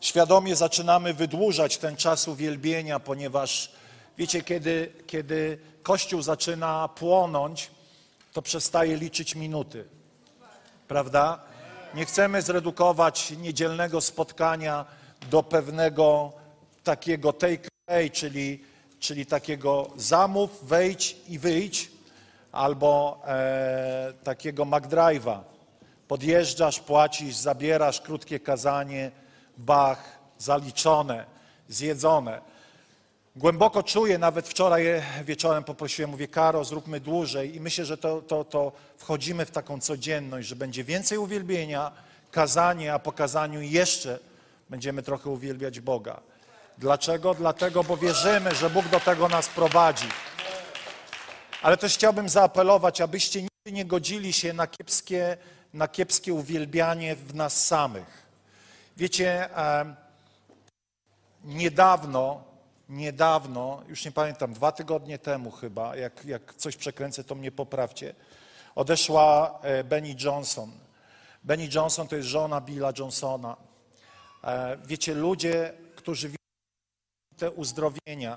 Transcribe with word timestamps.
Świadomie 0.00 0.56
zaczynamy 0.56 1.14
wydłużać 1.14 1.78
ten 1.78 1.96
czas 1.96 2.28
uwielbienia, 2.28 3.00
ponieważ 3.00 3.72
wiecie, 4.18 4.42
kiedy, 4.42 4.92
kiedy 5.06 5.58
Kościół 5.82 6.22
zaczyna 6.22 6.88
płonąć, 6.88 7.70
to 8.32 8.42
przestaje 8.42 8.96
liczyć 8.96 9.34
minuty. 9.34 9.84
Prawda? 10.88 11.40
Nie 11.94 12.04
chcemy 12.04 12.42
zredukować 12.42 13.30
niedzielnego 13.30 14.00
spotkania 14.00 14.84
do 15.30 15.42
pewnego 15.42 16.32
takiego 16.84 17.32
take 17.32 17.68
away, 17.86 18.10
czyli, 18.10 18.64
czyli 19.00 19.26
takiego 19.26 19.90
zamów, 19.96 20.68
wejdź 20.68 21.16
i 21.28 21.38
wyjdź, 21.38 21.90
albo 22.52 23.22
e, 23.26 24.12
takiego 24.24 24.64
McDrive'a. 24.64 25.40
Podjeżdżasz, 26.08 26.80
płacisz, 26.80 27.36
zabierasz 27.36 28.00
krótkie 28.00 28.40
kazanie, 28.40 29.10
bach, 29.58 30.18
zaliczone, 30.38 31.24
zjedzone. 31.68 32.40
Głęboko 33.36 33.82
czuję, 33.82 34.18
nawet 34.18 34.48
wczoraj 34.48 35.02
wieczorem 35.24 35.64
poprosiłem, 35.64 36.10
mówię, 36.10 36.28
Karo, 36.28 36.64
zróbmy 36.64 37.00
dłużej 37.00 37.56
i 37.56 37.60
myślę, 37.60 37.84
że 37.84 37.98
to, 37.98 38.22
to, 38.22 38.44
to 38.44 38.72
wchodzimy 38.96 39.46
w 39.46 39.50
taką 39.50 39.80
codzienność, 39.80 40.48
że 40.48 40.56
będzie 40.56 40.84
więcej 40.84 41.18
uwielbienia, 41.18 41.92
kazanie, 42.30 42.94
a 42.94 42.98
po 42.98 43.12
kazaniu 43.12 43.62
jeszcze 43.62 44.18
będziemy 44.70 45.02
trochę 45.02 45.30
uwielbiać 45.30 45.80
Boga. 45.80 46.20
Dlaczego? 46.78 47.34
Dlatego, 47.34 47.84
bo 47.84 47.96
wierzymy, 47.96 48.54
że 48.54 48.70
Bóg 48.70 48.88
do 48.88 49.00
tego 49.00 49.28
nas 49.28 49.48
prowadzi. 49.48 50.08
Ale 51.62 51.76
też 51.76 51.94
chciałbym 51.94 52.28
zaapelować, 52.28 53.00
abyście 53.00 53.42
nigdy 53.42 53.72
nie 53.72 53.84
godzili 53.84 54.32
się 54.32 54.52
na 54.52 54.66
kiepskie, 54.66 55.36
na 55.74 55.88
kiepskie 55.88 56.34
uwielbianie 56.34 57.16
w 57.16 57.34
nas 57.34 57.66
samych. 57.66 58.27
Wiecie, 58.98 59.48
niedawno, 61.44 62.44
niedawno, 62.88 63.82
już 63.88 64.04
nie 64.04 64.12
pamiętam, 64.12 64.52
dwa 64.52 64.72
tygodnie 64.72 65.18
temu 65.18 65.50
chyba, 65.50 65.96
jak, 65.96 66.24
jak 66.24 66.54
coś 66.54 66.76
przekręcę, 66.76 67.24
to 67.24 67.34
mnie 67.34 67.52
poprawcie, 67.52 68.14
odeszła 68.74 69.58
e, 69.62 69.84
Benny 69.84 70.14
Johnson. 70.24 70.72
Benny 71.44 71.68
Johnson 71.74 72.08
to 72.08 72.16
jest 72.16 72.28
żona 72.28 72.60
Billa 72.60 72.92
Johnsona. 72.98 73.56
E, 74.44 74.78
wiecie, 74.84 75.14
ludzie, 75.14 75.72
którzy 75.96 76.28
widzą 76.28 76.38
te 77.36 77.50
uzdrowienia, 77.50 78.36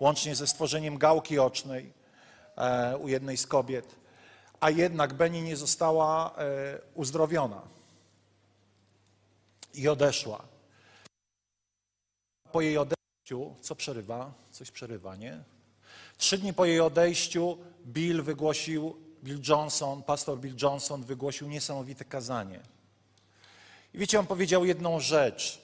łącznie 0.00 0.34
ze 0.34 0.46
stworzeniem 0.46 0.98
gałki 0.98 1.38
ocznej 1.38 1.92
e, 2.56 2.96
u 2.96 3.08
jednej 3.08 3.36
z 3.36 3.46
kobiet, 3.46 3.94
a 4.60 4.70
jednak 4.70 5.14
Benny 5.14 5.42
nie 5.42 5.56
została 5.56 6.34
uzdrowiona 6.94 7.77
i 9.74 9.88
odeszła. 9.88 10.44
Po 12.52 12.60
jej 12.60 12.78
odejściu, 12.78 13.54
co 13.60 13.74
przerywa? 13.74 14.32
Coś 14.50 14.70
przerywa, 14.70 15.16
nie? 15.16 15.44
Trzy 16.18 16.38
dni 16.38 16.54
po 16.54 16.64
jej 16.64 16.80
odejściu 16.80 17.58
Bill 17.86 18.22
wygłosił, 18.22 18.96
Bill 19.24 19.40
Johnson, 19.48 20.02
pastor 20.02 20.38
Bill 20.38 20.56
Johnson 20.62 21.04
wygłosił 21.04 21.48
niesamowite 21.48 22.04
kazanie. 22.04 22.60
I 23.94 23.98
wiecie, 23.98 24.20
on 24.20 24.26
powiedział 24.26 24.64
jedną 24.64 25.00
rzecz, 25.00 25.60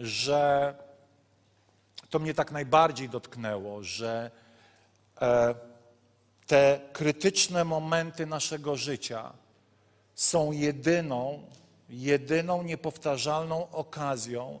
że 0.00 0.74
to 2.10 2.18
mnie 2.18 2.34
tak 2.34 2.52
najbardziej 2.52 3.08
dotknęło, 3.08 3.82
że 3.82 4.30
e, 5.20 5.54
te 6.46 6.80
krytyczne 6.92 7.64
momenty 7.64 8.26
naszego 8.26 8.76
życia 8.76 9.32
są 10.14 10.52
jedyną, 10.52 11.42
jedyną 11.88 12.62
niepowtarzalną 12.62 13.70
okazją 13.70 14.60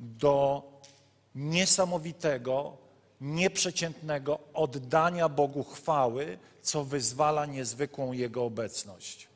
do 0.00 0.62
niesamowitego, 1.34 2.76
nieprzeciętnego 3.20 4.38
oddania 4.54 5.28
Bogu 5.28 5.64
chwały, 5.64 6.38
co 6.62 6.84
wyzwala 6.84 7.46
niezwykłą 7.46 8.12
Jego 8.12 8.44
obecność. 8.44 9.28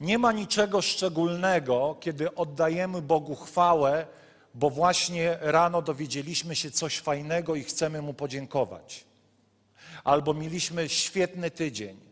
Nie 0.00 0.18
ma 0.18 0.32
niczego 0.32 0.82
szczególnego, 0.82 1.96
kiedy 2.00 2.34
oddajemy 2.34 3.02
Bogu 3.02 3.36
chwałę, 3.36 4.06
bo 4.54 4.70
właśnie 4.70 5.38
rano 5.40 5.82
dowiedzieliśmy 5.82 6.56
się 6.56 6.70
coś 6.70 6.98
fajnego 6.98 7.54
i 7.54 7.64
chcemy 7.64 8.02
Mu 8.02 8.14
podziękować. 8.14 9.04
Albo 10.04 10.34
mieliśmy 10.34 10.88
świetny 10.88 11.50
tydzień. 11.50 12.11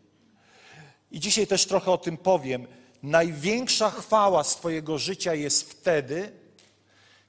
I 1.11 1.19
dzisiaj 1.19 1.47
też 1.47 1.65
trochę 1.65 1.91
o 1.91 1.97
tym 1.97 2.17
powiem. 2.17 2.67
Największa 3.03 3.89
chwała 3.89 4.43
z 4.43 4.55
Twojego 4.55 4.97
życia 4.97 5.33
jest 5.33 5.71
wtedy, 5.71 6.31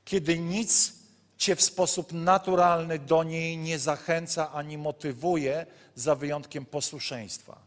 kiedy 0.04 0.38
nic 0.38 1.02
Cię 1.38 1.56
w 1.56 1.62
sposób 1.62 2.12
naturalny 2.12 2.98
do 2.98 3.22
niej 3.22 3.58
nie 3.58 3.78
zachęca 3.78 4.52
ani 4.52 4.78
motywuje, 4.78 5.66
za 5.94 6.14
wyjątkiem 6.14 6.66
posłuszeństwa. 6.66 7.58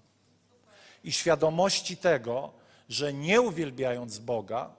I 1.04 1.12
świadomości 1.12 1.98
tego, 1.98 2.52
że 2.90 3.14
nie 3.14 3.42
uwielbiając 3.42 4.20
Boga, 4.20 4.70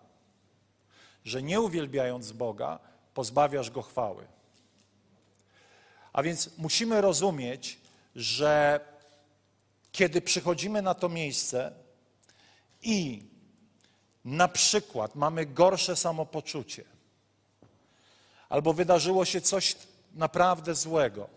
że 1.24 1.42
nie 1.42 1.60
uwielbiając 1.60 2.32
Boga, 2.32 2.78
pozbawiasz 3.14 3.70
Go 3.70 3.82
chwały. 3.82 4.26
A 6.12 6.22
więc 6.22 6.50
musimy 6.58 7.00
rozumieć, 7.00 7.78
że 8.16 8.80
kiedy 9.96 10.20
przychodzimy 10.20 10.82
na 10.82 10.94
to 10.94 11.08
miejsce 11.08 11.72
i 12.82 13.22
na 14.24 14.48
przykład 14.48 15.14
mamy 15.14 15.46
gorsze 15.46 15.96
samopoczucie, 15.96 16.84
albo 18.48 18.72
wydarzyło 18.72 19.24
się 19.24 19.40
coś 19.40 19.76
naprawdę 20.14 20.74
złego, 20.74 21.28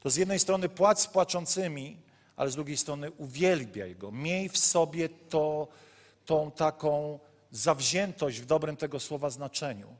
to 0.00 0.10
z 0.10 0.16
jednej 0.16 0.38
strony 0.38 0.68
płacz 0.68 0.98
z 0.98 1.06
płaczącymi, 1.06 1.96
ale 2.36 2.50
z 2.50 2.54
drugiej 2.54 2.76
strony 2.76 3.10
uwielbiaj 3.10 3.96
Go. 3.96 4.12
Miej 4.12 4.48
w 4.48 4.58
sobie 4.58 5.08
to, 5.08 5.68
tą 6.26 6.50
taką 6.50 7.18
zawziętość 7.50 8.40
w 8.40 8.46
dobrym 8.46 8.76
tego 8.76 9.00
słowa 9.00 9.30
znaczeniu. 9.30 9.96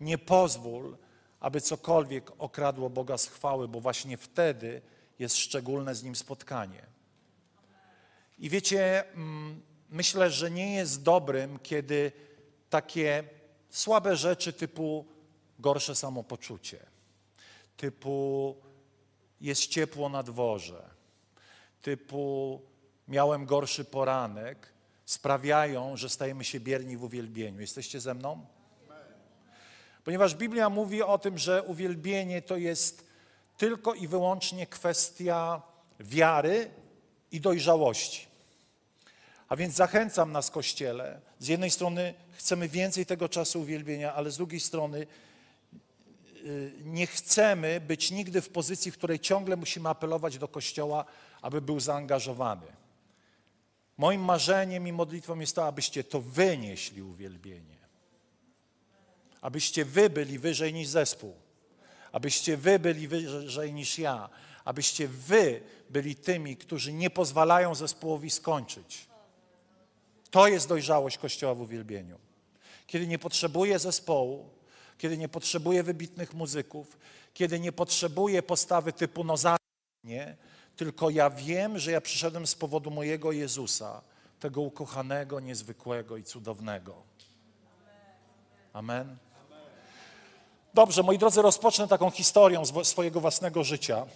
Nie 0.00 0.18
pozwól, 0.18 0.96
aby 1.40 1.60
cokolwiek 1.60 2.32
okradło 2.38 2.90
Boga 2.90 3.18
z 3.18 3.26
chwały, 3.26 3.68
bo 3.68 3.80
właśnie 3.80 4.16
wtedy 4.16 4.82
jest 5.18 5.36
szczególne 5.36 5.94
z 5.94 6.02
Nim 6.02 6.16
spotkanie. 6.16 6.86
I 8.38 8.50
wiecie, 8.50 9.12
mm, 9.14 9.62
myślę, 9.90 10.30
że 10.30 10.50
nie 10.50 10.74
jest 10.74 11.02
dobrym, 11.02 11.58
kiedy 11.58 12.12
takie 12.70 13.24
słabe 13.70 14.16
rzeczy 14.16 14.52
typu 14.52 15.06
gorsze 15.58 15.94
samopoczucie, 15.94 16.86
typu 17.76 18.56
jest 19.40 19.66
ciepło 19.66 20.08
na 20.08 20.22
dworze, 20.22 20.90
typu 21.82 22.60
miałem 23.08 23.46
gorszy 23.46 23.84
poranek, 23.84 24.72
sprawiają, 25.04 25.96
że 25.96 26.08
stajemy 26.08 26.44
się 26.44 26.60
bierni 26.60 26.96
w 26.96 27.04
uwielbieniu. 27.04 27.60
Jesteście 27.60 28.00
ze 28.00 28.14
mną? 28.14 28.46
Ponieważ 30.04 30.34
Biblia 30.34 30.70
mówi 30.70 31.02
o 31.02 31.18
tym, 31.18 31.38
że 31.38 31.62
uwielbienie 31.62 32.42
to 32.42 32.56
jest 32.56 33.07
tylko 33.58 33.94
i 33.94 34.08
wyłącznie 34.08 34.66
kwestia 34.66 35.62
wiary 36.00 36.70
i 37.32 37.40
dojrzałości. 37.40 38.26
A 39.48 39.56
więc 39.56 39.74
zachęcam 39.74 40.32
nas, 40.32 40.50
Kościele. 40.50 41.20
Z 41.38 41.48
jednej 41.48 41.70
strony 41.70 42.14
chcemy 42.32 42.68
więcej 42.68 43.06
tego 43.06 43.28
czasu 43.28 43.60
uwielbienia, 43.60 44.14
ale 44.14 44.30
z 44.30 44.36
drugiej 44.36 44.60
strony 44.60 45.06
y, 46.44 46.72
nie 46.84 47.06
chcemy 47.06 47.80
być 47.80 48.10
nigdy 48.10 48.40
w 48.40 48.48
pozycji, 48.48 48.90
w 48.90 48.98
której 48.98 49.20
ciągle 49.20 49.56
musimy 49.56 49.88
apelować 49.88 50.38
do 50.38 50.48
Kościoła, 50.48 51.04
aby 51.42 51.60
był 51.60 51.80
zaangażowany. 51.80 52.66
Moim 53.96 54.20
marzeniem 54.20 54.88
i 54.88 54.92
modlitwą 54.92 55.40
jest 55.40 55.54
to, 55.54 55.66
abyście 55.66 56.04
to 56.04 56.20
wynieśli 56.20 57.02
uwielbienie. 57.02 57.78
Abyście 59.40 59.84
wy 59.84 60.10
byli 60.10 60.38
wyżej 60.38 60.74
niż 60.74 60.88
zespół. 60.88 61.47
Abyście 62.12 62.56
wy 62.56 62.78
byli 62.78 63.08
wyżej 63.08 63.72
niż 63.72 63.98
ja. 63.98 64.28
Abyście 64.64 65.08
wy 65.08 65.60
byli 65.90 66.16
tymi, 66.16 66.56
którzy 66.56 66.92
nie 66.92 67.10
pozwalają 67.10 67.74
zespołowi 67.74 68.30
skończyć. 68.30 69.08
To 70.30 70.48
jest 70.48 70.68
dojrzałość 70.68 71.18
Kościoła 71.18 71.54
w 71.54 71.60
uwielbieniu. 71.60 72.18
Kiedy 72.86 73.06
nie 73.06 73.18
potrzebuje 73.18 73.78
zespołu, 73.78 74.50
kiedy 74.98 75.18
nie 75.18 75.28
potrzebuje 75.28 75.82
wybitnych 75.82 76.34
muzyków, 76.34 76.98
kiedy 77.34 77.60
nie 77.60 77.72
potrzebuje 77.72 78.42
postawy 78.42 78.92
typu 78.92 79.24
no 79.24 79.36
za 79.36 79.56
nie, 80.04 80.36
tylko 80.76 81.10
ja 81.10 81.30
wiem, 81.30 81.78
że 81.78 81.90
ja 81.92 82.00
przyszedłem 82.00 82.46
z 82.46 82.54
powodu 82.54 82.90
mojego 82.90 83.32
Jezusa, 83.32 84.02
tego 84.40 84.60
ukochanego, 84.60 85.40
niezwykłego 85.40 86.16
i 86.16 86.24
cudownego. 86.24 87.02
Amen. 88.72 89.27
Dobrze, 90.78 91.02
moi 91.02 91.18
drodzy, 91.18 91.42
rozpocznę 91.42 91.88
taką 91.88 92.10
historią 92.10 92.62
swojego 92.84 93.20
własnego 93.20 93.64
życia. 93.64 94.06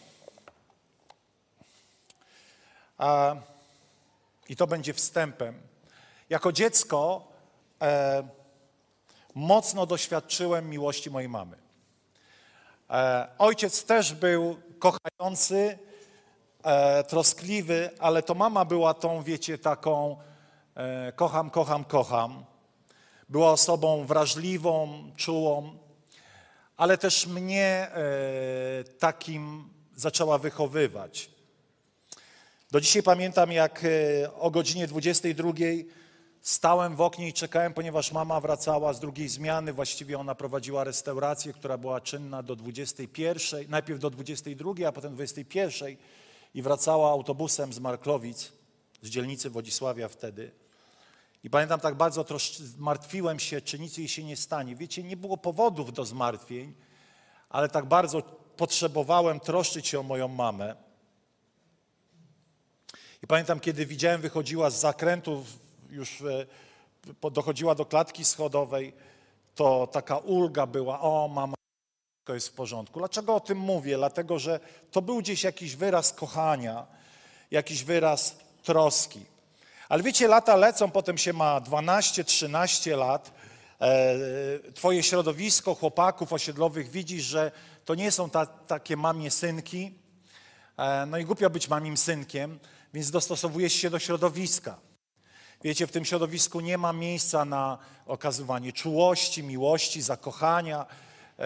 I 4.48 4.56
to 4.56 4.66
będzie 4.66 4.94
wstępem. 4.94 5.62
Jako 6.30 6.52
dziecko 6.52 7.28
e, 7.82 8.28
mocno 9.34 9.86
doświadczyłem 9.86 10.70
miłości 10.70 11.10
mojej 11.10 11.28
mamy. 11.28 11.56
E, 12.90 13.28
ojciec 13.38 13.84
też 13.84 14.14
był 14.14 14.56
kochający, 14.78 15.78
e, 16.62 17.04
troskliwy, 17.04 17.90
ale 17.98 18.22
to 18.22 18.34
mama 18.34 18.64
była 18.64 18.94
tą, 18.94 19.22
wiecie, 19.22 19.58
taką 19.58 20.16
kocham, 21.16 21.50
kocham, 21.50 21.84
kocham. 21.84 22.44
Była 23.28 23.50
osobą 23.50 24.04
wrażliwą, 24.04 25.04
czułą, 25.16 25.82
ale 26.82 26.98
też 26.98 27.26
mnie 27.26 27.64
e, 27.64 28.84
takim 28.98 29.68
zaczęła 29.96 30.38
wychowywać. 30.38 31.30
Do 32.70 32.80
dzisiaj 32.80 33.02
pamiętam, 33.02 33.52
jak 33.52 33.84
e, 33.84 34.34
o 34.34 34.50
godzinie 34.50 34.86
22 34.86 35.52
stałem 36.40 36.96
w 36.96 37.00
oknie 37.00 37.28
i 37.28 37.32
czekałem, 37.32 37.74
ponieważ 37.74 38.12
mama 38.12 38.40
wracała 38.40 38.92
z 38.92 39.00
drugiej 39.00 39.28
zmiany. 39.28 39.72
Właściwie 39.72 40.18
ona 40.18 40.34
prowadziła 40.34 40.84
restaurację, 40.84 41.52
która 41.52 41.78
była 41.78 42.00
czynna 42.00 42.42
do 42.42 42.56
21, 42.56 43.64
najpierw 43.68 44.00
do 44.00 44.10
22, 44.10 44.88
a 44.88 44.92
potem 44.92 45.14
21 45.14 45.96
i 46.54 46.62
wracała 46.62 47.10
autobusem 47.10 47.72
z 47.72 47.78
Marklowic, 47.78 48.52
z 49.02 49.08
dzielnicy 49.08 49.50
Wodzisławia 49.50 50.08
wtedy. 50.08 50.61
I 51.44 51.50
pamiętam 51.50 51.80
tak 51.80 51.94
bardzo 51.94 52.24
martwiłem 52.78 53.38
się, 53.38 53.60
czy 53.60 53.78
nic 53.78 53.98
jej 53.98 54.08
się 54.08 54.24
nie 54.24 54.36
stanie. 54.36 54.76
Wiecie, 54.76 55.02
nie 55.02 55.16
było 55.16 55.36
powodów 55.36 55.92
do 55.92 56.04
zmartwień, 56.04 56.74
ale 57.48 57.68
tak 57.68 57.86
bardzo 57.86 58.22
potrzebowałem 58.56 59.40
troszczyć 59.40 59.88
się 59.88 60.00
o 60.00 60.02
moją 60.02 60.28
mamę. 60.28 60.76
I 63.22 63.26
pamiętam, 63.26 63.60
kiedy 63.60 63.86
widziałem, 63.86 64.20
wychodziła 64.20 64.70
z 64.70 64.80
zakrętu, 64.80 65.44
już 65.90 66.20
e, 66.20 67.30
dochodziła 67.30 67.74
do 67.74 67.84
klatki 67.84 68.24
schodowej, 68.24 68.92
to 69.54 69.86
taka 69.86 70.16
ulga 70.16 70.66
była, 70.66 71.00
o 71.00 71.28
mama, 71.28 71.54
to 72.24 72.34
jest 72.34 72.48
w 72.48 72.52
porządku. 72.52 72.98
Dlaczego 72.98 73.34
o 73.34 73.40
tym 73.40 73.58
mówię? 73.58 73.96
Dlatego, 73.96 74.38
że 74.38 74.60
to 74.90 75.02
był 75.02 75.18
gdzieś 75.18 75.44
jakiś 75.44 75.76
wyraz 75.76 76.12
kochania, 76.12 76.86
jakiś 77.50 77.84
wyraz 77.84 78.36
troski. 78.62 79.31
Ale 79.92 80.02
wiecie, 80.02 80.28
lata 80.28 80.56
lecą, 80.56 80.90
potem 80.90 81.18
się 81.18 81.32
ma 81.32 81.60
12-13 81.60 82.96
lat, 82.96 83.32
e, 83.80 84.72
twoje 84.74 85.02
środowisko 85.02 85.74
chłopaków 85.74 86.32
osiedlowych 86.32 86.90
widzisz, 86.90 87.24
że 87.24 87.52
to 87.84 87.94
nie 87.94 88.10
są 88.10 88.30
ta, 88.30 88.46
takie 88.46 88.96
mamie 88.96 89.30
synki, 89.30 89.94
e, 90.76 91.06
no 91.06 91.18
i 91.18 91.24
głupio 91.24 91.50
być 91.50 91.68
mamim 91.68 91.96
synkiem, 91.96 92.58
więc 92.94 93.10
dostosowujesz 93.10 93.72
się 93.72 93.90
do 93.90 93.98
środowiska. 93.98 94.78
Wiecie, 95.62 95.86
w 95.86 95.92
tym 95.92 96.04
środowisku 96.04 96.60
nie 96.60 96.78
ma 96.78 96.92
miejsca 96.92 97.44
na 97.44 97.78
okazywanie 98.06 98.72
czułości, 98.72 99.42
miłości, 99.42 100.02
zakochania, 100.02 100.86
e, 101.38 101.44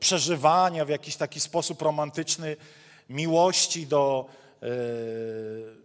przeżywania 0.00 0.84
w 0.84 0.88
jakiś 0.88 1.16
taki 1.16 1.40
sposób 1.40 1.82
romantyczny 1.82 2.56
miłości 3.08 3.86
do, 3.86 4.26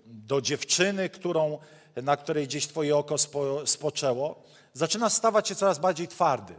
do 0.05 0.41
dziewczyny, 0.41 1.09
którą, 1.09 1.59
na 1.95 2.17
której 2.17 2.47
gdzieś 2.47 2.67
twoje 2.67 2.97
oko 2.97 3.17
spo, 3.17 3.67
spoczęło. 3.67 4.43
Zaczynasz 4.73 5.13
stawać 5.13 5.47
się 5.47 5.55
coraz 5.55 5.79
bardziej 5.79 6.07
twardy. 6.07 6.53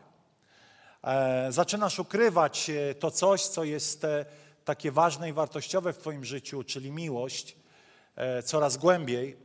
E, 1.05 1.53
zaczynasz 1.53 1.99
ukrywać 1.99 2.71
e, 2.71 2.95
to 2.95 3.11
coś, 3.11 3.43
co 3.43 3.65
jest 3.65 4.05
e, 4.05 4.25
takie 4.65 4.93
ważne 4.93 5.29
i 5.29 5.33
wartościowe 5.33 5.93
w 5.93 5.99
twoim 5.99 6.25
życiu, 6.25 6.65
czyli 6.65 6.91
miłość, 6.91 7.57
e, 8.17 8.43
coraz 8.43 8.77
głębiej 8.77 9.37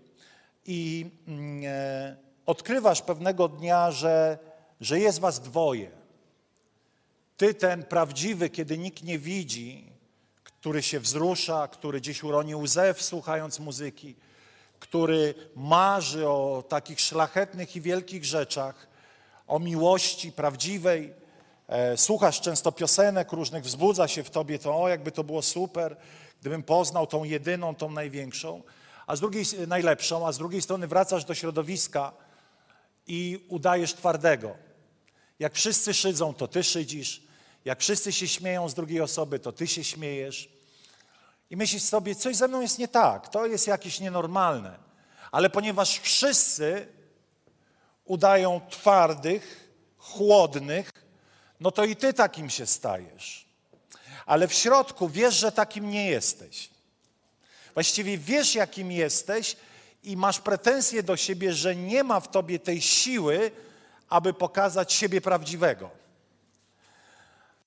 i 0.66 1.12
mm, 1.28 1.62
e, 1.66 2.18
odkrywasz 2.46 3.02
pewnego 3.02 3.48
dnia, 3.48 3.92
że, 3.92 4.38
że 4.82 5.00
jest 5.00 5.20
was 5.20 5.40
dwoje. 5.40 5.92
Ty 7.38 7.54
ten 7.54 7.84
prawdziwy, 7.84 8.50
kiedy 8.50 8.78
nikt 8.78 9.04
nie 9.04 9.20
widzi, 9.20 9.89
który 10.60 10.84
się 10.84 11.00
wzrusza, 11.00 11.68
który 11.68 12.02
gdzieś 12.02 12.24
uroni 12.24 12.56
łzę 12.56 12.96
słuchając 12.98 13.60
muzyki, 13.60 14.16
który 14.80 15.34
marzy 15.56 16.28
o 16.28 16.64
takich 16.70 17.00
szlachetnych 17.00 17.76
i 17.76 17.82
wielkich 17.82 18.26
rzeczach, 18.26 18.88
o 19.48 19.60
miłości 19.60 20.32
prawdziwej. 20.32 21.14
E, 21.68 21.98
słuchasz 21.98 22.42
często 22.42 22.72
piosenek 22.72 23.32
różnych, 23.32 23.64
wzbudza 23.64 24.08
się 24.08 24.24
w 24.24 24.30
tobie 24.30 24.60
to, 24.60 24.82
o 24.82 24.90
jakby 24.90 25.12
to 25.12 25.24
było 25.24 25.42
super, 25.42 25.98
gdybym 26.42 26.64
poznał 26.64 27.08
tą 27.08 27.24
jedyną, 27.24 27.76
tą 27.76 27.92
największą 27.92 28.62
a 29.10 29.16
z 29.16 29.20
drugiej, 29.20 29.46
najlepszą, 29.68 30.28
a 30.28 30.32
z 30.32 30.38
drugiej 30.38 30.62
strony 30.62 30.88
wracasz 30.88 31.26
do 31.26 31.36
środowiska 31.36 32.12
i 33.08 33.46
udajesz 33.48 33.94
twardego. 33.94 34.56
Jak 35.40 35.54
wszyscy 35.54 35.94
szydzą, 35.94 36.34
to 36.34 36.48
ty 36.48 36.64
szydzisz. 36.64 37.24
Jak 37.70 37.80
wszyscy 37.80 38.12
się 38.12 38.28
śmieją 38.28 38.70
z 38.70 38.74
drugiej 38.74 39.02
osoby, 39.02 39.40
to 39.40 39.52
ty 39.52 39.68
się 39.68 39.84
śmiejesz. 39.84 40.50
I 41.50 41.58
myślisz 41.58 41.84
sobie, 41.84 42.16
coś 42.16 42.36
ze 42.36 42.48
mną 42.48 42.62
jest 42.62 42.80
nie 42.80 42.88
tak, 42.88 43.30
to 43.30 43.46
jest 43.46 43.68
jakieś 43.68 44.00
nienormalne. 44.00 44.78
Ale 45.32 45.50
ponieważ 45.50 46.00
wszyscy 46.00 46.88
udają 48.06 48.62
twardych, 48.70 49.70
chłodnych, 49.98 50.92
no 51.60 51.72
to 51.72 51.86
i 51.86 51.96
ty 51.96 52.14
takim 52.14 52.50
się 52.50 52.66
stajesz. 52.66 53.48
Ale 54.26 54.48
w 54.48 54.54
środku 54.54 55.10
wiesz, 55.10 55.36
że 55.36 55.52
takim 55.52 55.90
nie 55.90 56.10
jesteś. 56.10 56.70
Właściwie 57.74 58.18
wiesz, 58.18 58.56
jakim 58.56 58.92
jesteś 58.92 59.56
i 60.04 60.18
masz 60.18 60.40
pretensje 60.40 61.04
do 61.04 61.18
siebie, 61.18 61.54
że 61.54 61.76
nie 61.76 62.04
ma 62.04 62.20
w 62.20 62.32
tobie 62.32 62.60
tej 62.60 62.82
siły, 62.82 63.52
aby 64.10 64.34
pokazać 64.34 64.94
siebie 64.94 65.22
prawdziwego. 65.22 65.99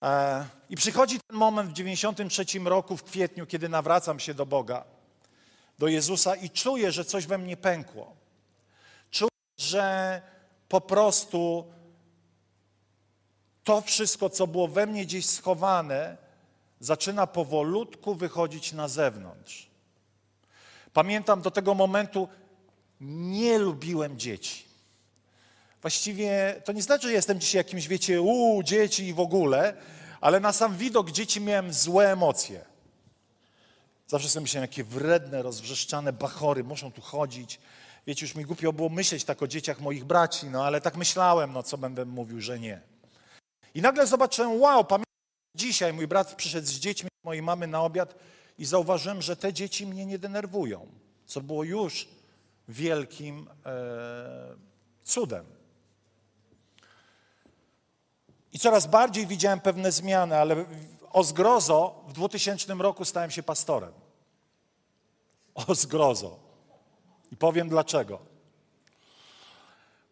E, 0.02 0.44
I 0.70 0.76
przychodzi 0.76 1.20
ten 1.26 1.36
moment 1.36 1.70
w 1.70 1.72
93 1.72 2.44
roku, 2.64 2.96
w 2.96 3.04
kwietniu, 3.04 3.46
kiedy 3.46 3.68
nawracam 3.68 4.20
się 4.20 4.34
do 4.34 4.46
Boga, 4.46 4.84
do 5.78 5.88
Jezusa 5.88 6.36
i 6.36 6.50
czuję, 6.50 6.92
że 6.92 7.04
coś 7.04 7.26
we 7.26 7.38
mnie 7.38 7.56
pękło. 7.56 8.16
Czuję, 9.10 9.30
że 9.56 10.22
po 10.68 10.80
prostu 10.80 11.72
to 13.64 13.80
wszystko, 13.80 14.30
co 14.30 14.46
było 14.46 14.68
we 14.68 14.86
mnie 14.86 15.06
gdzieś 15.06 15.26
schowane, 15.26 16.16
zaczyna 16.80 17.26
powolutku 17.26 18.14
wychodzić 18.14 18.72
na 18.72 18.88
zewnątrz. 18.88 19.70
Pamiętam 20.92 21.42
do 21.42 21.50
tego 21.50 21.74
momentu, 21.74 22.28
nie 23.00 23.58
lubiłem 23.58 24.18
dzieci. 24.18 24.71
Właściwie 25.82 26.60
to 26.64 26.72
nie 26.72 26.82
znaczy, 26.82 27.06
że 27.06 27.12
jestem 27.12 27.40
dzisiaj 27.40 27.60
jakimś, 27.60 27.88
wiecie, 27.88 28.22
u 28.22 28.62
dzieci 28.62 29.06
i 29.06 29.14
w 29.14 29.20
ogóle, 29.20 29.74
ale 30.20 30.40
na 30.40 30.52
sam 30.52 30.76
widok 30.76 31.10
dzieci 31.10 31.40
miałem 31.40 31.72
złe 31.72 32.12
emocje. 32.12 32.64
Zawsze 34.06 34.28
sobie 34.28 34.42
myślałem, 34.42 34.64
jakie 34.64 34.84
wredne, 34.84 35.42
rozwrzeszczane 35.42 36.12
bachory 36.12 36.64
muszą 36.64 36.92
tu 36.92 37.00
chodzić. 37.00 37.60
Wiecie, 38.06 38.26
już 38.26 38.34
mi 38.34 38.44
głupio 38.44 38.72
było 38.72 38.88
myśleć 38.88 39.24
tak 39.24 39.42
o 39.42 39.46
dzieciach 39.46 39.80
moich 39.80 40.04
braci, 40.04 40.46
no 40.46 40.64
ale 40.64 40.80
tak 40.80 40.96
myślałem, 40.96 41.52
no 41.52 41.62
co 41.62 41.78
będę 41.78 42.04
mówił, 42.04 42.40
że 42.40 42.58
nie. 42.58 42.80
I 43.74 43.82
nagle 43.82 44.06
zobaczyłem, 44.06 44.60
wow, 44.60 44.84
pamiętam 44.84 45.12
dzisiaj, 45.54 45.92
mój 45.92 46.06
brat 46.06 46.34
przyszedł 46.34 46.66
z 46.66 46.72
dziećmi 46.72 47.08
mojej 47.24 47.42
mamy 47.42 47.66
na 47.66 47.82
obiad 47.82 48.14
i 48.58 48.64
zauważyłem, 48.64 49.22
że 49.22 49.36
te 49.36 49.52
dzieci 49.52 49.86
mnie 49.86 50.06
nie 50.06 50.18
denerwują, 50.18 50.86
co 51.26 51.40
było 51.40 51.64
już 51.64 52.08
wielkim 52.68 53.48
e, 53.66 54.56
cudem. 55.02 55.61
I 58.52 58.58
coraz 58.58 58.86
bardziej 58.86 59.26
widziałem 59.26 59.60
pewne 59.60 59.92
zmiany, 59.92 60.38
ale 60.38 60.64
o 61.12 61.24
zgrozo 61.24 62.04
w 62.08 62.12
2000 62.12 62.74
roku 62.74 63.04
stałem 63.04 63.30
się 63.30 63.42
pastorem. 63.42 63.92
O 65.54 65.74
zgrozo. 65.74 66.38
I 67.32 67.36
powiem 67.36 67.68
dlaczego. 67.68 68.18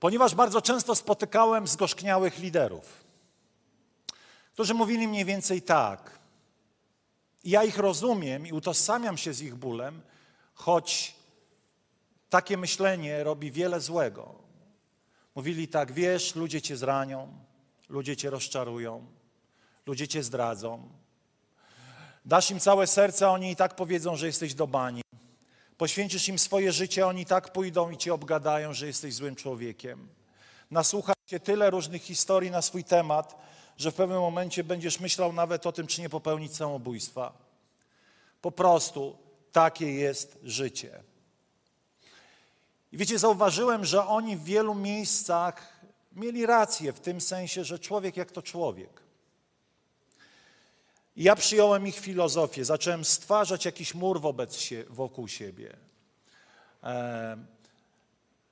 Ponieważ 0.01 0.35
bardzo 0.35 0.63
często 0.63 0.95
spotykałem 0.95 1.67
zgorzkniałych 1.67 2.39
liderów, 2.39 3.05
którzy 4.53 4.75
mówili 4.75 5.09
mniej 5.09 5.25
więcej 5.25 5.63
tak. 5.63 6.19
Ja 7.45 7.65
ich 7.65 7.79
rozumiem 7.79 8.47
i 8.47 8.53
utożsamiam 8.53 9.17
się 9.19 9.33
z 9.33 9.43
ich 9.43 9.55
bólem, 9.55 10.03
choć 10.55 11.15
takie 12.31 12.57
myślenie 12.57 13.25
robi 13.25 13.51
wiele 13.51 13.81
złego. 13.81 14.35
Mówili 15.35 15.69
tak, 15.69 15.93
wiesz, 15.93 16.35
ludzie 16.35 16.63
cię 16.63 16.77
zranią, 16.77 17.39
ludzie 17.91 18.17
cię 18.17 18.31
rozczarują, 18.31 19.07
ludzie 19.87 20.09
cię 20.09 20.23
zdradzą. 20.23 20.89
Dasz 22.25 22.51
im 22.51 22.61
całe 22.61 22.87
serce, 22.87 23.27
a 23.27 23.31
oni 23.31 23.51
i 23.51 23.57
tak 23.57 23.77
powiedzą, 23.77 24.17
że 24.17 24.27
jesteś 24.27 24.55
do 24.55 24.67
bani. 24.67 25.03
Poświęcisz 25.79 26.29
im 26.29 26.39
swoje 26.39 26.73
życie, 26.73 27.07
oni 27.07 27.27
tak 27.27 27.53
pójdą 27.53 27.91
i 27.91 27.97
cię 27.97 28.15
obgadają, 28.15 28.73
że 28.75 28.87
jesteś 28.87 29.15
złym 29.15 29.37
człowiekiem. 29.37 30.09
Nasłuchasz 30.71 31.17
się 31.27 31.41
tyle 31.41 31.71
różnych 31.71 32.03
historii 32.03 32.51
na 32.51 32.63
swój 32.63 32.85
temat, 32.85 33.37
że 33.77 33.91
w 33.91 33.95
pewnym 33.95 34.19
momencie 34.19 34.65
będziesz 34.65 35.01
myślał 35.01 35.33
nawet 35.33 35.67
o 35.67 35.73
tym, 35.73 35.87
czy 35.87 36.01
nie 36.01 36.09
popełnić 36.09 36.57
samobójstwa. 36.57 37.33
Po 38.43 38.51
prostu 38.51 39.17
takie 39.53 39.93
jest 39.93 40.39
życie. 40.43 41.03
I 42.93 42.97
wiecie, 42.97 43.19
zauważyłem, 43.19 43.85
że 43.85 44.07
oni 44.07 44.37
w 44.37 44.45
wielu 44.45 44.75
miejscach 44.75 45.70
mieli 46.13 46.47
rację 46.47 46.93
w 46.93 47.01
tym 47.01 47.21
sensie, 47.21 47.65
że 47.65 47.79
człowiek 47.79 48.17
jak 48.17 48.33
to 48.33 48.43
człowiek. 48.43 49.03
I 51.17 51.23
ja 51.23 51.37
przyjąłem 51.37 51.87
ich 51.87 51.99
filozofię, 51.99 52.65
zacząłem 52.65 53.05
stwarzać 53.05 53.65
jakiś 53.65 53.95
mur 53.95 54.21
wobec 54.21 54.57
sie, 54.57 54.85
wokół 54.89 55.29
siebie. 55.29 55.77
E, 56.83 57.37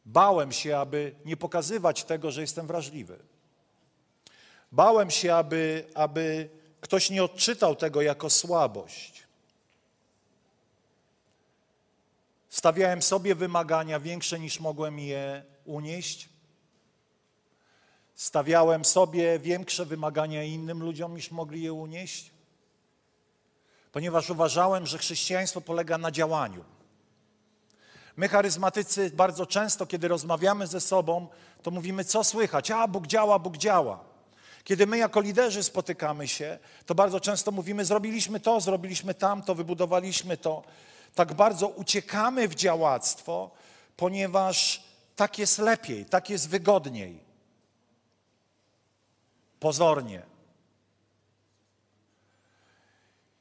bałem 0.06 0.52
się, 0.52 0.78
aby 0.78 1.14
nie 1.24 1.36
pokazywać 1.36 2.04
tego, 2.04 2.30
że 2.30 2.40
jestem 2.40 2.66
wrażliwy. 2.66 3.18
Bałem 4.72 5.10
się, 5.10 5.34
aby, 5.34 5.84
aby 5.94 6.48
ktoś 6.80 7.10
nie 7.10 7.24
odczytał 7.24 7.76
tego 7.76 8.02
jako 8.02 8.30
słabość. 8.30 9.22
Stawiałem 12.48 13.02
sobie 13.02 13.34
wymagania 13.34 14.00
większe 14.00 14.38
niż 14.38 14.60
mogłem 14.60 14.98
je 14.98 15.42
unieść. 15.64 16.28
Stawiałem 18.18 18.84
sobie 18.84 19.38
większe 19.38 19.86
wymagania 19.86 20.42
innym 20.42 20.82
ludziom 20.82 21.14
niż 21.14 21.30
mogli 21.30 21.62
je 21.62 21.72
unieść, 21.72 22.30
ponieważ 23.92 24.30
uważałem, 24.30 24.86
że 24.86 24.98
chrześcijaństwo 24.98 25.60
polega 25.60 25.98
na 25.98 26.10
działaniu. 26.10 26.64
My, 28.16 28.28
charyzmatycy, 28.28 29.10
bardzo 29.10 29.46
często, 29.46 29.86
kiedy 29.86 30.08
rozmawiamy 30.08 30.66
ze 30.66 30.80
sobą, 30.80 31.26
to 31.62 31.70
mówimy, 31.70 32.04
co 32.04 32.24
słychać? 32.24 32.70
A, 32.70 32.88
Bóg 32.88 33.06
działa, 33.06 33.38
Bóg 33.38 33.56
działa. 33.56 34.04
Kiedy 34.64 34.86
my 34.86 34.98
jako 34.98 35.20
liderzy 35.20 35.62
spotykamy 35.62 36.28
się, 36.28 36.58
to 36.86 36.94
bardzo 36.94 37.20
często 37.20 37.50
mówimy, 37.50 37.84
zrobiliśmy 37.84 38.40
to, 38.40 38.60
zrobiliśmy 38.60 39.14
tamto, 39.14 39.54
wybudowaliśmy 39.54 40.36
to. 40.36 40.62
Tak 41.14 41.34
bardzo 41.34 41.68
uciekamy 41.68 42.48
w 42.48 42.54
działactwo, 42.54 43.50
ponieważ 43.96 44.82
tak 45.16 45.38
jest 45.38 45.58
lepiej, 45.58 46.04
tak 46.04 46.30
jest 46.30 46.48
wygodniej. 46.48 47.27
Pozornie. 49.60 50.22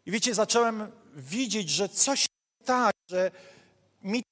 I 0.06 0.12
wiecie, 0.12 0.34
zacząłem 0.34 0.92
widzieć, 1.16 1.70
że 1.70 1.90
coś 1.90 2.26
tak, 2.66 2.96
że 3.10 3.32
mi 4.04 4.24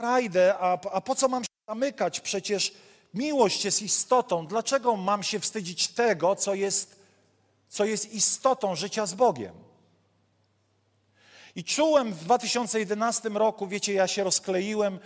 frajdę, 0.00 0.54
a, 0.58 0.72
a 0.92 1.00
po 1.00 1.14
co 1.14 1.28
mam 1.28 1.42
się 1.42 1.48
zamykać? 1.68 2.20
Przecież 2.20 2.74
miłość 3.14 3.64
jest 3.64 3.82
istotą. 3.82 4.46
Dlaczego 4.46 4.96
mam 4.96 5.22
się 5.22 5.40
wstydzić 5.40 5.88
tego, 5.88 6.36
co 6.36 6.54
jest, 6.54 6.96
co 7.68 7.84
jest 7.84 8.12
istotą 8.12 8.74
życia 8.74 9.06
z 9.06 9.14
Bogiem? 9.14 9.54
I 11.56 11.64
czułem 11.64 12.12
w 12.12 12.24
2011 12.24 13.28
roku, 13.28 13.66
wiecie, 13.66 13.92
ja 13.92 14.06
się 14.06 14.24
rozkleiłem, 14.24 14.98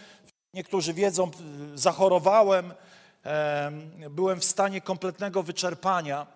niektórzy 0.54 0.94
wiedzą, 0.94 1.30
zachorowałem, 1.74 2.74
byłem 4.10 4.40
w 4.40 4.44
stanie 4.44 4.80
kompletnego 4.80 5.42
wyczerpania, 5.42 6.26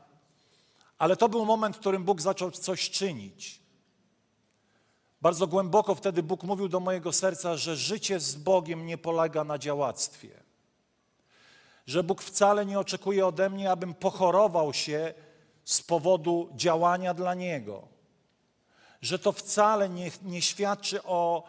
ale 0.99 1.17
to 1.17 1.29
był 1.29 1.45
moment, 1.45 1.77
w 1.77 1.81
którym 1.81 2.05
Bóg 2.05 2.21
zaczął 2.21 2.51
coś 2.51 2.91
czynić. 2.91 3.63
Bardzo 5.23 5.47
głęboko 5.47 5.95
wtedy 5.95 6.23
Bóg 6.23 6.43
mówił 6.43 6.69
do 6.69 6.81
mojego 6.81 7.13
serca, 7.13 7.57
że 7.57 7.77
życie 7.77 8.21
z 8.21 8.35
Bogiem 8.35 8.87
nie 8.87 8.99
polega 8.99 9.45
na 9.45 9.59
działactwie. 9.59 10.43
Że 11.87 12.03
Bóg 12.03 12.23
wcale 12.23 12.67
nie 12.67 12.79
oczekuje 12.79 13.27
ode 13.27 13.51
mnie, 13.51 13.71
abym 13.71 13.95
pochorował 13.95 14.73
się 14.73 15.15
z 15.65 15.83
powodu 15.83 16.49
działania 16.55 17.15
dla 17.15 17.35
Niego. 17.35 17.89
Że 19.01 19.19
to 19.19 19.33
wcale 19.33 19.89
nie, 19.89 20.11
nie 20.23 20.43
świadczy 20.43 21.03
o, 21.03 21.43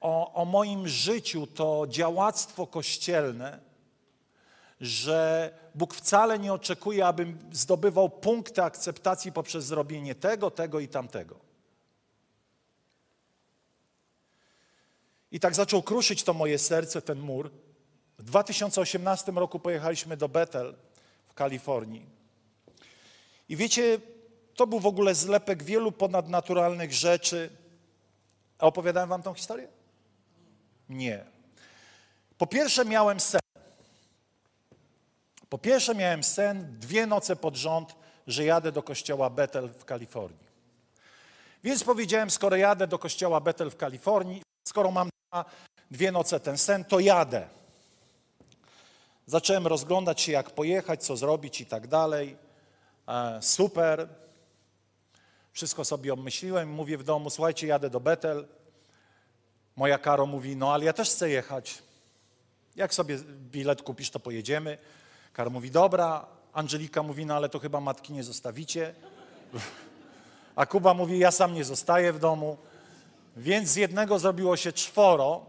o, 0.00 0.34
o 0.34 0.44
moim 0.44 0.88
życiu, 0.88 1.46
to 1.46 1.86
działactwo 1.88 2.66
kościelne, 2.66 3.67
że 4.80 5.50
Bóg 5.74 5.94
wcale 5.94 6.38
nie 6.38 6.52
oczekuje, 6.52 7.06
abym 7.06 7.38
zdobywał 7.52 8.10
punkty 8.10 8.62
akceptacji 8.62 9.32
poprzez 9.32 9.64
zrobienie 9.64 10.14
tego, 10.14 10.50
tego 10.50 10.80
i 10.80 10.88
tamtego. 10.88 11.48
I 15.32 15.40
tak 15.40 15.54
zaczął 15.54 15.82
kruszyć 15.82 16.22
to 16.22 16.34
moje 16.34 16.58
serce, 16.58 17.02
ten 17.02 17.20
mur. 17.20 17.50
W 18.18 18.24
2018 18.24 19.32
roku 19.32 19.58
pojechaliśmy 19.58 20.16
do 20.16 20.28
Bethel 20.28 20.74
w 21.28 21.34
Kalifornii. 21.34 22.06
I 23.48 23.56
wiecie, 23.56 24.00
to 24.54 24.66
był 24.66 24.80
w 24.80 24.86
ogóle 24.86 25.14
zlepek 25.14 25.62
wielu 25.62 25.92
ponadnaturalnych 25.92 26.92
rzeczy. 26.92 27.50
A 28.58 28.66
opowiadałem 28.66 29.08
wam 29.08 29.22
tą 29.22 29.34
historię? 29.34 29.68
Nie. 30.88 31.24
Po 32.38 32.46
pierwsze 32.46 32.84
miałem 32.84 33.20
sen. 33.20 33.40
Po 35.48 35.58
pierwsze 35.58 35.94
miałem 35.94 36.22
sen 36.22 36.78
dwie 36.78 37.06
noce 37.06 37.36
pod 37.36 37.56
rząd, 37.56 37.94
że 38.26 38.44
jadę 38.44 38.72
do 38.72 38.82
kościoła 38.82 39.30
Bethel 39.30 39.68
w 39.68 39.84
Kalifornii. 39.84 40.48
Więc 41.64 41.84
powiedziałem, 41.84 42.30
skoro 42.30 42.56
jadę 42.56 42.86
do 42.86 42.98
kościoła 42.98 43.40
Bethel 43.40 43.70
w 43.70 43.76
Kalifornii, 43.76 44.42
skoro 44.68 44.90
mam 44.90 45.08
dwie 45.90 46.12
noce 46.12 46.40
ten 46.40 46.58
sen, 46.58 46.84
to 46.84 47.00
jadę. 47.00 47.48
Zacząłem 49.26 49.66
rozglądać 49.66 50.20
się, 50.20 50.32
jak 50.32 50.50
pojechać, 50.50 51.04
co 51.04 51.16
zrobić 51.16 51.60
i 51.60 51.66
tak 51.66 51.86
dalej. 51.86 52.36
E, 53.08 53.38
super. 53.42 54.08
Wszystko 55.52 55.84
sobie 55.84 56.12
obmyśliłem. 56.12 56.70
Mówię 56.70 56.98
w 56.98 57.04
domu, 57.04 57.30
słuchajcie, 57.30 57.66
jadę 57.66 57.90
do 57.90 58.00
Betel. 58.00 58.48
Moja 59.76 59.98
Karo 59.98 60.26
mówi, 60.26 60.56
no 60.56 60.74
ale 60.74 60.84
ja 60.84 60.92
też 60.92 61.10
chcę 61.10 61.30
jechać. 61.30 61.82
Jak 62.76 62.94
sobie 62.94 63.18
bilet 63.50 63.82
kupisz, 63.82 64.10
to 64.10 64.20
pojedziemy. 64.20 64.78
Karo 65.38 65.50
mówi, 65.50 65.70
dobra. 65.70 66.26
Angelika 66.52 67.02
mówi, 67.02 67.26
no 67.26 67.34
ale 67.34 67.48
to 67.48 67.58
chyba 67.58 67.80
matki 67.80 68.12
nie 68.12 68.24
zostawicie. 68.24 68.94
A 70.56 70.66
Kuba 70.66 70.94
mówi, 70.94 71.18
ja 71.18 71.30
sam 71.30 71.54
nie 71.54 71.64
zostaję 71.64 72.12
w 72.12 72.18
domu. 72.18 72.58
Więc 73.36 73.68
z 73.68 73.76
jednego 73.76 74.18
zrobiło 74.18 74.56
się 74.56 74.72
czworo. 74.72 75.46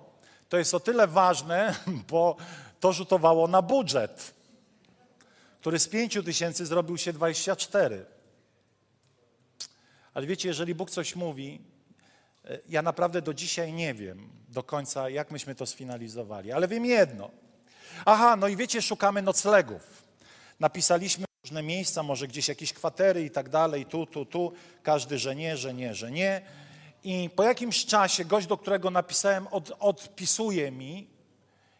To 0.50 0.58
jest 0.58 0.74
o 0.74 0.80
tyle 0.80 1.08
ważne, 1.08 1.76
bo 2.12 2.36
to 2.80 2.94
rzutowało 2.94 3.48
na 3.48 3.62
budżet, 3.62 4.34
który 5.62 5.80
z 5.80 5.88
5 5.88 6.20
tysięcy 6.26 6.66
zrobił 6.66 6.98
się 6.98 7.14
24. 7.14 8.06
Ale 10.14 10.28
wiecie, 10.28 10.48
jeżeli 10.48 10.76
Bóg 10.76 10.90
coś 10.90 11.16
mówi, 11.16 11.62
e, 12.46 12.60
ja 12.70 12.82
naprawdę 12.82 13.22
do 13.22 13.34
dzisiaj 13.34 13.74
nie 13.74 13.94
wiem 13.94 14.30
do 14.50 14.64
końca, 14.64 15.10
jak 15.10 15.32
myśmy 15.32 15.56
to 15.56 15.66
sfinalizowali, 15.66 16.52
ale 16.52 16.68
wiem 16.68 16.86
jedno. 16.86 17.32
Aha, 18.06 18.36
no 18.36 18.48
i 18.48 18.56
wiecie, 18.56 18.82
szukamy 18.82 19.22
noclegów. 19.22 20.04
Napisaliśmy 20.60 21.26
różne 21.44 21.64
miejsca, 21.64 22.04
może 22.04 22.28
gdzieś 22.28 22.48
jakieś 22.48 22.74
kwatery 22.74 23.24
i 23.24 23.32
tak 23.32 23.50
dalej, 23.50 23.86
tu, 23.86 24.06
tu, 24.06 24.26
tu. 24.26 24.54
Każdy, 24.84 25.18
że 25.18 25.36
nie, 25.36 25.58
że 25.58 25.74
nie, 25.74 25.96
że 25.96 26.12
nie. 26.12 26.42
I 27.04 27.30
po 27.36 27.44
jakimś 27.44 27.86
czasie 27.86 28.26
gość, 28.26 28.48
do 28.48 28.58
którego 28.58 28.92
napisałem, 28.92 29.48
od, 29.48 29.72
odpisuje 29.80 30.72
mi 30.72 31.08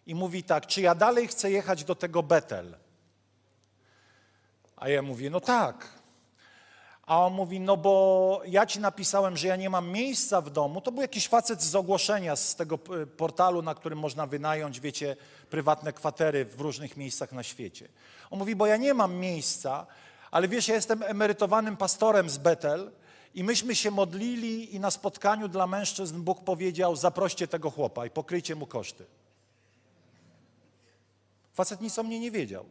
i 0.06 0.16
mówi 0.16 0.44
tak, 0.44 0.68
czy 0.68 0.82
ja 0.82 0.96
dalej 0.96 1.28
chcę 1.28 1.52
jechać 1.52 1.84
do 1.84 1.96
tego 1.96 2.24
Betel? 2.24 2.78
A 4.78 4.90
ja 4.90 5.02
mówię, 5.02 5.30
no 5.30 5.40
tak. 5.40 5.99
A 7.10 7.26
on 7.26 7.34
mówi, 7.34 7.60
no 7.60 7.78
bo 7.78 8.42
ja 8.46 8.66
ci 8.66 8.80
napisałem, 8.80 9.38
że 9.38 9.48
ja 9.48 9.56
nie 9.56 9.70
mam 9.70 9.90
miejsca 9.90 10.42
w 10.42 10.50
domu. 10.50 10.82
To 10.82 10.92
był 10.92 11.02
jakiś 11.02 11.28
facet 11.28 11.62
z 11.62 11.76
ogłoszenia 11.76 12.36
z 12.36 12.56
tego 12.56 12.78
portalu, 13.18 13.62
na 13.62 13.76
którym 13.76 14.00
można 14.00 14.28
wynająć, 14.28 14.80
wiecie, 14.80 15.16
prywatne 15.50 15.94
kwatery 15.94 16.46
w 16.46 16.62
różnych 16.62 16.98
miejscach 16.98 17.32
na 17.32 17.44
świecie. 17.44 17.88
On 18.32 18.40
mówi, 18.40 18.56
bo 18.56 18.66
ja 18.68 18.78
nie 18.78 18.94
mam 18.94 19.16
miejsca, 19.16 19.88
ale 20.32 20.48
wiesz, 20.48 20.68
ja 20.68 20.76
jestem 20.76 21.04
emerytowanym 21.04 21.78
pastorem 21.78 22.30
z 22.30 22.38
Betel 22.38 22.92
i 23.36 23.44
myśmy 23.44 23.76
się 23.76 23.92
modlili 23.92 24.76
i 24.76 24.80
na 24.80 24.92
spotkaniu 24.92 25.48
dla 25.48 25.68
mężczyzn 25.68 26.22
Bóg 26.22 26.44
powiedział, 26.44 26.96
zaproście 26.96 27.48
tego 27.48 27.72
chłopa 27.72 28.06
i 28.06 28.10
pokryjcie 28.10 28.56
mu 28.56 28.68
koszty. 28.68 29.06
Facet 31.54 31.82
nic 31.82 32.00
o 32.00 32.04
mnie 32.04 32.20
nie 32.20 32.32
wiedział. 32.32 32.66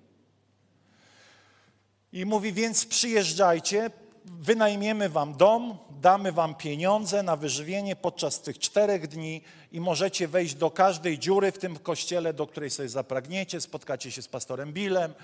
I 2.13 2.27
mówi, 2.27 2.53
więc 2.53 2.87
przyjeżdżajcie, 2.87 3.91
wynajmiemy 4.31 5.09
wam 5.09 5.37
dom, 5.37 5.79
damy 5.91 6.33
wam 6.33 6.55
pieniądze 6.55 7.23
na 7.23 7.37
wyżywienie 7.37 7.97
podczas 7.97 8.41
tych 8.41 8.59
czterech 8.59 9.09
dni 9.09 9.43
i 9.73 9.81
możecie 9.81 10.29
wejść 10.29 10.55
do 10.55 10.71
każdej 10.71 11.19
dziury 11.19 11.53
w 11.53 11.59
tym 11.59 11.79
kościele, 11.79 12.33
do 12.33 12.47
której 12.47 12.71
sobie 12.71 12.89
zapragniecie, 12.89 13.61
spotkacie 13.61 14.11
się 14.11 14.23
z 14.23 14.29
pastorem 14.29 14.73
Billem. 14.73 15.15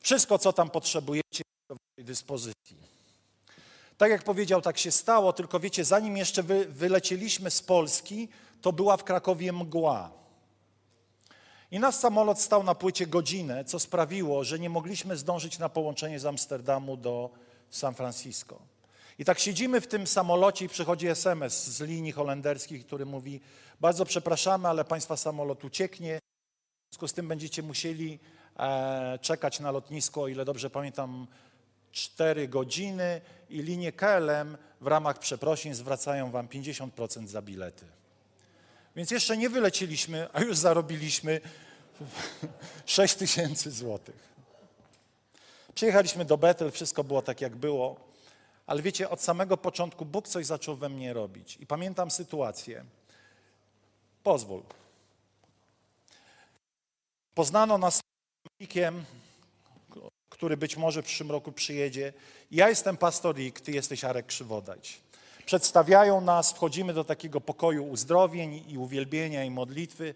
Wszystko, 0.00 0.38
co 0.38 0.52
tam 0.52 0.70
potrzebujecie, 0.70 1.44
do 1.68 1.74
waszej 1.74 2.04
dyspozycji. 2.04 2.76
Tak 3.98 4.10
jak 4.10 4.22
powiedział, 4.22 4.62
tak 4.62 4.78
się 4.78 4.90
stało, 4.90 5.32
tylko 5.32 5.60
wiecie, 5.60 5.84
zanim 5.84 6.16
jeszcze 6.16 6.42
wy, 6.42 6.64
wylecieliśmy 6.64 7.50
z 7.50 7.62
Polski, 7.62 8.28
to 8.62 8.72
była 8.72 8.96
w 8.96 9.04
Krakowie 9.04 9.52
mgła. 9.52 10.10
I 11.70 11.78
nasz 11.78 11.94
samolot 11.94 12.40
stał 12.40 12.62
na 12.62 12.74
płycie 12.74 13.06
godzinę, 13.06 13.64
co 13.64 13.78
sprawiło, 13.78 14.44
że 14.44 14.58
nie 14.58 14.70
mogliśmy 14.70 15.16
zdążyć 15.16 15.58
na 15.58 15.68
połączenie 15.68 16.20
z 16.20 16.26
Amsterdamu 16.26 16.96
do 16.96 17.30
San 17.76 17.94
Francisco. 17.94 18.58
I 19.18 19.24
tak 19.24 19.38
siedzimy 19.38 19.80
w 19.80 19.86
tym 19.86 20.06
samolocie 20.06 20.64
i 20.64 20.68
przychodzi 20.68 21.06
SMS 21.06 21.66
z 21.66 21.80
linii 21.80 22.12
holenderskich, 22.12 22.86
który 22.86 23.06
mówi: 23.06 23.40
Bardzo 23.80 24.04
przepraszamy, 24.04 24.68
ale 24.68 24.84
państwa 24.84 25.16
samolot 25.16 25.64
ucieknie. 25.64 26.18
W 26.18 26.94
związku 26.94 27.08
z 27.08 27.12
tym 27.12 27.28
będziecie 27.28 27.62
musieli 27.62 28.18
e, 28.58 29.18
czekać 29.22 29.60
na 29.60 29.70
lotnisko, 29.70 30.22
o 30.22 30.28
ile 30.28 30.44
dobrze 30.44 30.70
pamiętam, 30.70 31.26
4 31.92 32.48
godziny 32.48 33.20
i 33.50 33.62
linie 33.62 33.92
KLM 33.92 34.56
w 34.80 34.86
ramach 34.86 35.18
przeprosin 35.18 35.74
zwracają 35.74 36.30
wam 36.30 36.48
50% 36.48 37.26
za 37.26 37.42
bilety. 37.42 37.86
Więc 38.96 39.10
jeszcze 39.10 39.36
nie 39.36 39.50
wyleciliśmy, 39.50 40.28
a 40.32 40.42
już 40.42 40.56
zarobiliśmy 40.56 41.40
6 42.86 43.14
tysięcy 43.14 43.70
złotych. 43.70 44.33
Przyjechaliśmy 45.74 46.24
do 46.24 46.38
Betel, 46.38 46.70
wszystko 46.70 47.04
było 47.04 47.22
tak, 47.22 47.40
jak 47.40 47.56
było, 47.56 47.96
ale 48.66 48.82
wiecie, 48.82 49.10
od 49.10 49.22
samego 49.22 49.56
początku 49.56 50.04
Bóg 50.04 50.28
coś 50.28 50.46
zaczął 50.46 50.76
we 50.76 50.88
mnie 50.88 51.12
robić. 51.12 51.56
I 51.60 51.66
pamiętam 51.66 52.10
sytuację. 52.10 52.84
Pozwól. 54.22 54.62
Poznano 57.34 57.78
nas 57.78 57.96
z 57.96 58.00
który 60.28 60.56
być 60.56 60.76
może 60.76 61.02
w 61.02 61.04
przyszłym 61.04 61.30
roku 61.30 61.52
przyjedzie. 61.52 62.12
Ja 62.50 62.68
jestem 62.68 62.96
pastor 62.96 63.36
Rick, 63.36 63.60
ty 63.60 63.72
jesteś 63.72 64.04
Arek 64.04 64.26
Krzywodajć. 64.26 65.00
Przedstawiają 65.46 66.20
nas, 66.20 66.52
wchodzimy 66.52 66.94
do 66.94 67.04
takiego 67.04 67.40
pokoju 67.40 67.88
uzdrowień 67.88 68.64
i 68.68 68.78
uwielbienia 68.78 69.44
i 69.44 69.50
modlitwy 69.50 70.14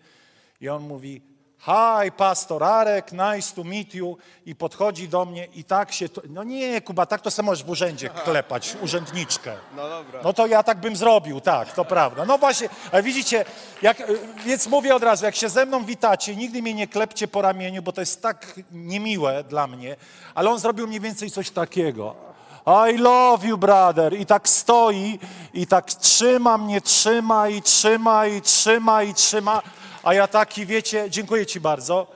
i 0.60 0.68
on 0.68 0.82
mówi, 0.82 1.22
Hi, 1.60 2.10
pastor 2.16 2.64
Arek, 2.64 3.12
nice 3.12 3.54
to 3.54 3.64
meet 3.64 3.94
you. 3.94 4.16
I 4.46 4.54
podchodzi 4.54 5.08
do 5.08 5.24
mnie 5.24 5.44
i 5.54 5.64
tak 5.64 5.92
się, 5.92 6.08
to, 6.08 6.22
no 6.28 6.44
nie 6.44 6.80
Kuba, 6.80 7.06
tak 7.06 7.20
to 7.20 7.30
sobie 7.30 7.46
możesz 7.46 7.64
w 7.64 7.70
urzędzie 7.70 8.08
klepać, 8.24 8.76
urzędniczkę. 8.82 9.52
No 9.76 9.88
dobra. 9.88 10.20
No 10.24 10.32
to 10.32 10.46
ja 10.46 10.62
tak 10.62 10.80
bym 10.80 10.96
zrobił, 10.96 11.40
tak, 11.40 11.72
to 11.72 11.84
prawda. 11.84 12.24
No 12.24 12.38
właśnie, 12.38 12.68
widzicie, 13.02 13.44
jak, 13.82 14.02
więc 14.44 14.66
mówię 14.66 14.94
od 14.94 15.02
razu, 15.02 15.24
jak 15.24 15.34
się 15.34 15.48
ze 15.48 15.66
mną 15.66 15.84
witacie, 15.84 16.36
nigdy 16.36 16.62
mnie 16.62 16.74
nie 16.74 16.86
klepcie 16.86 17.28
po 17.28 17.42
ramieniu, 17.42 17.82
bo 17.82 17.92
to 17.92 18.00
jest 18.00 18.22
tak 18.22 18.60
niemiłe 18.72 19.44
dla 19.44 19.66
mnie, 19.66 19.96
ale 20.34 20.50
on 20.50 20.58
zrobił 20.58 20.86
mniej 20.86 21.00
więcej 21.00 21.30
coś 21.30 21.50
takiego. 21.50 22.28
I 22.92 22.98
love 22.98 23.46
you, 23.46 23.58
brother. 23.58 24.20
I 24.20 24.26
tak 24.26 24.48
stoi 24.48 25.18
i 25.54 25.66
tak 25.66 25.92
trzyma 25.92 26.58
mnie, 26.58 26.80
trzyma 26.80 27.48
i 27.48 27.62
trzyma 27.62 28.26
i 28.26 28.42
trzyma 28.42 29.02
i 29.02 29.14
trzyma. 29.14 29.62
A 30.02 30.14
ja 30.14 30.26
taki, 30.26 30.66
wiecie, 30.66 31.10
dziękuję 31.10 31.46
ci 31.46 31.60
bardzo. 31.60 32.06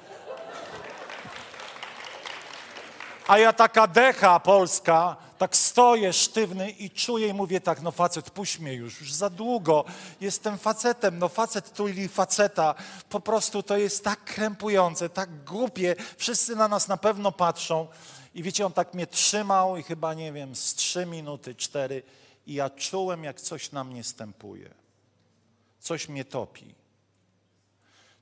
A 3.26 3.38
ja 3.38 3.52
taka 3.52 3.86
decha 3.86 4.40
polska, 4.40 5.16
tak 5.38 5.56
stoję 5.56 6.12
sztywny 6.12 6.70
i 6.70 6.90
czuję 6.90 7.28
i 7.28 7.34
mówię 7.34 7.60
tak, 7.60 7.82
no 7.82 7.90
facet, 7.90 8.30
puść 8.30 8.58
mnie 8.58 8.74
już, 8.74 9.00
już 9.00 9.12
za 9.12 9.30
długo, 9.30 9.84
jestem 10.20 10.58
facetem, 10.58 11.18
no 11.18 11.28
facet 11.28 11.72
tu 11.72 11.88
ili 11.88 12.08
faceta, 12.08 12.74
po 13.08 13.20
prostu 13.20 13.62
to 13.62 13.76
jest 13.76 14.04
tak 14.04 14.24
krępujące, 14.24 15.08
tak 15.08 15.44
głupie, 15.44 15.96
wszyscy 16.16 16.56
na 16.56 16.68
nas 16.68 16.88
na 16.88 16.96
pewno 16.96 17.32
patrzą. 17.32 17.88
I 18.34 18.42
wiecie, 18.42 18.66
on 18.66 18.72
tak 18.72 18.94
mnie 18.94 19.06
trzymał 19.06 19.76
i 19.76 19.82
chyba, 19.82 20.14
nie 20.14 20.32
wiem, 20.32 20.56
z 20.56 20.74
trzy 20.74 21.06
minuty, 21.06 21.54
cztery 21.54 22.02
i 22.46 22.54
ja 22.54 22.70
czułem, 22.70 23.24
jak 23.24 23.40
coś 23.40 23.72
na 23.72 23.84
mnie 23.84 24.04
stępuje. 24.04 24.70
Coś 25.80 26.08
mnie 26.08 26.24
topi. 26.24 26.81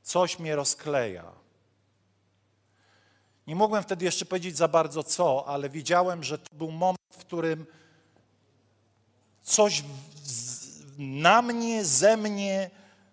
Coś 0.03 0.39
mnie 0.39 0.57
rozkleja. 0.57 1.33
Nie 3.47 3.57
mogłem 3.57 3.83
wtedy 3.83 4.05
jeszcze 4.05 4.25
powiedzieć 4.25 4.57
za 4.57 4.69
bardzo 4.69 5.03
co, 5.03 5.45
ale 5.47 5.69
widziałem, 5.69 6.25
że 6.25 6.39
to 6.39 6.57
był 6.57 6.71
moment, 6.71 6.99
w 7.13 7.17
którym 7.17 7.67
coś 9.43 9.85
na 10.99 11.43
mnie, 11.43 11.85
ze 11.85 12.17
mnie 12.17 12.71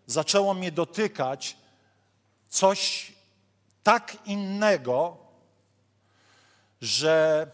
zaczęło 0.08 0.54
mnie 0.54 0.72
dotykać, 0.72 1.58
coś 2.50 3.12
tak 3.84 4.18
innego, 4.26 5.18
że 6.82 7.48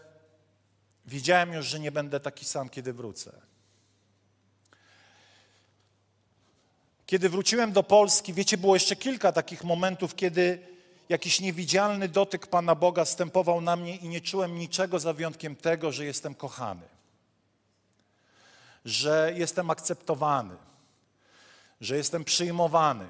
widziałem 1.06 1.52
już, 1.52 1.66
że 1.66 1.80
nie 1.80 1.92
będę 1.92 2.20
taki 2.20 2.44
sam, 2.44 2.68
kiedy 2.68 2.92
wrócę. 2.92 3.43
Kiedy 7.06 7.28
wróciłem 7.28 7.72
do 7.72 7.82
Polski, 7.82 8.32
wiecie, 8.32 8.58
było 8.58 8.76
jeszcze 8.76 8.96
kilka 8.96 9.32
takich 9.32 9.64
momentów, 9.64 10.14
kiedy 10.14 10.58
jakiś 11.08 11.40
niewidzialny 11.40 12.08
dotyk 12.08 12.46
Pana 12.46 12.74
Boga 12.74 13.04
stępował 13.04 13.60
na 13.60 13.76
mnie 13.76 13.96
i 13.96 14.08
nie 14.08 14.20
czułem 14.20 14.58
niczego 14.58 14.98
za 14.98 15.12
wyjątkiem 15.12 15.56
tego, 15.56 15.92
że 15.92 16.04
jestem 16.04 16.34
kochany, 16.34 16.88
że 18.84 19.32
jestem 19.36 19.70
akceptowany, 19.70 20.56
że 21.80 21.96
jestem 21.96 22.24
przyjmowany. 22.24 23.08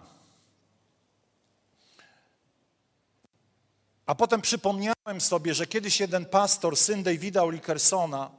A 4.06 4.14
potem 4.14 4.40
przypomniałem 4.40 5.20
sobie, 5.20 5.54
że 5.54 5.66
kiedyś 5.66 6.00
jeden 6.00 6.26
pastor, 6.26 6.76
syn 6.76 7.02
Davida 7.02 7.42
Olikersona, 7.42 8.30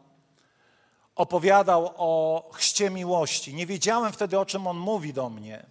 opowiadał 1.16 1.92
o 1.98 2.44
chrzcie 2.54 2.90
miłości. 2.90 3.54
Nie 3.54 3.66
wiedziałem 3.66 4.14
wtedy, 4.14 4.40
o 4.40 4.46
czym 4.46 4.68
on 4.68 4.78
mówi 4.78 5.14
do 5.14 5.30
mnie, 5.30 5.66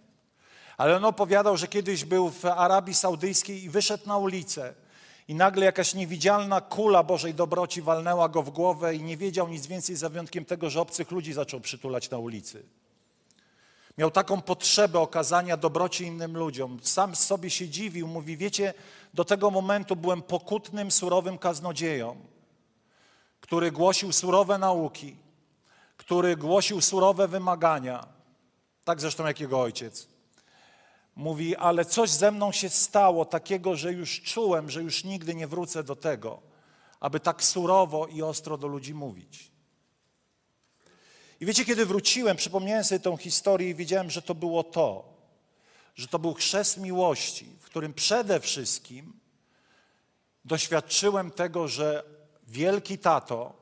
ale 0.76 0.96
on 0.96 1.04
opowiadał, 1.04 1.56
że 1.56 1.68
kiedyś 1.68 2.04
był 2.04 2.30
w 2.30 2.44
Arabii 2.44 2.94
Saudyjskiej 2.94 3.64
i 3.64 3.70
wyszedł 3.70 4.08
na 4.08 4.16
ulicę. 4.16 4.74
I 5.28 5.34
nagle 5.34 5.64
jakaś 5.64 5.94
niewidzialna 5.94 6.60
kula 6.60 7.02
Bożej 7.02 7.34
dobroci 7.34 7.82
walnęła 7.82 8.28
go 8.28 8.42
w 8.42 8.50
głowę 8.50 8.94
i 8.94 9.02
nie 9.02 9.16
wiedział 9.16 9.48
nic 9.48 9.66
więcej 9.66 9.96
za 9.96 10.08
wyjątkiem 10.08 10.44
tego, 10.44 10.70
że 10.70 10.80
obcych 10.80 11.10
ludzi 11.10 11.32
zaczął 11.32 11.60
przytulać 11.60 12.10
na 12.10 12.18
ulicy. 12.18 12.62
Miał 13.98 14.10
taką 14.10 14.40
potrzebę 14.40 15.00
okazania 15.00 15.56
dobroci 15.56 16.04
innym 16.04 16.36
ludziom. 16.36 16.78
Sam 16.82 17.16
sobie 17.16 17.50
się 17.50 17.68
dziwił, 17.68 18.06
mówi, 18.06 18.36
wiecie, 18.36 18.74
do 19.14 19.24
tego 19.24 19.50
momentu 19.50 19.96
byłem 19.96 20.22
pokutnym, 20.22 20.90
surowym 20.90 21.38
kaznodzieją, 21.38 22.16
który 23.40 23.72
głosił 23.72 24.12
surowe 24.12 24.58
nauki, 24.58 25.16
który 26.04 26.36
głosił 26.36 26.80
surowe 26.80 27.28
wymagania, 27.28 28.06
tak 28.84 29.00
zresztą 29.00 29.26
jak 29.26 29.40
jego 29.40 29.60
ojciec. 29.60 30.08
Mówi, 31.16 31.56
ale 31.56 31.84
coś 31.84 32.10
ze 32.10 32.30
mną 32.30 32.52
się 32.52 32.68
stało 32.68 33.24
takiego, 33.24 33.76
że 33.76 33.92
już 33.92 34.22
czułem, 34.22 34.70
że 34.70 34.82
już 34.82 35.04
nigdy 35.04 35.34
nie 35.34 35.46
wrócę 35.46 35.84
do 35.84 35.96
tego, 35.96 36.42
aby 37.00 37.20
tak 37.20 37.44
surowo 37.44 38.06
i 38.06 38.22
ostro 38.22 38.58
do 38.58 38.66
ludzi 38.66 38.94
mówić. 38.94 39.50
I 41.40 41.46
wiecie, 41.46 41.64
kiedy 41.64 41.86
wróciłem, 41.86 42.36
przypomniałem 42.36 42.84
sobie 42.84 43.00
tę 43.00 43.16
historię 43.16 43.70
i 43.70 43.74
wiedziałem, 43.74 44.10
że 44.10 44.22
to 44.22 44.34
było 44.34 44.64
to, 44.64 45.14
że 45.94 46.08
to 46.08 46.18
był 46.18 46.34
chrzest 46.34 46.78
miłości, 46.78 47.56
w 47.60 47.64
którym 47.64 47.94
przede 47.94 48.40
wszystkim 48.40 49.20
doświadczyłem 50.44 51.30
tego, 51.30 51.68
że 51.68 52.04
wielki 52.46 52.98
tato 52.98 53.52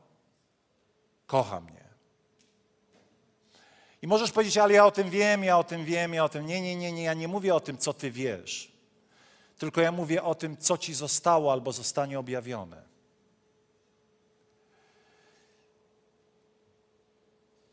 kocha 1.27 1.61
mnie. 1.61 1.82
I 4.03 4.07
możesz 4.07 4.33
powiedzieć, 4.33 4.59
ale 4.59 4.75
ja 4.75 4.87
o 4.87 4.91
tym 4.91 5.11
wiem, 5.11 5.45
ja 5.45 5.59
o 5.59 5.65
tym 5.65 5.85
wiem, 5.85 6.15
ja 6.15 6.25
o 6.25 6.29
tym. 6.29 6.47
Nie, 6.47 6.61
nie, 6.61 6.77
nie, 6.77 6.93
nie, 6.93 7.03
ja 7.03 7.15
nie 7.15 7.29
mówię 7.29 7.55
o 7.55 7.61
tym, 7.61 7.79
co 7.79 7.93
ty 7.93 8.11
wiesz. 8.11 8.73
Tylko 9.59 9.81
ja 9.81 9.93
mówię 9.93 10.23
o 10.23 10.35
tym, 10.35 10.57
co 10.57 10.79
ci 10.79 10.95
zostało 10.95 11.53
albo 11.53 11.73
zostanie 11.73 12.19
objawione. 12.19 12.83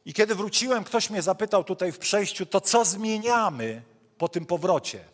I 0.06 0.14
kiedy 0.14 0.36
wróciłem, 0.36 0.84
ktoś 0.84 1.10
mnie 1.10 1.22
zapytał 1.22 1.64
tutaj 1.64 1.92
w 1.92 2.00
przejściu, 2.00 2.46
to 2.46 2.62
co 2.62 2.86
zmieniamy 2.86 3.82
po 4.18 4.30
tym 4.30 4.46
powrocie? 4.46 5.06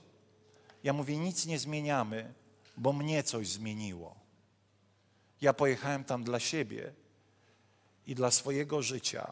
Ja 0.84 0.94
mówię, 0.94 1.18
nic 1.18 1.46
nie 1.46 1.60
zmieniamy, 1.60 2.34
bo 2.78 2.94
mnie 2.94 3.24
coś 3.24 3.48
zmieniło. 3.48 4.16
Ja 5.42 5.54
pojechałem 5.54 6.04
tam 6.04 6.24
dla 6.24 6.40
siebie 6.40 6.94
i 8.08 8.16
dla 8.16 8.32
swojego 8.32 8.82
życia. 8.82 9.32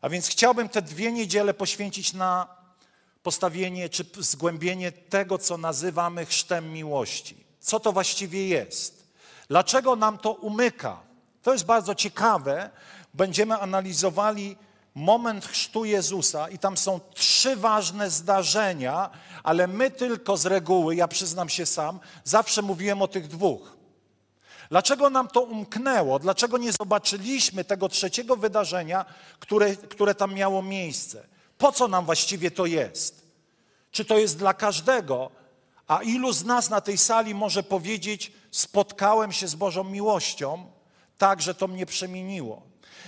A 0.00 0.08
więc 0.08 0.28
chciałbym 0.28 0.68
te 0.68 0.82
dwie 0.82 1.12
niedziele 1.12 1.54
poświęcić 1.54 2.12
na 2.12 2.46
postawienie 3.22 3.88
czy 3.88 4.04
zgłębienie 4.18 4.92
tego, 4.92 5.38
co 5.38 5.56
nazywamy 5.56 6.26
chrztem 6.26 6.72
miłości. 6.72 7.44
Co 7.60 7.80
to 7.80 7.92
właściwie 7.92 8.48
jest? 8.48 9.04
Dlaczego 9.48 9.96
nam 9.96 10.18
to 10.18 10.32
umyka? 10.32 11.00
To 11.42 11.52
jest 11.52 11.64
bardzo 11.64 11.94
ciekawe. 11.94 12.70
Będziemy 13.14 13.58
analizowali 13.58 14.56
moment 14.94 15.46
chrztu 15.46 15.84
Jezusa 15.84 16.48
i 16.48 16.58
tam 16.58 16.76
są 16.76 17.00
trzy 17.14 17.56
ważne 17.56 18.10
zdarzenia, 18.10 19.10
ale 19.42 19.66
my 19.66 19.90
tylko 19.90 20.36
z 20.36 20.46
reguły, 20.46 20.96
ja 20.96 21.08
przyznam 21.08 21.48
się 21.48 21.66
sam, 21.66 22.00
zawsze 22.24 22.62
mówiłem 22.62 23.02
o 23.02 23.08
tych 23.08 23.28
dwóch. 23.28 23.79
Dlaczego 24.70 25.10
nam 25.10 25.28
to 25.28 25.40
umknęło? 25.40 26.18
Dlaczego 26.18 26.58
nie 26.58 26.72
zobaczyliśmy 26.72 27.64
tego 27.64 27.88
trzeciego 27.88 28.36
wydarzenia, 28.36 29.04
które, 29.38 29.76
które 29.76 30.14
tam 30.14 30.34
miało 30.34 30.62
miejsce? 30.62 31.26
Po 31.58 31.72
co 31.72 31.88
nam 31.88 32.04
właściwie 32.04 32.50
to 32.50 32.66
jest? 32.66 33.26
Czy 33.90 34.04
to 34.04 34.18
jest 34.18 34.38
dla 34.38 34.54
każdego? 34.54 35.30
A 35.86 36.02
ilu 36.02 36.32
z 36.32 36.44
nas 36.44 36.70
na 36.70 36.80
tej 36.80 36.98
sali 36.98 37.34
może 37.34 37.62
powiedzieć: 37.62 38.32
Spotkałem 38.50 39.32
się 39.32 39.48
z 39.48 39.54
Bożą 39.54 39.84
miłością, 39.84 40.66
tak, 41.18 41.42
że 41.42 41.54
to 41.54 41.68
mnie 41.68 41.86
przemieniło? 41.86 42.62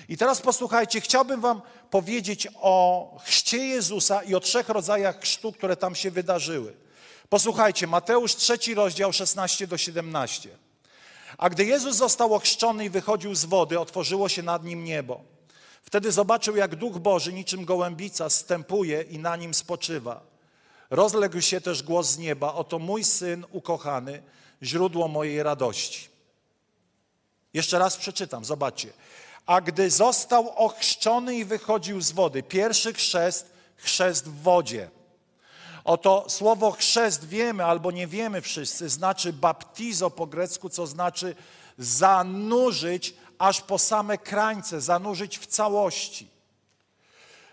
I 0.08 0.16
teraz 0.16 0.40
posłuchajcie, 0.40 1.00
chciałbym 1.00 1.40
Wam 1.40 1.62
powiedzieć 1.90 2.48
o 2.54 3.16
chrzcie 3.24 3.58
Jezusa 3.58 4.22
i 4.22 4.34
o 4.34 4.40
trzech 4.40 4.68
rodzajach 4.68 5.20
chrztu, 5.20 5.52
które 5.52 5.76
tam 5.76 5.94
się 5.94 6.10
wydarzyły. 6.10 6.76
Posłuchajcie, 7.28 7.86
Mateusz 7.86 8.36
trzeci 8.36 8.74
rozdział 8.74 9.12
16 9.12 9.66
do 9.66 9.78
17. 9.78 10.61
A 11.38 11.50
gdy 11.50 11.64
Jezus 11.64 11.96
został 11.96 12.34
ochrzczony 12.34 12.84
i 12.84 12.90
wychodził 12.90 13.34
z 13.34 13.44
wody, 13.44 13.80
otworzyło 13.80 14.28
się 14.28 14.42
nad 14.42 14.64
nim 14.64 14.84
niebo. 14.84 15.20
Wtedy 15.82 16.12
zobaczył, 16.12 16.56
jak 16.56 16.76
Duch 16.76 16.98
Boży 16.98 17.32
niczym 17.32 17.64
gołębica 17.64 18.30
stępuje 18.30 19.02
i 19.02 19.18
na 19.18 19.36
nim 19.36 19.54
spoczywa. 19.54 20.20
Rozległ 20.90 21.40
się 21.40 21.60
też 21.60 21.82
głos 21.82 22.10
z 22.10 22.18
nieba: 22.18 22.54
Oto 22.54 22.78
mój 22.78 23.04
syn 23.04 23.44
ukochany, 23.50 24.22
źródło 24.62 25.08
mojej 25.08 25.42
radości. 25.42 26.08
Jeszcze 27.54 27.78
raz 27.78 27.96
przeczytam, 27.96 28.44
zobaczcie. 28.44 28.92
A 29.46 29.60
gdy 29.60 29.90
został 29.90 30.50
ochrzczony 30.50 31.36
i 31.36 31.44
wychodził 31.44 32.00
z 32.00 32.12
wody, 32.12 32.42
pierwszy 32.42 32.92
chrzest, 32.92 33.52
chrzest 33.76 34.28
w 34.28 34.42
wodzie. 34.42 34.90
Oto 35.84 36.24
słowo 36.28 36.70
chrzest 36.70 37.28
wiemy 37.28 37.64
albo 37.64 37.90
nie 37.90 38.06
wiemy 38.06 38.40
wszyscy, 38.40 38.88
znaczy 38.88 39.32
baptizo 39.32 40.10
po 40.10 40.26
grecku, 40.26 40.68
co 40.68 40.86
znaczy 40.86 41.34
zanurzyć 41.78 43.14
aż 43.38 43.60
po 43.60 43.78
same 43.78 44.18
krańce, 44.18 44.80
zanurzyć 44.80 45.38
w 45.38 45.46
całości. 45.46 46.28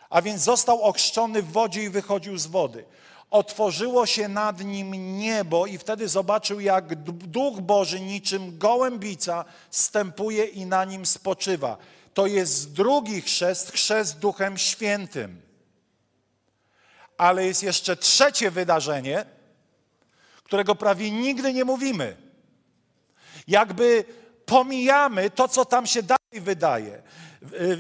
A 0.10 0.22
więc 0.22 0.42
został 0.42 0.82
ochrzczony 0.82 1.42
w 1.42 1.52
wodzie 1.52 1.84
i 1.84 1.90
wychodził 1.90 2.38
z 2.38 2.48
wody. 2.48 2.86
Otworzyło 3.32 4.06
się 4.06 4.28
nad 4.28 4.64
nim 4.64 5.18
niebo 5.18 5.66
i 5.66 5.78
wtedy 5.78 6.08
zobaczył, 6.08 6.60
jak 6.60 6.96
Duch 7.12 7.62
Boży 7.62 8.00
niczym 8.00 8.58
gołębica 8.58 9.46
stępuje 9.72 10.46
i 10.46 10.66
na 10.66 10.86
nim 10.86 11.06
spoczywa. 11.06 11.78
To 12.14 12.28
jest 12.28 12.74
drugi 12.74 13.22
chrzest, 13.22 13.72
chrzest 13.72 14.20
Duchem 14.20 14.58
Świętym. 14.58 15.49
Ale 17.20 17.46
jest 17.46 17.64
jeszcze 17.64 17.96
trzecie 17.96 18.52
wydarzenie, 18.52 19.26
którego 20.44 20.76
prawie 20.76 21.12
nigdy 21.12 21.54
nie 21.54 21.66
mówimy. 21.66 22.18
Jakby 23.48 24.06
pomijamy 24.46 25.30
to, 25.30 25.48
co 25.48 25.66
tam 25.66 25.88
się 25.88 26.04
dalej 26.04 26.42
wydaje, 26.42 27.02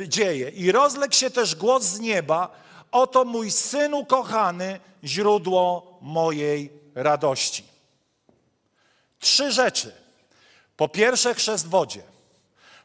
dzieje. 0.07 0.49
I 0.49 0.71
rozległ 0.71 1.13
się 1.13 1.29
też 1.29 1.55
głos 1.55 1.83
z 1.83 1.99
nieba, 1.99 2.55
oto 2.91 3.25
mój 3.25 3.51
syn 3.51 3.93
ukochany, 3.93 4.79
źródło 5.03 5.97
mojej 6.01 6.73
radości. 6.95 7.63
Trzy 9.19 9.51
rzeczy. 9.51 9.93
Po 10.77 10.89
pierwsze 10.89 11.35
chrzest 11.35 11.65
w 11.65 11.69
wodzie. 11.69 12.03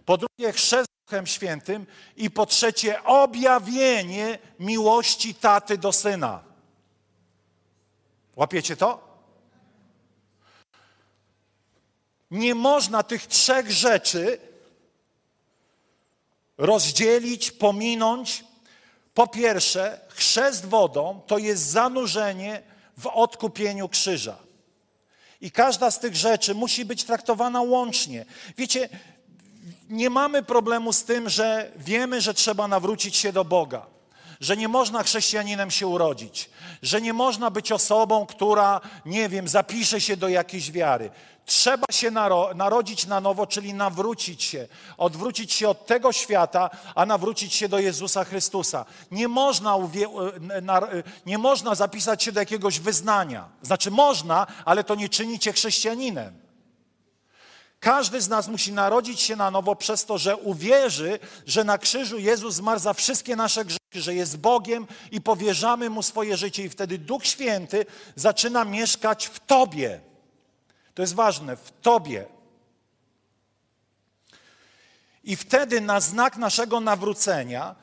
Po 0.04 0.16
drugie 0.16 0.52
chrzest 0.52 0.88
Duchem 1.04 1.26
Świętym 1.26 1.86
i 2.16 2.30
po 2.30 2.46
trzecie 2.46 3.02
objawienie 3.02 4.38
miłości 4.58 5.34
taty 5.34 5.78
do 5.78 5.92
syna. 5.92 6.44
Łapiecie 8.36 8.76
to? 8.76 9.18
Nie 12.30 12.54
można 12.54 13.02
tych 13.02 13.26
trzech 13.26 13.70
rzeczy 13.70 14.38
rozdzielić, 16.58 17.50
pominąć. 17.50 18.44
Po 19.14 19.26
pierwsze, 19.26 20.00
chrzest 20.08 20.66
wodą 20.66 21.20
to 21.26 21.38
jest 21.38 21.62
zanurzenie 21.62 22.62
w 22.96 23.06
odkupieniu 23.06 23.88
krzyża. 23.88 24.36
I 25.40 25.50
każda 25.50 25.90
z 25.90 26.00
tych 26.00 26.16
rzeczy 26.16 26.54
musi 26.54 26.84
być 26.84 27.04
traktowana 27.04 27.62
łącznie. 27.62 28.24
Wiecie, 28.56 28.88
nie 29.88 30.10
mamy 30.10 30.42
problemu 30.42 30.92
z 30.92 31.04
tym, 31.04 31.28
że 31.28 31.72
wiemy, 31.76 32.20
że 32.20 32.34
trzeba 32.34 32.68
nawrócić 32.68 33.16
się 33.16 33.32
do 33.32 33.44
Boga, 33.44 33.86
że 34.40 34.56
nie 34.56 34.68
można 34.68 35.02
chrześcijaninem 35.02 35.70
się 35.70 35.86
urodzić, 35.86 36.50
że 36.82 37.00
nie 37.00 37.12
można 37.12 37.50
być 37.50 37.72
osobą, 37.72 38.26
która, 38.26 38.80
nie 39.06 39.28
wiem, 39.28 39.48
zapisze 39.48 40.00
się 40.00 40.16
do 40.16 40.28
jakiejś 40.28 40.72
wiary. 40.72 41.10
Trzeba 41.46 41.86
się 41.90 42.10
naro 42.10 42.50
narodzić 42.54 43.06
na 43.06 43.20
nowo, 43.20 43.46
czyli 43.46 43.74
nawrócić 43.74 44.42
się, 44.42 44.68
odwrócić 44.96 45.52
się 45.52 45.68
od 45.68 45.86
tego 45.86 46.12
świata, 46.12 46.70
a 46.94 47.06
nawrócić 47.06 47.54
się 47.54 47.68
do 47.68 47.78
Jezusa 47.78 48.24
Chrystusa. 48.24 48.84
Nie 49.10 49.28
można, 49.28 49.76
nie 51.26 51.38
można 51.38 51.74
zapisać 51.74 52.22
się 52.22 52.32
do 52.32 52.40
jakiegoś 52.40 52.80
wyznania. 52.80 53.48
Znaczy 53.62 53.90
można, 53.90 54.46
ale 54.64 54.84
to 54.84 54.94
nie 54.94 55.08
czyni 55.08 55.38
cię 55.38 55.52
chrześcijaninem. 55.52 56.43
Każdy 57.84 58.20
z 58.20 58.28
nas 58.28 58.48
musi 58.48 58.72
narodzić 58.72 59.20
się 59.20 59.36
na 59.36 59.50
nowo 59.50 59.76
przez 59.76 60.04
to, 60.04 60.18
że 60.18 60.36
uwierzy, 60.36 61.18
że 61.46 61.64
na 61.64 61.78
krzyżu 61.78 62.18
Jezus 62.18 62.54
zmarł 62.54 62.80
za 62.80 62.92
wszystkie 62.92 63.36
nasze 63.36 63.64
grzechy, 63.64 64.02
że 64.02 64.14
jest 64.14 64.38
Bogiem 64.38 64.86
i 65.10 65.20
powierzamy 65.20 65.90
Mu 65.90 66.02
swoje 66.02 66.36
życie 66.36 66.64
i 66.64 66.68
wtedy 66.68 66.98
Duch 66.98 67.26
Święty 67.26 67.86
zaczyna 68.16 68.64
mieszkać 68.64 69.26
w 69.26 69.40
Tobie. 69.40 70.00
To 70.94 71.02
jest 71.02 71.14
ważne, 71.14 71.56
w 71.56 71.72
Tobie. 71.82 72.26
I 75.24 75.36
wtedy 75.36 75.80
na 75.80 76.00
znak 76.00 76.36
naszego 76.36 76.80
nawrócenia 76.80 77.74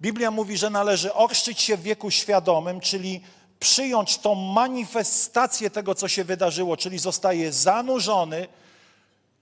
Biblia 0.00 0.30
mówi, 0.30 0.56
że 0.56 0.70
należy 0.70 1.14
ochrzcić 1.14 1.60
się 1.60 1.76
w 1.76 1.82
wieku 1.82 2.10
świadomym, 2.10 2.80
czyli 2.80 3.20
przyjąć 3.60 4.18
tą 4.18 4.34
manifestację 4.34 5.70
tego, 5.70 5.94
co 5.94 6.08
się 6.08 6.24
wydarzyło, 6.24 6.76
czyli 6.76 6.98
zostaje 6.98 7.52
zanurzony 7.52 8.48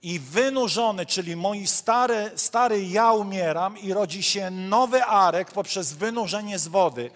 i 0.07 0.19
wynurzony, 0.19 1.07
czyli 1.07 1.37
mój 1.37 1.66
stary, 1.66 2.31
stary 2.35 2.85
ja 2.85 3.12
umieram 3.12 3.79
i 3.79 3.92
rodzi 3.92 4.23
się 4.23 4.51
nowy 4.51 5.05
Arek 5.05 5.53
poprzez 5.53 5.92
wynurzenie 5.92 6.59
z 6.59 6.69
wody 6.69 7.11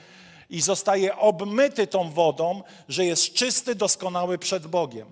i 0.51 0.61
zostaje 0.61 1.17
obmyty 1.17 1.87
tą 1.87 2.11
wodą, 2.11 2.63
że 2.89 3.05
jest 3.05 3.35
czysty, 3.35 3.75
doskonały 3.75 4.39
przed 4.39 4.67
Bogiem. 4.67 5.09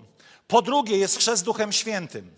Po 0.49 0.62
drugie 0.62 0.97
jest 0.97 1.19
chrzest 1.19 1.45
Duchem 1.45 1.73
Świętym. 1.73 2.31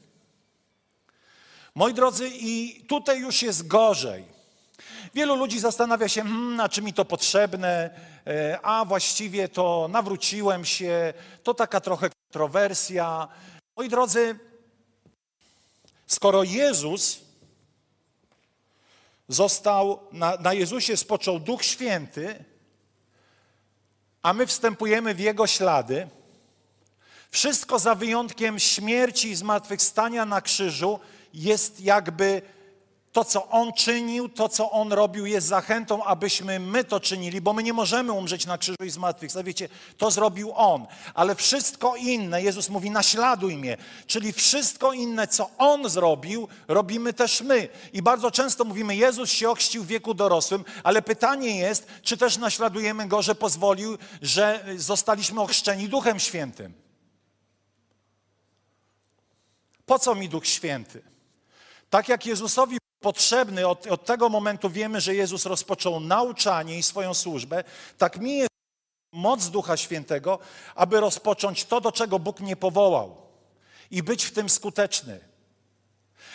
Moi 1.74 1.94
drodzy, 1.94 2.30
i 2.32 2.84
tutaj 2.88 3.20
już 3.20 3.42
jest 3.42 3.66
gorzej. 3.66 4.24
Wielu 5.14 5.36
ludzi 5.36 5.60
zastanawia 5.60 6.08
się, 6.08 6.22
hmm, 6.22 6.60
a 6.60 6.68
czy 6.68 6.82
mi 6.82 6.92
to 6.92 7.04
potrzebne, 7.04 7.90
e, 8.26 8.58
a 8.62 8.84
właściwie 8.84 9.48
to 9.48 9.88
nawróciłem 9.90 10.64
się, 10.64 11.14
to 11.42 11.54
taka 11.54 11.80
trochę 11.80 12.10
kontrowersja. 12.10 13.28
Moi 13.76 13.88
drodzy, 13.88 14.49
skoro 16.10 16.42
Jezus 16.42 17.20
został, 19.28 20.00
na, 20.12 20.36
na 20.36 20.54
Jezusie 20.54 20.96
spoczął 20.96 21.40
Duch 21.40 21.64
Święty, 21.64 22.44
a 24.22 24.32
my 24.32 24.46
wstępujemy 24.46 25.14
w 25.14 25.20
Jego 25.20 25.46
ślady, 25.46 26.08
wszystko 27.30 27.78
za 27.78 27.94
wyjątkiem 27.94 28.58
śmierci 28.58 29.30
i 29.30 29.36
zmartwychwstania 29.36 30.24
na 30.24 30.40
krzyżu 30.40 31.00
jest 31.34 31.80
jakby 31.80 32.42
to, 33.12 33.24
co 33.24 33.48
On 33.48 33.72
czynił, 33.72 34.28
to, 34.28 34.48
co 34.48 34.70
On 34.70 34.92
robił, 34.92 35.26
jest 35.26 35.46
zachętą, 35.46 36.04
abyśmy 36.04 36.60
my 36.60 36.84
to 36.84 37.00
czynili, 37.00 37.40
bo 37.40 37.52
my 37.52 37.62
nie 37.62 37.72
możemy 37.72 38.12
umrzeć 38.12 38.46
na 38.46 38.58
krzyżu 38.58 38.84
i 38.84 38.90
zmartwychwstać. 38.90 39.46
Wiecie, 39.46 39.68
to 39.98 40.10
zrobił 40.10 40.52
On. 40.54 40.86
Ale 41.14 41.34
wszystko 41.34 41.96
inne, 41.96 42.42
Jezus 42.42 42.68
mówi, 42.68 42.90
naśladuj 42.90 43.56
mnie. 43.56 43.76
Czyli 44.06 44.32
wszystko 44.32 44.92
inne, 44.92 45.28
co 45.28 45.50
On 45.58 45.88
zrobił, 45.88 46.48
robimy 46.68 47.12
też 47.12 47.40
my. 47.40 47.68
I 47.92 48.02
bardzo 48.02 48.30
często 48.30 48.64
mówimy, 48.64 48.96
Jezus 48.96 49.30
się 49.30 49.50
ochrzcił 49.50 49.84
w 49.84 49.86
wieku 49.86 50.14
dorosłym, 50.14 50.64
ale 50.84 51.02
pytanie 51.02 51.56
jest, 51.58 51.86
czy 52.02 52.16
też 52.16 52.36
naśladujemy 52.36 53.08
Go, 53.08 53.22
że 53.22 53.34
pozwolił, 53.34 53.98
że 54.22 54.64
zostaliśmy 54.76 55.40
ochrzczeni 55.40 55.88
Duchem 55.88 56.18
Świętym. 56.18 56.72
Po 59.86 59.98
co 59.98 60.14
mi 60.14 60.28
Duch 60.28 60.46
Święty? 60.46 61.02
Tak 61.90 62.08
jak 62.08 62.26
Jezusowi 62.26 62.78
potrzebny, 63.00 63.68
od, 63.68 63.86
od 63.86 64.04
tego 64.04 64.28
momentu 64.28 64.70
wiemy, 64.70 65.00
że 65.00 65.14
Jezus 65.14 65.46
rozpoczął 65.46 66.00
nauczanie 66.00 66.78
i 66.78 66.82
swoją 66.82 67.14
służbę, 67.14 67.64
tak 67.98 68.20
mi 68.20 68.36
jest 68.36 68.50
moc 69.12 69.48
Ducha 69.48 69.76
Świętego, 69.76 70.38
aby 70.74 71.00
rozpocząć 71.00 71.64
to, 71.64 71.80
do 71.80 71.92
czego 71.92 72.18
Bóg 72.18 72.40
mnie 72.40 72.56
powołał 72.56 73.16
i 73.90 74.02
być 74.02 74.24
w 74.24 74.32
tym 74.32 74.48
skuteczny. 74.48 75.20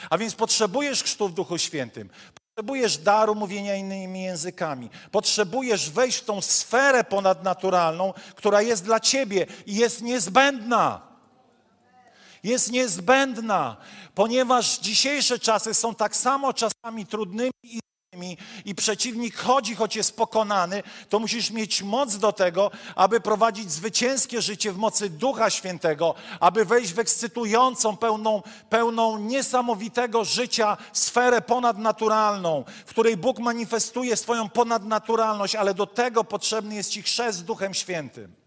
A 0.10 0.17
więc 0.17 0.36
potrzebujesz 0.36 1.04
chrztu 1.04 1.30
w 1.30 1.34
Duchu 1.34 1.58
Świętym. 1.58 2.10
Potrzebujesz 2.56 2.97
daru 2.97 3.36
mówienia 3.36 3.75
innymi 3.75 4.23
językami. 4.23 4.89
Potrzebujesz 5.12 5.89
wejść 5.89 6.17
w 6.17 6.25
tą 6.25 6.41
sferę 6.41 7.04
ponadnaturalną, 7.04 8.13
która 8.36 8.62
jest 8.62 8.84
dla 8.84 8.99
ciebie 8.99 9.45
i 9.65 9.75
jest 9.75 10.01
niezbędna. 10.01 11.14
Jest 12.45 12.71
niezbędna, 12.71 13.77
ponieważ 14.15 14.79
dzisiejsze 14.79 15.39
czasy 15.39 15.73
są 15.73 15.95
tak 15.95 16.15
samo 16.15 16.53
czasami 16.53 17.05
trudnymi 17.05 17.51
i 17.63 17.79
i 18.65 18.75
przeciwnik 18.75 19.36
chodzi, 19.38 19.75
choć 19.75 19.95
jest 19.95 20.17
pokonany, 20.17 20.84
to 21.10 21.19
musisz 21.19 21.51
mieć 21.51 21.81
moc 21.81 22.17
do 22.17 22.31
tego, 22.31 22.71
aby 22.95 23.19
prowadzić 23.19 23.71
zwycięskie 23.71 24.41
życie 24.41 24.71
w 24.71 24.77
mocy 24.77 25.10
Ducha 25.10 25.49
Świętego, 25.49 26.15
aby 26.39 26.65
wejść 26.65 26.93
w 26.93 26.99
ekscytującą, 26.99 27.97
pełną, 27.97 28.41
pełną 28.69 29.17
niesamowitego 29.19 30.25
życia 30.25 30.77
sferę 30.93 31.41
ponadnaturalną, 31.41 32.63
w 32.86 32.89
której 32.89 33.17
Bóg 33.17 33.39
manifestuje 33.39 34.15
swoją 34.15 34.49
ponadnaturalność, 34.49 35.55
ale 35.55 35.73
do 35.73 35.86
tego 35.86 36.23
potrzebny 36.23 36.75
jest 36.75 36.91
Ci 36.91 37.01
chrzest 37.01 37.45
Duchem 37.45 37.73
Świętym. 37.73 38.44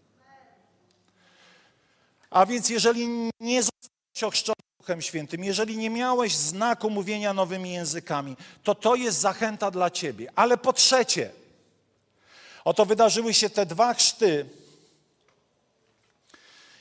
A 2.29 2.45
więc 2.45 2.69
jeżeli 2.69 3.07
nie 3.39 3.63
zostałeś 3.63 4.23
ochrzczony 4.23 4.55
Duchem 4.79 5.01
Świętym, 5.01 5.43
jeżeli 5.43 5.77
nie 5.77 5.89
miałeś 5.89 6.35
znaku 6.35 6.89
mówienia 6.89 7.33
nowymi 7.33 7.71
językami, 7.71 8.37
to 8.63 8.75
to 8.75 8.95
jest 8.95 9.19
zachęta 9.19 9.71
dla 9.71 9.89
ciebie. 9.89 10.31
Ale 10.35 10.57
po 10.57 10.73
trzecie, 10.73 11.31
oto 12.65 12.85
wydarzyły 12.85 13.33
się 13.33 13.49
te 13.49 13.65
dwa 13.65 13.93
chrzty 13.93 14.45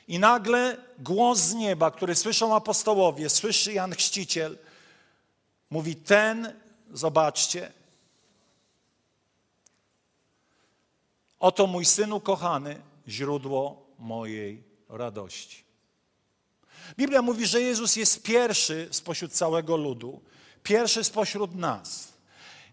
i 0.09 0.19
nagle 0.19 0.77
głos 0.99 1.39
z 1.39 1.55
nieba, 1.55 1.91
który 1.91 2.15
słyszą 2.15 2.55
apostołowie, 2.55 3.31
słyszy 3.31 3.73
Jan 3.73 3.95
Chrzciciel, 3.95 4.59
mówi 5.71 5.97
ten, 5.97 6.61
zobaczcie, 6.93 7.73
oto 11.41 11.67
mój 11.67 11.85
synu 11.85 12.21
kochany, 12.21 12.81
źródło 13.09 13.87
mojej 13.99 14.68
radości. 14.89 15.69
Biblia 16.97 17.23
mówi, 17.23 17.47
że 17.47 17.61
Jezus 17.61 17.97
jest 17.97 18.23
pierwszy 18.23 18.89
spośród 18.91 19.33
całego 19.33 19.77
ludu, 19.77 20.21
pierwszy 20.63 21.05
spośród 21.05 21.55
nas. 21.55 22.13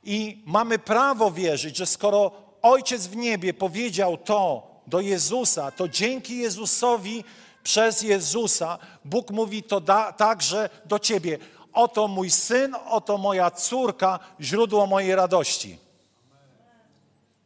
I 0.03 0.43
mamy 0.45 0.79
prawo 0.79 1.31
wierzyć, 1.31 1.77
że 1.77 1.85
skoro 1.85 2.31
Ojciec 2.61 3.07
w 3.07 3.15
niebie 3.15 3.53
powiedział 3.53 4.17
to 4.17 4.67
do 4.87 5.01
Jezusa, 5.01 5.71
to 5.71 5.87
dzięki 5.87 6.37
Jezusowi 6.37 7.23
przez 7.63 8.01
Jezusa 8.01 8.77
Bóg 9.05 9.31
mówi 9.31 9.63
to 9.63 9.81
także 10.17 10.69
do 10.85 10.99
ciebie. 10.99 11.37
Oto 11.73 12.07
mój 12.07 12.31
syn, 12.31 12.75
oto 12.89 13.17
moja 13.17 13.51
córka, 13.51 14.19
źródło 14.41 14.87
mojej 14.87 15.15
radości. 15.15 15.77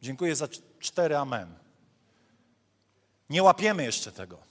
Dziękuję 0.02 0.36
za 0.36 0.48
cztery 0.80 1.18
amen. 1.18 1.56
Nie 3.30 3.44
łapiemy 3.44 3.84
jeszcze 3.84 4.12
tego 4.12 4.49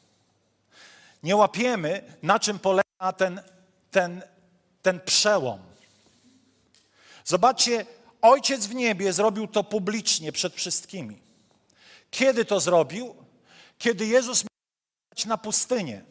nie 1.22 1.37
łapiemy, 1.37 2.16
na 2.22 2.38
czym 2.38 2.59
polega 2.59 3.12
ten, 3.16 3.40
ten, 3.90 4.22
ten 4.83 5.00
przełom. 5.00 5.61
Zobaczcie, 7.24 7.87
Ojciec 8.22 8.66
w 8.66 8.74
niebie 8.74 9.12
zrobił 9.12 9.46
to 9.46 9.64
publicznie 9.64 10.33
przed 10.33 10.54
wszystkimi. 10.54 11.20
Kiedy 12.11 12.44
to 12.44 12.61
zrobił? 12.61 13.14
Kiedy 13.78 14.07
Jezus 14.07 14.44
miał 14.44 15.28
na 15.28 15.38
pustynię. 15.38 16.04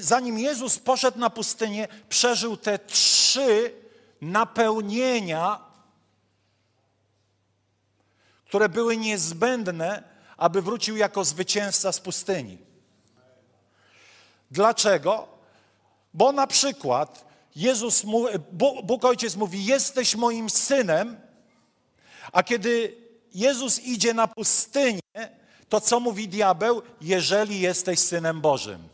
Zanim 0.00 0.38
Jezus 0.38 0.78
poszedł 0.78 1.18
na 1.18 1.30
pustynię, 1.30 1.88
przeżył 2.08 2.56
te 2.56 2.78
trzy 2.78 3.72
napełnienia, 4.20 5.60
które 8.46 8.68
były 8.68 8.96
niezbędne, 8.96 10.02
aby 10.36 10.62
wrócił 10.62 10.96
jako 10.96 11.24
zwycięzca 11.24 11.92
z 11.92 12.00
pustyni. 12.00 12.67
Dlaczego? 14.50 15.28
Bo 16.14 16.32
na 16.32 16.46
przykład 16.46 17.24
Jezus, 17.56 18.02
Bóg 18.82 19.04
Ojciec 19.04 19.36
mówi, 19.36 19.64
jesteś 19.64 20.14
moim 20.14 20.50
synem, 20.50 21.20
a 22.32 22.42
kiedy 22.42 22.96
Jezus 23.34 23.80
idzie 23.80 24.14
na 24.14 24.28
pustynię, 24.28 25.00
to 25.68 25.80
co 25.80 26.00
mówi 26.00 26.28
diabeł? 26.28 26.82
Jeżeli 27.00 27.60
jesteś 27.60 27.98
synem 27.98 28.40
Bożym. 28.40 28.88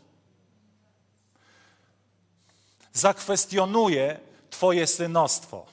Zakwestionuje 2.93 4.19
Twoje 4.49 4.87
synostwo. 4.87 5.65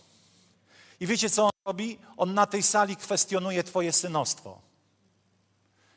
I 1.01 1.07
wiecie, 1.07 1.31
co 1.31 1.45
on 1.45 1.51
robi? 1.65 1.99
On 2.17 2.35
na 2.35 2.47
tej 2.47 2.63
sali 2.63 2.97
kwestionuje 2.97 3.65
Twoje 3.65 3.93
synostwo. 3.93 4.61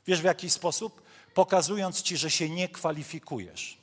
Wiesz 0.08 0.22
w 0.22 0.24
jaki 0.24 0.50
sposób? 0.50 1.02
Pokazując 1.36 2.02
ci, 2.02 2.18
że 2.18 2.32
się 2.32 2.50
nie 2.50 2.70
kwalifikujesz. 2.70 3.78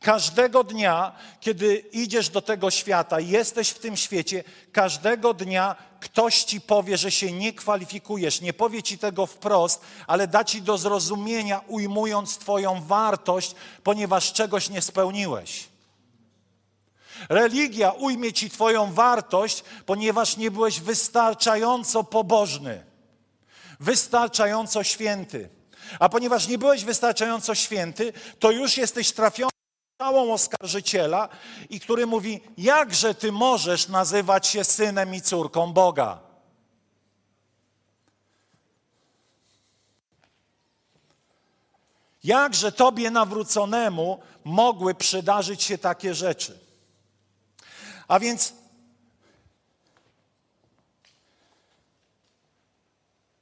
Każdego 0.00 0.64
dnia, 0.64 1.12
kiedy 1.40 1.76
idziesz 1.76 2.28
do 2.28 2.42
tego 2.42 2.70
świata, 2.70 3.20
jesteś 3.20 3.68
w 3.70 3.78
tym 3.78 3.96
świecie, 3.96 4.44
każdego 4.72 5.34
dnia 5.34 5.76
ktoś 6.00 6.44
ci 6.44 6.60
powie, 6.60 6.96
że 6.96 7.10
się 7.10 7.32
nie 7.32 7.52
kwalifikujesz. 7.52 8.40
Nie 8.40 8.52
powie 8.52 8.82
ci 8.82 8.98
tego 8.98 9.26
wprost, 9.26 9.80
ale 10.06 10.26
da 10.26 10.44
ci 10.44 10.62
do 10.62 10.78
zrozumienia, 10.78 11.60
ujmując 11.66 12.38
Twoją 12.38 12.82
wartość, 12.82 13.54
ponieważ 13.82 14.32
czegoś 14.32 14.70
nie 14.70 14.82
spełniłeś. 14.82 15.68
Religia 17.28 17.90
ujmie 17.90 18.32
ci 18.32 18.50
Twoją 18.50 18.92
wartość, 18.92 19.64
ponieważ 19.86 20.36
nie 20.36 20.50
byłeś 20.50 20.80
wystarczająco 20.80 22.04
pobożny, 22.04 22.84
wystarczająco 23.80 24.84
święty. 24.84 25.59
A 25.98 26.08
ponieważ 26.08 26.48
nie 26.48 26.58
byłeś 26.58 26.84
wystarczająco 26.84 27.54
święty, 27.54 28.12
to 28.38 28.50
już 28.50 28.76
jesteś 28.76 29.12
trafiony 29.12 29.50
całą 29.98 30.32
oskarżyciela 30.32 31.28
i 31.70 31.80
który 31.80 32.06
mówi, 32.06 32.40
jakże 32.58 33.14
ty 33.14 33.32
możesz 33.32 33.88
nazywać 33.88 34.46
się 34.46 34.64
synem 34.64 35.14
i 35.14 35.20
córką 35.20 35.72
Boga? 35.72 36.20
Jakże 42.24 42.72
tobie 42.72 43.10
nawróconemu 43.10 44.20
mogły 44.44 44.94
przydarzyć 44.94 45.62
się 45.62 45.78
takie 45.78 46.14
rzeczy? 46.14 46.58
A 48.08 48.20
więc 48.20 48.52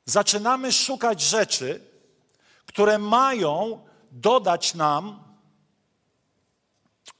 zaczynamy 0.04 0.72
szukać 0.72 1.20
rzeczy, 1.20 1.87
które 2.78 2.98
mają 2.98 3.80
dodać 4.10 4.74
nam 4.74 5.22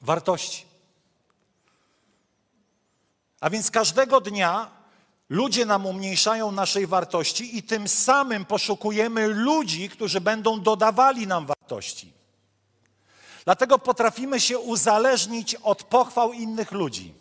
wartości. 0.00 0.66
A 3.40 3.50
więc 3.50 3.70
każdego 3.70 4.20
dnia 4.20 4.70
ludzie 5.28 5.66
nam 5.66 5.86
umniejszają 5.86 6.52
naszej 6.52 6.86
wartości 6.86 7.56
i 7.56 7.62
tym 7.62 7.88
samym 7.88 8.44
poszukujemy 8.44 9.28
ludzi, 9.28 9.88
którzy 9.88 10.20
będą 10.20 10.60
dodawali 10.60 11.26
nam 11.26 11.46
wartości. 11.46 12.12
Dlatego 13.44 13.78
potrafimy 13.78 14.40
się 14.40 14.58
uzależnić 14.58 15.54
od 15.54 15.82
pochwał 15.82 16.32
innych 16.32 16.72
ludzi. 16.72 17.14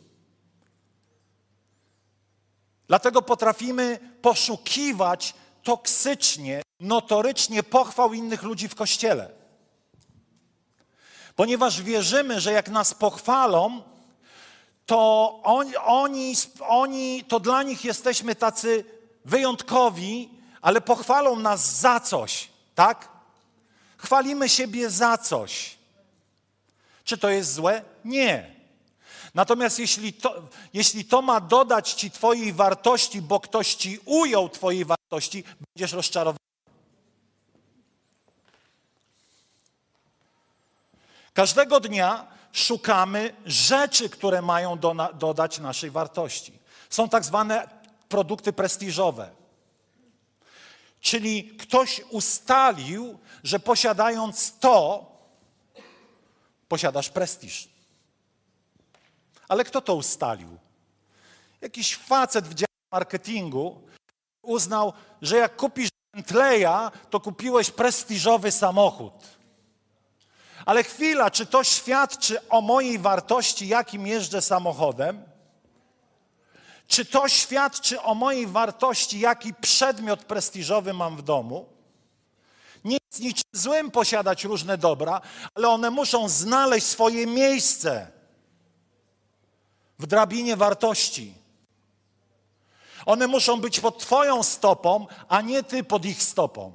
Dlatego 2.88 3.21
potrafimy 3.21 4.00
poszukiwać 4.21 5.34
toksycznie, 5.67 6.62
notorycznie 6.80 7.63
pochwał 7.63 8.13
innych 8.13 8.43
ludzi 8.43 8.67
w 8.67 8.75
kościele. 8.75 9.30
Ponieważ 11.36 11.82
wierzymy, 11.82 12.41
że 12.41 12.51
jak 12.51 12.69
nas 12.69 12.93
pochwalą, 12.93 13.82
to 14.86 15.39
oni, 15.43 15.77
oni, 15.77 16.36
oni, 16.60 17.23
to 17.27 17.39
dla 17.39 17.63
nich 17.63 17.86
jesteśmy 17.86 18.36
tacy 18.36 18.84
wyjątkowi, 19.25 20.30
ale 20.62 20.82
pochwalą 20.82 21.36
nas 21.36 21.80
za 21.80 21.99
coś, 21.99 22.49
tak? 22.75 23.10
Chwalimy 23.97 24.49
siebie 24.49 24.89
za 24.89 25.17
coś. 25.17 25.77
Czy 27.03 27.17
to 27.17 27.30
jest 27.30 27.53
złe? 27.53 27.82
Nie. 28.06 28.56
Natomiast 29.34 29.80
jeśli 29.80 30.13
to, 30.13 30.41
jeśli 30.73 31.06
to 31.06 31.21
ma 31.21 31.41
dodać 31.41 31.93
ci 31.93 32.12
Twojej 32.12 32.53
wartości, 32.53 33.21
bo 33.21 33.39
ktoś 33.39 33.75
ci 33.75 33.99
ujął 34.06 34.49
Twojej 34.49 34.86
wartości, 34.86 34.96
będziesz 35.75 35.93
rozczarowany. 35.93 36.37
Każdego 41.33 41.79
dnia 41.79 42.27
szukamy 42.51 43.35
rzeczy, 43.45 44.09
które 44.09 44.41
mają 44.41 44.79
do, 44.79 44.95
dodać 45.13 45.59
naszej 45.59 45.91
wartości. 45.91 46.59
Są 46.89 47.09
tak 47.09 47.25
zwane 47.25 47.67
produkty 48.09 48.53
prestiżowe. 48.53 49.29
Czyli 51.01 51.43
ktoś 51.43 52.01
ustalił, 52.09 53.19
że 53.43 53.59
posiadając 53.59 54.59
to, 54.59 55.05
posiadasz 56.67 57.09
prestiż. 57.09 57.69
Ale 59.47 59.63
kto 59.63 59.81
to 59.81 59.95
ustalił? 59.95 60.57
Jakiś 61.61 61.95
facet 61.95 62.47
w 62.47 62.53
dziale 62.53 62.67
marketingu 62.91 63.87
uznał, 64.47 64.93
że 65.21 65.38
jak 65.38 65.55
kupisz 65.55 65.89
Bentleya, 66.13 66.91
to 67.10 67.19
kupiłeś 67.19 67.71
prestiżowy 67.71 68.51
samochód. 68.51 69.13
Ale 70.65 70.83
chwila, 70.83 71.31
czy 71.31 71.45
to 71.45 71.63
świadczy 71.63 72.49
o 72.49 72.62
mojej 72.62 72.99
wartości, 72.99 73.67
jakim 73.67 74.07
jeżdżę 74.07 74.41
samochodem? 74.41 75.23
Czy 76.88 77.05
to 77.05 77.27
świadczy 77.27 78.01
o 78.01 78.15
mojej 78.15 78.47
wartości, 78.47 79.19
jaki 79.19 79.53
przedmiot 79.53 80.23
prestiżowy 80.23 80.93
mam 80.93 81.17
w 81.17 81.21
domu? 81.21 81.65
Nie 82.83 82.97
jest 83.12 83.21
niczym 83.21 83.49
złym 83.53 83.91
posiadać 83.91 84.43
różne 84.43 84.77
dobra, 84.77 85.21
ale 85.55 85.67
one 85.67 85.89
muszą 85.89 86.29
znaleźć 86.29 86.88
swoje 86.88 87.27
miejsce 87.27 88.07
w 89.99 90.05
drabinie 90.05 90.55
wartości. 90.55 91.33
One 93.07 93.27
muszą 93.27 93.61
być 93.61 93.79
pod 93.79 93.99
Twoją 93.99 94.43
stopą, 94.43 95.07
a 95.27 95.41
nie 95.41 95.63
Ty 95.63 95.83
pod 95.83 96.05
ich 96.05 96.23
stopą. 96.23 96.71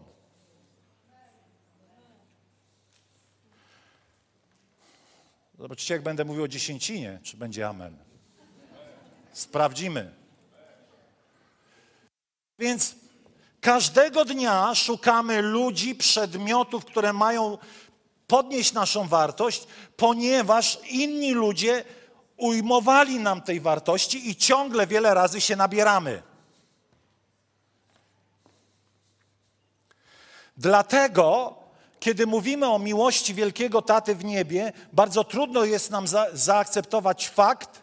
Zobaczcie, 5.59 5.95
jak 5.95 6.03
będę 6.03 6.25
mówił 6.25 6.45
o 6.45 6.49
dziesięcinie, 6.49 7.21
czy 7.23 7.37
będzie 7.37 7.69
amen. 7.69 7.97
Sprawdzimy. 9.33 10.15
Więc 12.59 12.95
każdego 13.61 14.25
dnia 14.25 14.75
szukamy 14.75 15.43
ludzi, 15.43 15.95
przedmiotów, 15.95 16.85
które 16.85 17.13
mają 17.13 17.59
podnieść 18.27 18.73
naszą 18.73 19.09
wartość, 19.09 19.67
ponieważ 19.97 20.79
inni 20.91 21.33
ludzie 21.33 21.85
ujmowali 22.43 23.21
nam 23.21 23.43
tej 23.43 23.61
wartości 23.61 24.31
i 24.31 24.37
ciągle 24.37 24.87
wiele 24.87 25.15
razy 25.15 25.41
się 25.41 25.57
nabieramy. 25.57 26.23
Dlatego, 30.57 31.55
kiedy 32.01 32.27
mówimy 32.27 32.71
o 32.71 32.79
miłości 32.79 33.35
wielkiego 33.35 33.83
taty 33.83 34.15
w 34.15 34.25
niebie, 34.25 34.73
bardzo 34.93 35.25
trudno 35.25 35.65
jest 35.65 35.91
nam 35.91 36.07
za, 36.07 36.27
zaakceptować 36.33 37.29
fakt, 37.29 37.83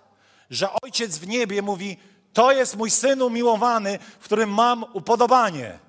że 0.49 0.69
ojciec 0.83 1.17
w 1.17 1.27
niebie 1.27 1.61
mówi: 1.61 1.97
To 2.33 2.51
jest 2.51 2.75
mój 2.75 2.91
syn 2.91 3.21
umiłowany, 3.21 3.99
w 4.19 4.23
którym 4.23 4.49
mam 4.49 4.85
upodobanie. 4.93 5.79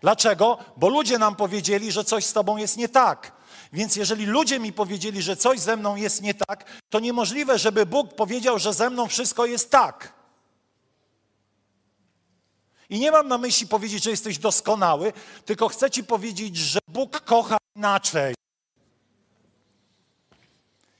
Dlaczego? 0.00 0.58
Bo 0.76 0.88
ludzie 0.88 1.18
nam 1.18 1.36
powiedzieli, 1.36 1.92
że 1.92 2.04
coś 2.04 2.24
z 2.24 2.32
tobą 2.32 2.56
jest 2.56 2.76
nie 2.76 2.88
tak. 2.88 3.32
Więc 3.74 3.96
jeżeli 3.96 4.26
ludzie 4.26 4.60
mi 4.60 4.72
powiedzieli, 4.72 5.22
że 5.22 5.36
coś 5.36 5.60
ze 5.60 5.76
mną 5.76 5.96
jest 5.96 6.22
nie 6.22 6.34
tak, 6.34 6.80
to 6.90 7.00
niemożliwe, 7.00 7.58
żeby 7.58 7.86
Bóg 7.86 8.14
powiedział, 8.14 8.58
że 8.58 8.74
ze 8.74 8.90
mną 8.90 9.08
wszystko 9.08 9.46
jest 9.46 9.70
tak. 9.70 10.12
I 12.90 12.98
nie 12.98 13.10
mam 13.10 13.28
na 13.28 13.38
myśli 13.38 13.66
powiedzieć, 13.66 14.04
że 14.04 14.10
jesteś 14.10 14.38
doskonały, 14.38 15.12
tylko 15.44 15.68
chcę 15.68 15.90
ci 15.90 16.04
powiedzieć, 16.04 16.56
że 16.56 16.78
Bóg 16.88 17.20
kocha 17.20 17.56
inaczej. 17.76 18.34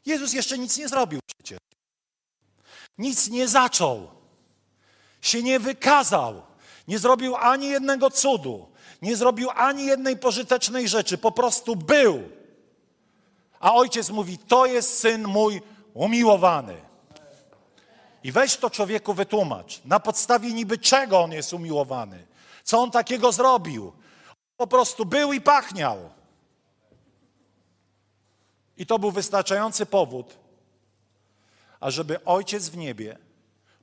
Jezus 0.07 0.33
jeszcze 0.33 0.59
nic 0.59 0.77
nie 0.79 0.89
zrobił 0.89 1.21
przecież. 1.27 1.59
Nic 2.99 3.29
nie 3.29 3.49
zaczął. 3.49 4.11
Się 5.21 5.43
nie 5.43 5.61
wykazał. 5.61 6.43
Nie 6.89 6.99
zrobił 6.99 7.37
ani 7.37 7.69
jednego 7.69 8.11
cudu. 8.11 8.69
Nie 9.03 9.17
zrobił 9.17 9.51
ani 9.51 9.87
jednej 9.87 10.17
pożytecznej 10.17 10.89
rzeczy. 10.89 11.19
Po 11.19 11.33
prostu 11.33 11.77
był. 11.77 12.44
A 13.65 13.75
ojciec 13.75 14.11
mówi: 14.11 14.39
To 14.39 14.67
jest 14.67 14.99
syn 14.99 15.29
mój 15.29 15.63
umiłowany. 15.95 16.77
I 18.25 18.33
weź 18.33 18.57
to 18.57 18.71
człowieku 18.71 19.15
wytłumacz. 19.15 19.85
Na 19.85 20.01
podstawie 20.01 20.53
niby 20.53 20.79
czego 20.79 21.21
on 21.21 21.33
jest 21.33 21.53
umiłowany? 21.53 22.27
Co 22.65 22.83
on 22.83 22.91
takiego 22.91 23.33
zrobił? 23.33 23.93
Po 24.57 24.67
prostu 24.67 25.05
był 25.05 25.33
i 25.33 25.41
pachniał. 25.41 26.11
I 28.77 28.87
to 28.87 28.99
był 28.99 29.11
wystarczający 29.11 29.87
powód, 29.87 30.37
ażeby 31.81 32.25
ojciec 32.25 32.69
w 32.69 32.77
niebie 32.77 33.19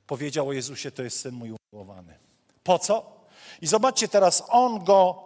powiedział 0.06 0.48
o 0.48 0.52
Jezusie: 0.52 0.90
To 0.90 1.02
jest 1.02 1.20
syn 1.20 1.34
mój 1.34 1.54
umiłowany. 1.72 2.18
Po 2.64 2.78
co? 2.78 3.26
I 3.60 3.66
zobaczcie 3.66 4.08
teraz, 4.08 4.42
on 4.48 4.84
go 4.84 5.22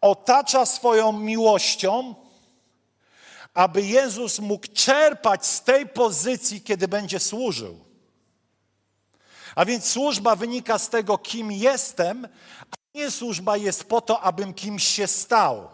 otacza 0.00 0.66
swoją 0.66 1.12
miłością 1.12 2.14
aby 3.54 3.82
Jezus 3.82 4.38
mógł 4.38 4.66
czerpać 4.66 5.46
z 5.46 5.62
tej 5.62 5.88
pozycji, 5.88 6.60
kiedy 6.60 6.88
będzie 6.88 7.20
służył. 7.20 7.84
A 9.54 9.64
więc 9.64 9.84
służba 9.84 10.36
wynika 10.36 10.78
z 10.78 10.88
tego, 10.88 11.18
kim 11.18 11.52
jestem, 11.52 12.28
a 12.60 12.98
nie 12.98 13.10
służba 13.10 13.56
jest 13.56 13.84
po 13.84 14.00
to, 14.00 14.20
abym 14.20 14.54
kimś 14.54 14.84
się 14.84 15.06
stał. 15.06 15.68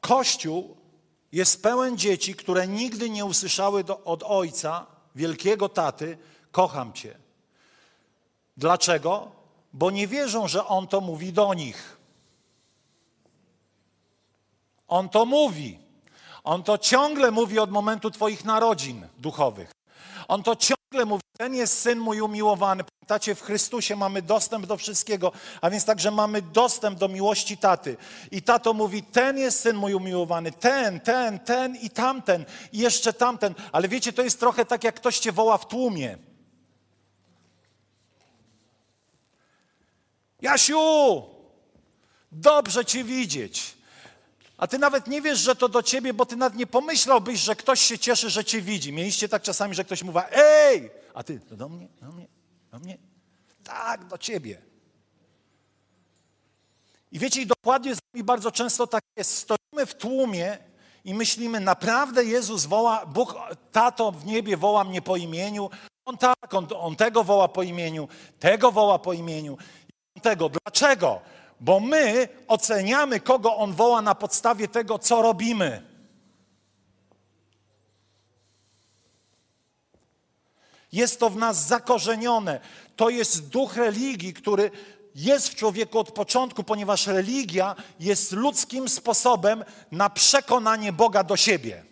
Kościół 0.00 0.79
jest 1.32 1.62
pełen 1.62 1.98
dzieci, 1.98 2.34
które 2.34 2.68
nigdy 2.68 3.10
nie 3.10 3.24
usłyszały 3.24 3.84
do, 3.84 4.04
od 4.04 4.22
ojca, 4.22 4.86
wielkiego 5.14 5.68
taty, 5.68 6.18
kocham 6.52 6.92
cię. 6.92 7.18
Dlaczego? 8.56 9.32
Bo 9.72 9.90
nie 9.90 10.06
wierzą, 10.06 10.48
że 10.48 10.66
on 10.66 10.86
to 10.86 11.00
mówi 11.00 11.32
do 11.32 11.54
nich. 11.54 11.96
On 14.88 15.08
to 15.08 15.26
mówi. 15.26 15.78
On 16.44 16.62
to 16.62 16.78
ciągle 16.78 17.30
mówi 17.30 17.58
od 17.58 17.70
momentu 17.70 18.10
Twoich 18.10 18.44
narodzin 18.44 19.08
duchowych. 19.18 19.72
On 20.28 20.42
to 20.42 20.56
ciągle 20.56 20.79
mówi, 20.92 21.22
ten 21.38 21.54
jest 21.54 21.80
syn 21.80 21.98
mój 21.98 22.20
umiłowany. 22.20 22.84
Pamiętacie, 22.84 23.34
w 23.34 23.42
Chrystusie 23.42 23.96
mamy 23.96 24.22
dostęp 24.22 24.66
do 24.66 24.76
wszystkiego, 24.76 25.32
a 25.60 25.70
więc 25.70 25.84
także 25.84 26.10
mamy 26.10 26.42
dostęp 26.42 26.98
do 26.98 27.08
miłości 27.08 27.56
taty. 27.56 27.96
I 28.30 28.42
tato 28.42 28.72
mówi, 28.72 29.02
ten 29.02 29.38
jest 29.38 29.60
syn 29.60 29.76
mój 29.76 29.94
umiłowany, 29.94 30.52
ten, 30.52 31.00
ten, 31.00 31.38
ten 31.38 31.76
i 31.76 31.90
tamten, 31.90 32.44
i 32.72 32.78
jeszcze 32.78 33.12
tamten. 33.12 33.54
Ale 33.72 33.88
wiecie, 33.88 34.12
to 34.12 34.22
jest 34.22 34.40
trochę 34.40 34.64
tak, 34.64 34.84
jak 34.84 34.94
ktoś 34.94 35.18
cię 35.18 35.32
woła 35.32 35.58
w 35.58 35.68
tłumie. 35.68 36.18
Jasiu, 40.42 41.22
dobrze 42.32 42.84
cię 42.84 43.04
widzieć. 43.04 43.79
A 44.60 44.66
ty 44.66 44.78
nawet 44.78 45.06
nie 45.06 45.22
wiesz, 45.22 45.38
że 45.38 45.56
to 45.56 45.68
do 45.68 45.82
ciebie, 45.82 46.14
bo 46.14 46.26
ty 46.26 46.36
nawet 46.36 46.58
nie 46.58 46.66
pomyślałbyś, 46.66 47.40
że 47.40 47.56
ktoś 47.56 47.80
się 47.80 47.98
cieszy, 47.98 48.30
że 48.30 48.44
cię 48.44 48.62
widzi. 48.62 48.92
Mieliście 48.92 49.28
tak 49.28 49.42
czasami, 49.42 49.74
że 49.74 49.84
ktoś 49.84 50.02
mówi, 50.02 50.18
ej, 50.32 50.90
a 51.14 51.22
ty, 51.22 51.40
to 51.40 51.56
do 51.56 51.68
mnie, 51.68 51.88
do 52.00 52.12
mnie, 52.12 52.26
do 52.70 52.78
mnie. 52.78 52.98
Tak, 53.64 54.04
do 54.04 54.18
ciebie. 54.18 54.62
I 57.12 57.18
wiecie, 57.18 57.42
i 57.42 57.46
dokładnie 57.46 57.94
z 57.94 57.98
nami 58.12 58.24
bardzo 58.24 58.50
często 58.52 58.86
tak 58.86 59.04
jest. 59.16 59.36
Stoimy 59.36 59.86
w 59.86 59.94
tłumie 59.94 60.58
i 61.04 61.14
myślimy, 61.14 61.60
naprawdę 61.60 62.24
Jezus 62.24 62.66
woła, 62.66 63.06
Bóg, 63.06 63.34
tato 63.72 64.12
w 64.12 64.26
niebie 64.26 64.56
woła 64.56 64.84
mnie 64.84 65.02
po 65.02 65.16
imieniu. 65.16 65.70
On 66.04 66.18
tak, 66.18 66.54
on, 66.54 66.66
on 66.76 66.96
tego 66.96 67.24
woła 67.24 67.48
po 67.48 67.62
imieniu, 67.62 68.08
tego 68.38 68.72
woła 68.72 68.98
po 68.98 69.12
imieniu, 69.12 69.58
tego. 70.22 70.48
Dlaczego? 70.48 71.20
Bo 71.60 71.80
my 71.80 72.28
oceniamy, 72.48 73.20
kogo 73.20 73.56
On 73.56 73.72
woła 73.72 74.02
na 74.02 74.14
podstawie 74.14 74.68
tego, 74.68 74.98
co 74.98 75.22
robimy. 75.22 75.90
Jest 80.92 81.20
to 81.20 81.30
w 81.30 81.36
nas 81.36 81.66
zakorzenione. 81.66 82.60
To 82.96 83.10
jest 83.10 83.48
duch 83.48 83.76
religii, 83.76 84.34
który 84.34 84.70
jest 85.14 85.48
w 85.48 85.54
człowieku 85.54 85.98
od 85.98 86.12
początku, 86.12 86.64
ponieważ 86.64 87.06
religia 87.06 87.76
jest 88.00 88.32
ludzkim 88.32 88.88
sposobem 88.88 89.64
na 89.92 90.10
przekonanie 90.10 90.92
Boga 90.92 91.24
do 91.24 91.36
siebie. 91.36 91.89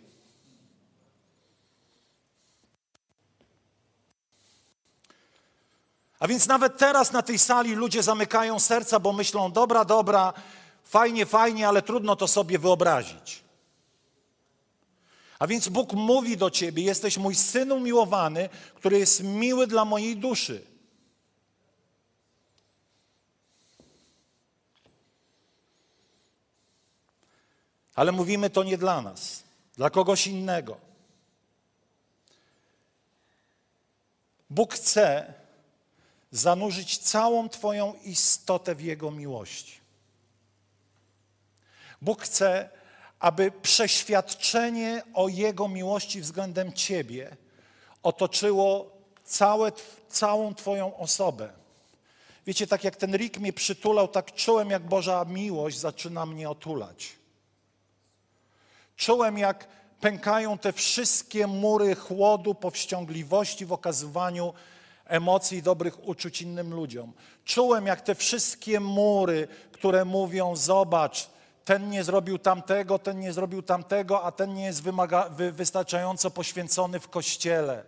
A 6.19 6.29
więc 6.29 6.47
nawet 6.47 6.79
teraz 6.79 7.13
na 7.13 7.23
tej 7.23 7.39
sali 7.39 7.75
ludzie 7.75 8.03
zamykają 8.03 8.61
serca, 8.61 9.01
bo 9.01 9.13
myślą: 9.13 9.53
dobra, 9.53 9.85
dobra, 9.85 10.33
fajnie, 10.85 11.27
fajnie, 11.27 11.69
ale 11.69 11.83
trudno 11.83 12.17
to 12.17 12.29
sobie 12.29 12.59
wyobrazić. 12.59 13.45
A 15.39 15.47
więc 15.47 15.69
Bóg 15.69 15.93
mówi 15.93 16.37
do 16.37 16.51
ciebie: 16.51 16.83
Jesteś 16.83 17.19
mój 17.19 17.35
syn 17.35 17.73
umiłowany, 17.73 18.49
który 18.75 18.99
jest 18.99 19.23
miły 19.23 19.67
dla 19.67 19.85
mojej 19.85 20.17
duszy. 20.17 20.63
Ale 27.95 28.13
mówimy 28.13 28.51
to 28.51 28.65
nie 28.65 28.79
dla 28.79 29.03
nas, 29.03 29.43
dla 29.77 29.91
kogoś 29.91 30.27
innego. 30.27 30.77
Bóg 34.51 34.75
chce 34.75 35.35
zanurzyć 36.31 36.99
całą 36.99 37.49
Twoją 37.49 37.95
istotę 38.05 38.75
w 38.75 38.81
Jego 38.81 39.11
miłości. 39.11 39.81
Bóg 42.03 42.23
chce, 42.23 42.71
aby 43.19 43.51
przeświadczenie 43.51 45.03
o 45.15 45.29
Jego 45.29 45.69
miłości 45.69 46.21
względem 46.21 46.73
Ciebie 46.73 47.37
otoczyło 48.03 48.91
całe, 49.25 49.73
całą 50.09 50.55
Twoją 50.55 50.97
osobę. 50.97 51.53
Wiecie, 52.47 52.67
tak 52.67 52.85
jak 52.85 52.97
ten 52.97 53.17
Rick 53.17 53.39
mnie 53.39 53.53
przytulał, 53.53 54.09
tak 54.09 54.35
czułem, 54.35 54.71
jak 54.71 54.83
Boża 54.83 55.25
miłość 55.25 55.79
zaczyna 55.79 56.27
mnie 56.27 56.51
otulać. 56.51 57.13
Czułem, 58.97 59.39
jak 59.39 59.69
pękają 60.01 60.59
te 60.59 60.73
wszystkie 60.73 61.47
mury 61.47 61.95
chłodu, 61.95 62.55
powściągliwości 62.55 63.67
w 63.67 63.73
okazywaniu 63.73 64.55
emocji 65.09 65.59
i 65.59 65.63
dobrych 65.63 66.09
uczuć 66.09 66.43
innym 66.43 66.75
ludziom. 66.75 67.13
Czułem, 67.45 67.87
jak 67.87 68.01
te 68.01 68.15
wszystkie 68.15 68.81
mury, 68.81 69.49
które 69.73 70.05
mówią: 70.05 70.57
Zobacz, 70.57 71.29
ten 71.65 71.91
nie 71.91 72.05
zrobił 72.05 72.39
tamtego, 72.39 72.99
ten 72.99 73.21
nie 73.21 73.33
zrobił 73.33 73.63
tamtego, 73.63 74.23
a 74.23 74.33
ten 74.33 74.55
nie 74.55 74.65
jest 74.65 74.83
wymaga, 74.83 75.29
wy, 75.29 75.53
wystarczająco 75.53 76.31
poświęcony 76.31 77.01
w 77.01 77.09
kościele. 77.09 77.85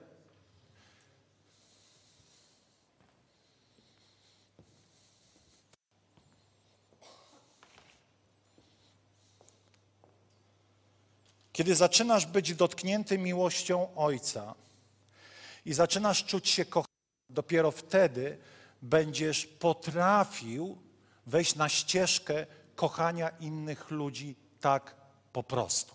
Kiedy 11.53 11.75
zaczynasz 11.75 12.27
być 12.27 12.55
dotknięty 12.55 13.19
miłością 13.19 13.95
Ojca 13.97 14.55
i 15.65 15.73
zaczynasz 15.73 16.25
czuć 16.25 16.49
się 16.49 16.65
kochany, 16.65 16.90
dopiero 17.31 17.71
wtedy 17.71 18.39
będziesz 18.83 19.47
potrafił 19.47 20.79
wejść 21.27 21.55
na 21.55 21.69
ścieżkę 21.69 22.47
kochania 22.77 23.29
innych 23.29 23.91
ludzi 23.91 24.37
tak 24.61 24.95
po 25.33 25.43
prostu. 25.43 25.95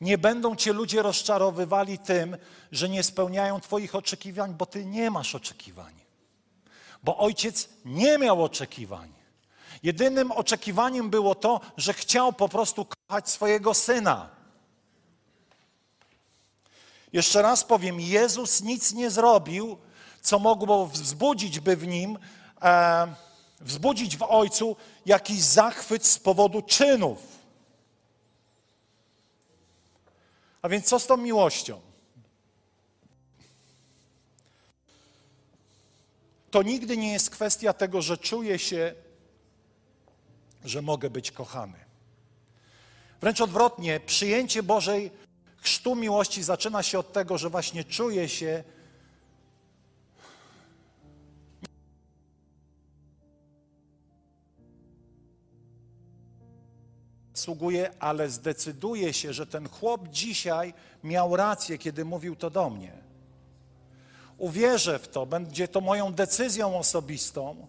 Nie 0.00 0.18
będą 0.18 0.56
cię 0.56 0.72
ludzie 0.72 1.02
rozczarowywali 1.02 1.98
tym, 1.98 2.36
że 2.72 2.88
nie 2.88 3.02
spełniają 3.02 3.60
Twoich 3.60 3.94
oczekiwań, 3.94 4.54
bo 4.54 4.66
Ty 4.66 4.84
nie 4.84 5.10
masz 5.10 5.34
oczekiwań. 5.34 5.94
Bo 7.02 7.18
ojciec 7.18 7.68
nie 7.84 8.18
miał 8.18 8.44
oczekiwań. 8.44 9.12
Jedynym 9.82 10.32
oczekiwaniem 10.32 11.10
było 11.10 11.34
to, 11.34 11.60
że 11.76 11.92
chciał 11.92 12.32
po 12.32 12.48
prostu 12.48 12.86
kochać 12.86 13.30
swojego 13.30 13.74
syna. 13.74 14.39
Jeszcze 17.12 17.42
raz 17.42 17.64
powiem, 17.64 18.00
Jezus 18.00 18.62
nic 18.62 18.92
nie 18.92 19.10
zrobił, 19.10 19.78
co 20.20 20.38
mogło 20.38 20.86
wzbudzić 20.86 21.60
by 21.60 21.76
w 21.76 21.86
nim, 21.86 22.18
e, 22.62 23.14
wzbudzić 23.60 24.16
w 24.16 24.22
Ojcu 24.22 24.76
jakiś 25.06 25.42
zachwyt 25.42 26.06
z 26.06 26.18
powodu 26.18 26.62
czynów. 26.62 27.18
A 30.62 30.68
więc 30.68 30.86
co 30.86 30.98
z 30.98 31.06
tą 31.06 31.16
miłością? 31.16 31.80
To 36.50 36.62
nigdy 36.62 36.96
nie 36.96 37.12
jest 37.12 37.30
kwestia 37.30 37.72
tego, 37.72 38.02
że 38.02 38.18
czuję 38.18 38.58
się, 38.58 38.94
że 40.64 40.82
mogę 40.82 41.10
być 41.10 41.30
kochany. 41.30 41.78
Wręcz 43.20 43.40
odwrotnie, 43.40 44.00
przyjęcie 44.00 44.62
Bożej 44.62 45.10
chrztu 45.60 45.96
miłości 45.96 46.42
zaczyna 46.42 46.82
się 46.82 46.98
od 46.98 47.12
tego, 47.12 47.38
że 47.38 47.50
właśnie 47.50 47.84
czuję 47.84 48.28
się, 48.28 48.64
sługuje, 57.40 57.90
ale 57.98 58.30
zdecyduje 58.30 59.12
się, 59.12 59.32
że 59.32 59.46
ten 59.46 59.68
chłop 59.68 60.08
dzisiaj 60.08 60.74
miał 61.04 61.36
rację, 61.36 61.78
kiedy 61.78 62.04
mówił 62.04 62.36
to 62.36 62.50
do 62.50 62.70
mnie. 62.70 62.92
Uwierzę 64.38 64.98
w 64.98 65.08
to, 65.08 65.26
będzie 65.26 65.68
to 65.68 65.80
moją 65.80 66.12
decyzją 66.12 66.78
osobistą, 66.78 67.66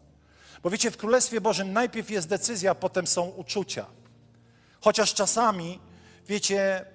bo 0.64 0.70
wiecie, 0.70 0.92
w 0.92 0.98
Królestwie 0.98 1.42
Bożym 1.42 1.74
najpierw 1.74 2.10
jest 2.10 2.28
decyzja, 2.28 2.76
potem 2.76 3.08
są 3.08 3.30
uczucia. 3.30 3.86
Chociaż 4.82 5.14
czasami, 5.14 5.80
wiecie, 6.28 6.86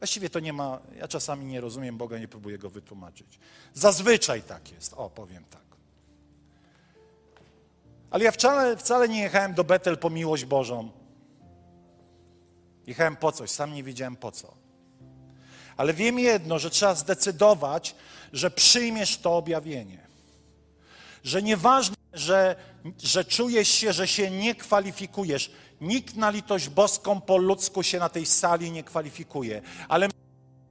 właściwie 0.00 0.30
to 0.30 0.40
nie 0.40 0.52
ma, 0.52 0.80
ja 0.96 1.08
czasami 1.08 1.44
nie 1.44 1.60
rozumiem 1.60 1.98
Boga, 1.98 2.18
nie 2.18 2.28
próbuję 2.28 2.58
go 2.58 2.70
wytłumaczyć. 2.70 3.38
Zazwyczaj 3.74 4.42
tak 4.42 4.72
jest, 4.72 4.94
o 4.96 5.10
powiem 5.10 5.44
tak. 5.50 5.60
Ale 8.10 8.24
ja 8.24 8.32
wcale, 8.32 8.76
wcale 8.76 9.08
nie 9.08 9.22
jechałem 9.22 9.54
do 9.54 9.64
Betel 9.64 9.98
po 9.98 10.10
miłość 10.10 10.44
Bożą. 10.44 10.90
Jechałem 12.86 13.16
po 13.16 13.32
coś, 13.32 13.50
sam 13.50 13.74
nie 13.74 13.82
wiedziałem 13.82 14.16
po 14.16 14.32
co. 14.32 14.54
Ale 15.76 15.94
wiem 15.94 16.18
jedno, 16.18 16.58
że 16.58 16.70
trzeba 16.70 16.94
zdecydować, 16.94 17.94
że 18.32 18.50
przyjmiesz 18.50 19.18
to 19.18 19.36
objawienie. 19.36 20.06
Że 21.24 21.42
nieważne, 21.42 21.96
że, 22.12 22.56
że 22.98 23.24
czujesz 23.24 23.68
się, 23.68 23.92
że 23.92 24.08
się 24.08 24.30
nie 24.30 24.54
kwalifikujesz. 24.54 25.50
Nikt 25.80 26.16
na 26.16 26.30
litość 26.30 26.68
boską 26.68 27.20
po 27.20 27.36
ludzku 27.36 27.82
się 27.82 27.98
na 27.98 28.08
tej 28.08 28.26
sali 28.26 28.70
nie 28.70 28.84
kwalifikuje. 28.84 29.62
Ale 29.88 30.08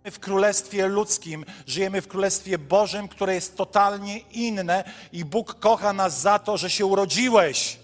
my 0.05 0.11
w 0.11 0.19
królestwie 0.19 0.87
ludzkim, 0.87 1.45
żyjemy 1.67 2.01
w 2.01 2.07
królestwie 2.07 2.57
Bożym, 2.57 3.07
które 3.07 3.35
jest 3.35 3.57
totalnie 3.57 4.17
inne 4.17 4.83
i 5.11 5.25
Bóg 5.25 5.59
kocha 5.59 5.93
nas 5.93 6.21
za 6.21 6.39
to, 6.39 6.57
że 6.57 6.69
się 6.69 6.85
urodziłeś. 6.85 7.79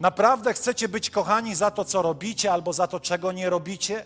Naprawdę 0.00 0.54
chcecie 0.54 0.88
być 0.88 1.10
kochani 1.10 1.54
za 1.54 1.70
to, 1.70 1.84
co 1.84 2.02
robicie, 2.02 2.52
albo 2.52 2.72
za 2.72 2.86
to, 2.86 3.00
czego 3.00 3.32
nie 3.32 3.50
robicie? 3.50 4.04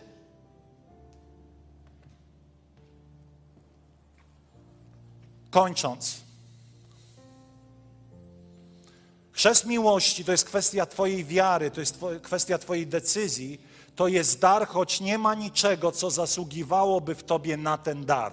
Kończąc. 5.51 6.28
Chrzest 9.39 9.67
miłości 9.67 10.25
to 10.25 10.33
jest 10.33 10.45
kwestia 10.45 10.87
Twojej 10.87 11.25
wiary, 11.25 11.71
to 11.71 11.81
jest 11.81 11.99
kwestia 12.23 12.59
Twojej 12.59 12.87
decyzji. 12.87 13.61
To 13.97 14.09
jest 14.09 14.41
dar, 14.41 14.69
choć 14.69 15.01
nie 15.01 15.19
ma 15.19 15.35
niczego, 15.35 15.93
co 15.93 16.11
zasługiwałoby 16.11 17.15
w 17.15 17.25
Tobie 17.25 17.57
na 17.57 17.79
ten 17.79 18.05
dar. 18.05 18.33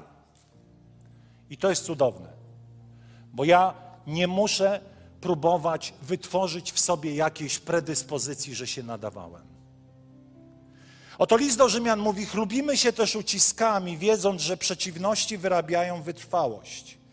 I 1.50 1.58
to 1.58 1.70
jest 1.70 1.86
cudowne, 1.86 2.30
bo 3.34 3.44
ja 3.44 3.74
nie 4.08 4.28
muszę 4.28 4.82
próbować 5.22 5.94
wytworzyć 6.02 6.72
w 6.72 6.80
sobie 6.80 7.16
jakiejś 7.16 7.60
predyspozycji, 7.60 8.56
że 8.56 8.68
się 8.68 8.84
nadawałem. 8.84 9.44
Oto 11.18 11.38
list 11.38 11.58
do 11.58 11.70
Rzymian 11.70 12.00
mówi: 12.00 12.26
Chlubimy 12.26 12.78
się 12.78 12.94
też 12.94 13.16
uciskami, 13.16 13.98
wiedząc, 13.98 14.42
że 14.42 14.58
przeciwności 14.58 15.38
wyrabiają 15.38 16.02
wytrwałość. 16.02 17.05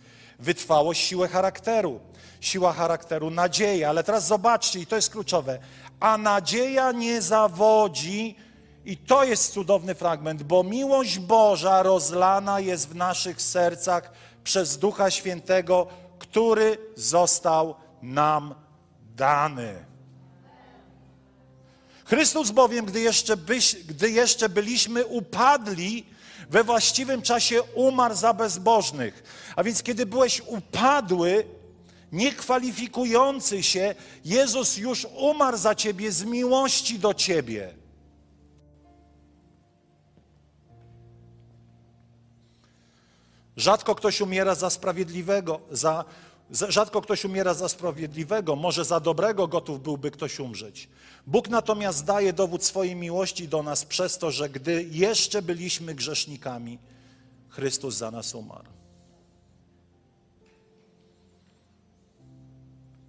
Wytrwałość, 0.43 1.07
siłę 1.07 1.28
charakteru, 1.28 2.01
siła 2.40 2.72
charakteru, 2.72 3.30
nadzieja. 3.30 3.88
Ale 3.88 4.05
teraz 4.05 4.26
zobaczcie, 4.26 4.80
i 4.80 4.86
to 4.86 4.97
jest 4.97 5.11
kluczowe: 5.11 5.59
a 6.01 6.18
nadzieja 6.18 6.93
nie 6.93 7.22
zawodzi, 7.22 8.36
i 8.84 8.97
to 8.97 9.24
jest 9.24 9.53
cudowny 9.53 9.95
fragment, 9.95 10.43
bo 10.43 10.62
miłość 10.62 11.18
Boża 11.18 11.82
rozlana 11.82 12.61
jest 12.61 12.88
w 12.88 12.95
naszych 12.95 13.43
sercach 13.43 14.12
przez 14.45 14.78
Ducha 14.78 15.11
Świętego, 15.11 15.86
który 16.18 16.78
został 16.97 17.74
nam 18.03 18.55
dany. 19.16 19.84
Chrystus 22.05 22.51
bowiem, 22.51 22.84
gdy 22.84 23.01
jeszcze, 23.01 23.36
byś, 23.36 23.76
gdy 23.84 24.11
jeszcze 24.11 24.49
byliśmy 24.49 25.07
upadli, 25.07 26.07
we 26.53 26.65
właściwym 26.65 27.23
czasie 27.23 27.63
umarł 27.63 28.15
za 28.15 28.35
bezbożnych. 28.35 29.23
A 29.57 29.65
więc 29.65 29.83
kiedy 29.83 30.07
byłeś 30.07 30.43
upadły, 30.47 31.45
niekwalifikujący 32.13 33.63
się, 33.63 33.95
Jezus 34.25 34.77
już 34.77 35.07
umarł 35.17 35.57
za 35.57 35.75
ciebie 35.75 36.13
z 36.13 36.25
miłości 36.25 36.99
do 36.99 37.15
ciebie. 37.15 37.75
Rzadko 43.57 43.95
ktoś 43.95 44.21
umiera 44.21 44.55
za 44.55 44.71
sprawiedliwego, 44.71 45.61
za 45.71 46.05
Rzadko 46.53 47.01
ktoś 47.01 47.25
umiera 47.25 47.55
za 47.55 47.69
sprawiedliwego, 47.69 48.57
może 48.57 48.85
za 48.85 49.01
dobrego 49.01 49.49
gotów 49.49 49.83
byłby 49.83 50.11
ktoś 50.11 50.41
umrzeć. 50.41 50.89
Bóg 51.27 51.49
natomiast 51.49 52.05
daje 52.05 52.33
dowód 52.33 52.64
swojej 52.64 52.97
miłości 52.97 53.49
do 53.49 53.62
nas 53.62 53.85
przez 53.85 54.18
to, 54.18 54.31
że 54.31 54.49
gdy 54.49 54.83
jeszcze 54.91 55.43
byliśmy 55.43 55.95
grzesznikami, 55.95 56.79
Chrystus 57.49 57.95
za 57.95 58.11
nas 58.11 58.35
umarł. 58.35 58.68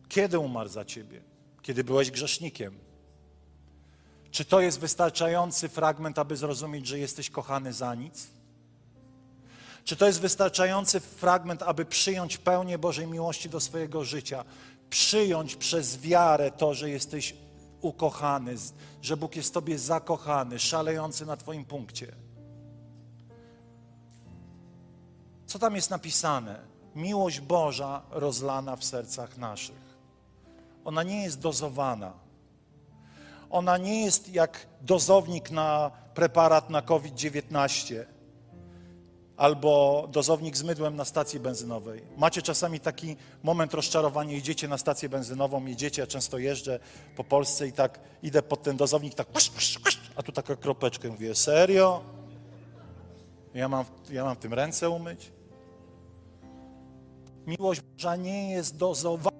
Kiedy 0.10 0.40
umarł 0.40 0.70
za 0.70 0.86
ciebie? 0.86 1.22
Kiedy 1.62 1.84
byłeś 1.84 2.12
grzesznikiem. 2.12 2.80
Czy 4.32 4.46
to 4.46 4.62
jest 4.62 4.80
wystarczający 4.80 5.70
fragment, 5.70 6.20
aby 6.20 6.38
zrozumieć, 6.38 6.88
że 6.88 7.00
jesteś 7.00 7.30
kochany 7.30 7.74
za 7.74 7.96
nic? 7.96 8.28
Czy 9.84 9.96
to 9.96 10.08
jest 10.08 10.22
wystarczający 10.22 11.00
fragment, 11.00 11.64
aby 11.64 11.86
przyjąć 11.86 12.38
pełnię 12.38 12.78
Bożej 12.78 13.08
miłości 13.08 13.50
do 13.50 13.60
swojego 13.60 14.06
życia? 14.06 14.46
Przyjąć 14.90 15.56
przez 15.56 15.98
wiarę 15.98 16.52
to, 16.52 16.74
że 16.74 16.90
jesteś 16.90 17.36
ukochany, 17.84 18.56
że 19.02 19.18
Bóg 19.18 19.36
jest 19.36 19.54
Tobie 19.54 19.80
zakochany, 19.80 20.60
szalejący 20.60 21.26
na 21.26 21.38
Twoim 21.38 21.66
punkcie. 21.66 22.16
Co 25.46 25.60
tam 25.60 25.76
jest 25.76 25.90
napisane? 25.90 26.60
Miłość 26.96 27.40
Boża 27.40 28.02
rozlana 28.12 28.76
w 28.76 28.84
sercach 28.84 29.38
naszych. 29.38 29.98
Ona 30.86 31.04
nie 31.04 31.24
jest 31.24 31.40
dozowana. 31.40 32.14
Ona 33.50 33.78
nie 33.78 34.04
jest 34.04 34.30
jak 34.30 34.68
dozownik 34.82 35.52
na 35.52 35.92
preparat 36.14 36.70
na 36.70 36.82
COVID-19 36.82 38.06
albo 39.38 40.06
dozownik 40.12 40.58
z 40.58 40.64
mydłem 40.64 40.96
na 40.96 41.06
stacji 41.06 41.40
benzynowej. 41.40 42.04
Macie 42.18 42.42
czasami 42.42 42.80
taki 42.80 43.16
moment 43.44 43.74
rozczarowania, 43.74 44.38
idziecie 44.38 44.68
na 44.68 44.78
stację 44.78 45.10
benzynową, 45.10 45.66
jedziecie, 45.66 46.02
ja 46.02 46.08
często 46.08 46.38
jeżdżę 46.38 46.80
po 47.16 47.24
Polsce 47.24 47.68
i 47.68 47.72
tak 47.72 48.00
idę 48.24 48.42
pod 48.42 48.64
ten 48.64 48.78
dozownik, 48.78 49.16
tak, 49.16 49.28
a 50.16 50.24
tu 50.24 50.32
taka 50.32 50.56
kropeczka, 50.56 51.08
mówię, 51.08 51.36
serio? 51.36 52.04
Ja 53.54 53.70
mam, 53.70 53.86
ja 54.10 54.24
mam 54.24 54.36
w 54.36 54.40
tym 54.40 54.54
ręce 54.54 54.90
umyć? 54.90 55.32
Miłość 57.48 57.82
Boża 57.82 58.16
nie 58.16 58.52
jest 58.52 58.78
dozowana, 58.78 59.38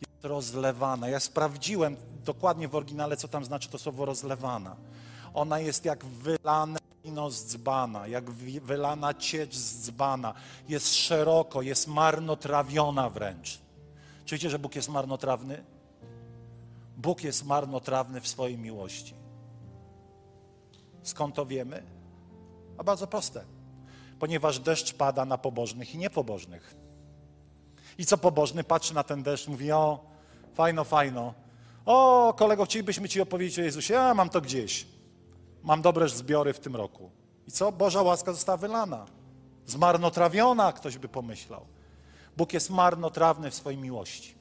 jest 0.00 0.24
rozlewana. 0.24 1.08
Ja 1.08 1.20
sprawdziłem 1.20 1.96
dokładnie 2.24 2.68
w 2.68 2.74
oryginale, 2.74 3.16
co 3.16 3.28
tam 3.28 3.44
znaczy 3.44 3.68
to 3.68 3.78
słowo 3.78 4.04
rozlewana. 4.04 4.76
Ona 5.34 5.58
jest 5.58 5.84
jak 5.84 6.04
wylane 6.04 6.78
wino 7.04 7.30
z 7.30 7.44
dzbana, 7.44 8.06
jak 8.06 8.30
wylana 8.60 9.14
ciecz 9.14 9.54
z 9.56 9.86
dzbana. 9.86 10.34
Jest 10.68 10.94
szeroko, 10.94 11.62
jest 11.62 11.88
marnotrawiona 11.88 13.10
wręcz. 13.10 13.58
Czy 14.24 14.34
wiecie, 14.34 14.50
że 14.50 14.58
Bóg 14.58 14.76
jest 14.76 14.88
marnotrawny? 14.88 15.64
Bóg 16.96 17.24
jest 17.24 17.44
marnotrawny 17.44 18.20
w 18.20 18.28
swojej 18.28 18.58
miłości. 18.58 19.14
Skąd 21.02 21.34
to 21.34 21.46
wiemy? 21.46 21.82
A 22.78 22.84
bardzo 22.84 23.06
proste. 23.06 23.44
Ponieważ 24.18 24.58
deszcz 24.58 24.94
pada 24.94 25.24
na 25.24 25.38
pobożnych 25.38 25.94
i 25.94 25.98
niepobożnych. 25.98 26.74
I 27.98 28.06
co 28.06 28.18
pobożny 28.18 28.64
patrzy 28.64 28.94
na 28.94 29.02
ten 29.02 29.22
deszcz, 29.22 29.48
mówi: 29.48 29.72
O, 29.72 30.04
fajno, 30.54 30.84
fajno. 30.84 31.34
O, 31.86 32.34
kolego, 32.36 32.64
chcielibyśmy 32.64 33.08
Ci 33.08 33.20
opowiedzieć 33.20 33.58
o 33.58 33.62
Jezusie. 33.62 33.94
Ja 33.94 34.14
mam 34.14 34.28
to 34.28 34.40
gdzieś. 34.40 34.86
Mam 35.62 35.82
dobre 35.82 36.08
zbiory 36.08 36.52
w 36.52 36.60
tym 36.60 36.76
roku. 36.76 37.10
I 37.46 37.52
co? 37.52 37.72
Boża 37.72 38.02
łaska 38.02 38.32
została 38.32 38.56
wylana. 38.56 39.06
Zmarnotrawiona, 39.66 40.72
ktoś 40.72 40.98
by 40.98 41.08
pomyślał. 41.08 41.66
Bóg 42.36 42.52
jest 42.52 42.70
marnotrawny 42.70 43.50
w 43.50 43.54
swojej 43.54 43.80
miłości. 43.80 44.34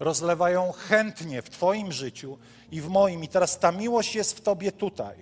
Rozlewa 0.00 0.50
ją 0.50 0.72
chętnie 0.72 1.42
w 1.42 1.50
Twoim 1.50 1.92
życiu 1.92 2.38
i 2.70 2.80
w 2.80 2.88
moim. 2.88 3.24
I 3.24 3.28
teraz 3.28 3.58
ta 3.58 3.72
miłość 3.72 4.14
jest 4.14 4.36
w 4.36 4.40
Tobie 4.40 4.72
tutaj, 4.72 5.16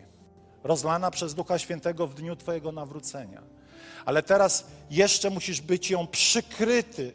rozlana 0.64 1.11
przez 1.11 1.35
Ducha 1.35 1.59
Świętego 1.59 2.07
w 2.07 2.14
dniu 2.14 2.37
Twojego 2.37 2.72
nawrócenia. 2.72 3.43
Ale 4.05 4.22
teraz 4.22 4.66
jeszcze 4.91 5.30
musisz 5.30 5.61
być 5.61 5.91
ją 5.91 6.07
przykryty, 6.07 7.12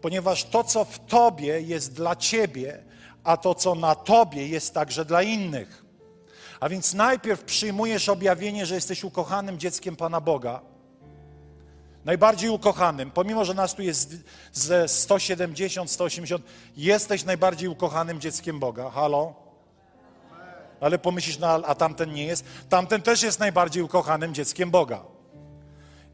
ponieważ 0.00 0.44
to, 0.44 0.64
co 0.64 0.84
w 0.84 0.98
Tobie 0.98 1.60
jest 1.60 1.92
dla 1.92 2.16
Ciebie, 2.16 2.84
a 3.24 3.36
to, 3.36 3.54
co 3.54 3.74
na 3.74 3.94
Tobie 3.94 4.48
jest 4.48 4.74
także 4.74 5.04
dla 5.04 5.22
innych. 5.22 5.87
A 6.60 6.68
więc 6.68 6.94
najpierw 6.94 7.44
przyjmujesz 7.44 8.08
objawienie, 8.08 8.66
że 8.66 8.74
jesteś 8.74 9.04
ukochanym 9.04 9.58
dzieckiem 9.58 9.96
Pana 9.96 10.20
Boga. 10.20 10.60
Najbardziej 12.04 12.50
ukochanym, 12.50 13.10
pomimo 13.10 13.44
że 13.44 13.54
nas 13.54 13.74
tu 13.74 13.82
jest 13.82 14.16
ze 14.52 14.88
170, 14.88 15.90
180, 15.90 16.44
jesteś 16.76 17.24
najbardziej 17.24 17.68
ukochanym 17.68 18.20
dzieckiem 18.20 18.60
Boga. 18.60 18.90
Halo? 18.90 19.34
Ale 20.80 20.98
pomyślisz, 20.98 21.38
no 21.38 21.48
a 21.48 21.74
tamten 21.74 22.12
nie 22.12 22.26
jest. 22.26 22.44
Tamten 22.68 23.02
też 23.02 23.22
jest 23.22 23.40
najbardziej 23.40 23.82
ukochanym 23.82 24.34
dzieckiem 24.34 24.70
Boga. 24.70 25.02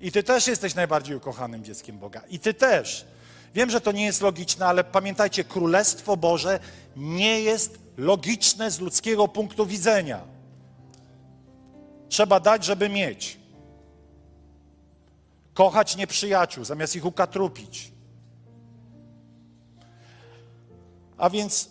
I 0.00 0.12
ty 0.12 0.22
też 0.22 0.46
jesteś 0.46 0.74
najbardziej 0.74 1.16
ukochanym 1.16 1.64
dzieckiem 1.64 1.98
Boga. 1.98 2.22
I 2.28 2.38
ty 2.38 2.54
też. 2.54 3.06
Wiem, 3.54 3.70
że 3.70 3.80
to 3.80 3.92
nie 3.92 4.04
jest 4.04 4.22
logiczne, 4.22 4.66
ale 4.66 4.84
pamiętajcie, 4.84 5.44
Królestwo 5.44 6.16
Boże 6.16 6.60
nie 6.96 7.40
jest 7.40 7.78
logiczne 7.96 8.70
z 8.70 8.80
ludzkiego 8.80 9.28
punktu 9.28 9.66
widzenia. 9.66 10.33
Trzeba 12.08 12.40
dać, 12.40 12.64
żeby 12.64 12.88
mieć. 12.88 13.38
Kochać 15.54 15.96
nieprzyjaciół, 15.96 16.64
zamiast 16.64 16.96
ich 16.96 17.06
ukatrupić. 17.06 17.92
A 21.16 21.30
więc 21.30 21.68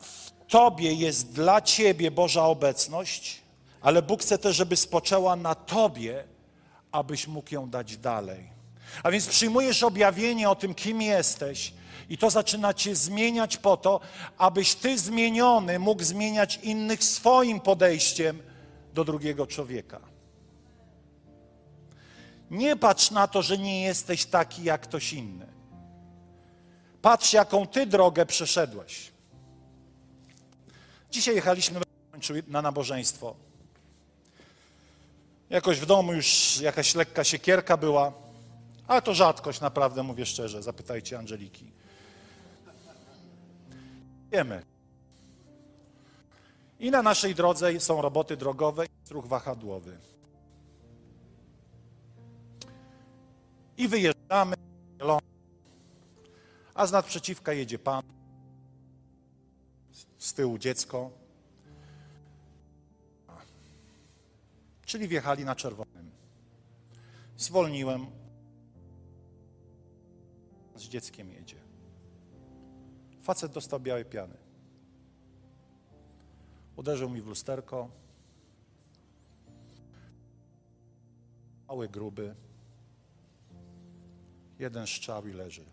w 0.00 0.30
Tobie 0.48 0.92
jest 0.92 1.32
dla 1.32 1.60
Ciebie 1.60 2.10
Boża 2.10 2.44
obecność, 2.44 3.42
ale 3.80 4.02
Bóg 4.02 4.22
chce 4.22 4.38
też, 4.38 4.56
żeby 4.56 4.76
spoczęła 4.76 5.36
na 5.36 5.54
Tobie, 5.54 6.24
abyś 6.92 7.26
mógł 7.26 7.54
ją 7.54 7.70
dać 7.70 7.96
dalej. 7.96 8.48
A 9.02 9.10
więc 9.10 9.26
przyjmujesz 9.26 9.82
objawienie 9.82 10.50
o 10.50 10.54
tym, 10.54 10.74
kim 10.74 11.02
jesteś, 11.02 11.72
i 12.08 12.18
to 12.18 12.30
zaczyna 12.30 12.74
Cię 12.74 12.96
zmieniać 12.96 13.56
po 13.56 13.76
to, 13.76 14.00
abyś 14.38 14.74
Ty 14.74 14.98
zmieniony 14.98 15.78
mógł 15.78 16.02
zmieniać 16.02 16.60
innych 16.62 17.04
swoim 17.04 17.60
podejściem 17.60 18.42
do 18.94 19.04
drugiego 19.04 19.46
człowieka. 19.46 20.00
Nie 22.50 22.76
patrz 22.76 23.10
na 23.10 23.28
to, 23.28 23.42
że 23.42 23.58
nie 23.58 23.82
jesteś 23.82 24.24
taki 24.24 24.64
jak 24.64 24.80
ktoś 24.80 25.12
inny. 25.12 25.46
Patrz, 27.02 27.32
jaką 27.32 27.66
Ty 27.66 27.86
drogę 27.86 28.26
przeszedłeś. 28.26 29.12
Dzisiaj 31.10 31.34
jechaliśmy 31.34 31.80
na 32.48 32.62
nabożeństwo. 32.62 33.36
Jakoś 35.50 35.78
w 35.78 35.86
domu 35.86 36.12
już 36.12 36.60
jakaś 36.60 36.94
lekka 36.94 37.24
siekierka 37.24 37.76
była, 37.76 38.12
ale 38.86 39.02
to 39.02 39.14
rzadkość, 39.14 39.60
naprawdę 39.60 40.02
mówię 40.02 40.26
szczerze. 40.26 40.62
Zapytajcie 40.62 41.18
Angeliki. 41.18 41.72
Wiemy. 44.32 44.62
I 46.78 46.90
na 46.90 47.02
naszej 47.02 47.34
drodze 47.34 47.80
są 47.80 48.02
roboty 48.02 48.36
drogowe 48.36 48.86
i 48.86 48.88
ruch 49.10 49.26
wahadłowy. 49.26 49.98
I 53.76 53.88
wyjeżdżamy, 53.88 54.56
a 56.74 56.86
z 56.86 56.92
nadprzeciwka 56.92 57.52
jedzie 57.52 57.78
pan, 57.78 58.02
z 60.18 60.34
tyłu 60.34 60.58
dziecko. 60.58 61.10
Czyli 64.86 65.08
wjechali 65.08 65.44
na 65.44 65.56
czerwonym. 65.56 66.10
Zwolniłem. 67.36 68.06
Z 70.76 70.82
dzieckiem 70.82 71.32
jedzie. 71.32 71.71
Facet 73.22 73.52
dostał 73.52 73.80
białej 73.80 74.04
piany. 74.04 74.34
Uderzył 76.76 77.10
mi 77.10 77.20
w 77.20 77.26
lusterko. 77.26 77.88
Mały, 81.68 81.88
gruby. 81.88 82.34
Jeden 84.58 84.86
strzał 84.86 85.26
i 85.26 85.32
leży. 85.32 85.64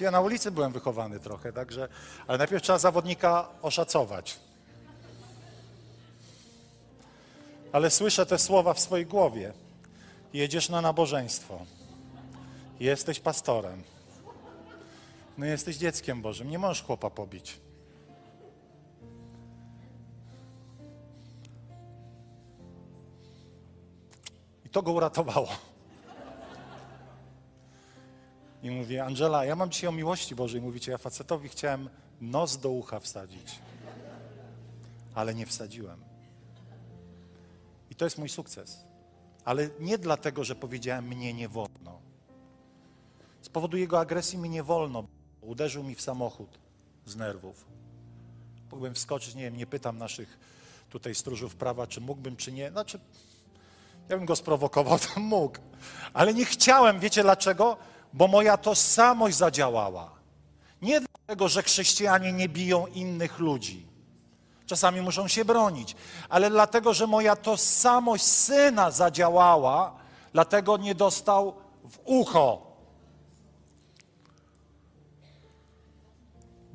Ja 0.00 0.10
na 0.10 0.20
ulicy 0.20 0.50
byłem 0.50 0.72
wychowany 0.72 1.20
trochę, 1.20 1.52
także, 1.52 1.88
ale 2.26 2.38
najpierw 2.38 2.62
trzeba 2.62 2.78
zawodnika 2.78 3.48
oszacować. 3.62 4.40
Ale 7.72 7.90
słyszę 7.90 8.26
te 8.26 8.38
słowa 8.38 8.74
w 8.74 8.80
swojej 8.80 9.06
głowie. 9.06 9.52
Jedziesz 10.32 10.68
na 10.68 10.80
nabożeństwo. 10.80 11.66
Jesteś 12.80 13.20
pastorem. 13.20 13.82
No 15.38 15.46
jesteś 15.46 15.76
dzieckiem 15.76 16.22
Bożym, 16.22 16.50
nie 16.50 16.58
możesz 16.58 16.82
chłopa 16.82 17.10
pobić. 17.10 17.60
I 24.64 24.68
to 24.68 24.82
go 24.82 24.92
uratowało. 24.92 25.48
I 28.62 28.70
mówię, 28.70 29.04
Angela, 29.04 29.44
ja 29.44 29.56
mam 29.56 29.70
dzisiaj 29.70 29.88
o 29.88 29.92
miłości 29.92 30.34
Bożej. 30.34 30.60
Mówicie, 30.60 30.92
ja 30.92 30.98
facetowi 30.98 31.48
chciałem 31.48 31.88
nos 32.20 32.58
do 32.58 32.70
ucha 32.70 33.00
wsadzić. 33.00 33.58
Ale 35.14 35.34
nie 35.34 35.46
wsadziłem. 35.46 36.04
I 37.90 37.94
to 37.94 38.04
jest 38.04 38.18
mój 38.18 38.28
sukces. 38.28 38.84
Ale 39.44 39.68
nie 39.80 39.98
dlatego, 39.98 40.44
że 40.44 40.54
powiedziałem, 40.54 41.08
mnie 41.08 41.34
nie 41.34 41.48
wolno 41.48 41.73
powodu 43.54 43.76
jego 43.76 44.00
agresji 44.00 44.38
mi 44.38 44.50
nie 44.50 44.62
wolno. 44.62 45.04
Uderzył 45.40 45.84
mi 45.84 45.94
w 45.94 46.02
samochód 46.02 46.58
z 47.06 47.16
nerwów. 47.16 47.64
Mógłbym 48.70 48.94
wskoczyć, 48.94 49.34
nie 49.34 49.42
wiem, 49.42 49.56
nie 49.56 49.66
pytam 49.66 49.98
naszych 49.98 50.38
tutaj 50.90 51.14
stróżów 51.14 51.56
prawa, 51.56 51.86
czy 51.86 52.00
mógłbym, 52.00 52.36
czy 52.36 52.52
nie. 52.52 52.70
Znaczy, 52.70 52.98
ja 54.08 54.16
bym 54.16 54.26
go 54.26 54.36
sprowokował, 54.36 54.98
to 55.14 55.20
mógł. 55.20 55.58
Ale 56.12 56.34
nie 56.34 56.44
chciałem, 56.44 57.00
wiecie 57.00 57.22
dlaczego? 57.22 57.76
Bo 58.12 58.28
moja 58.28 58.56
tożsamość 58.56 59.36
zadziałała. 59.36 60.10
Nie 60.82 61.00
dlatego, 61.00 61.48
że 61.48 61.62
chrześcijanie 61.62 62.32
nie 62.32 62.48
biją 62.48 62.86
innych 62.86 63.38
ludzi. 63.38 63.86
Czasami 64.66 65.00
muszą 65.00 65.28
się 65.28 65.44
bronić, 65.44 65.96
ale 66.28 66.50
dlatego, 66.50 66.94
że 66.94 67.06
moja 67.06 67.36
tożsamość 67.36 68.24
syna 68.24 68.90
zadziałała, 68.90 69.94
dlatego 70.32 70.76
nie 70.76 70.94
dostał 70.94 71.54
w 71.84 71.98
ucho. 72.04 72.73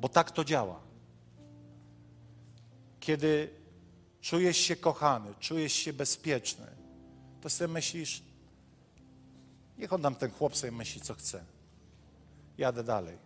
Bo 0.00 0.08
tak 0.08 0.30
to 0.30 0.44
działa. 0.44 0.80
Kiedy 3.00 3.50
czujesz 4.20 4.56
się 4.56 4.76
kochany, 4.76 5.34
czujesz 5.40 5.72
się 5.72 5.92
bezpieczny, 5.92 6.66
to 7.40 7.50
sobie 7.50 7.68
myślisz, 7.68 8.22
niech 9.78 9.92
on 9.92 10.02
tam 10.02 10.14
ten 10.14 10.30
chłop 10.30 10.56
sobie 10.56 10.72
myśli, 10.72 11.00
co 11.00 11.14
chce. 11.14 11.44
Jadę 12.58 12.84
dalej. 12.84 13.18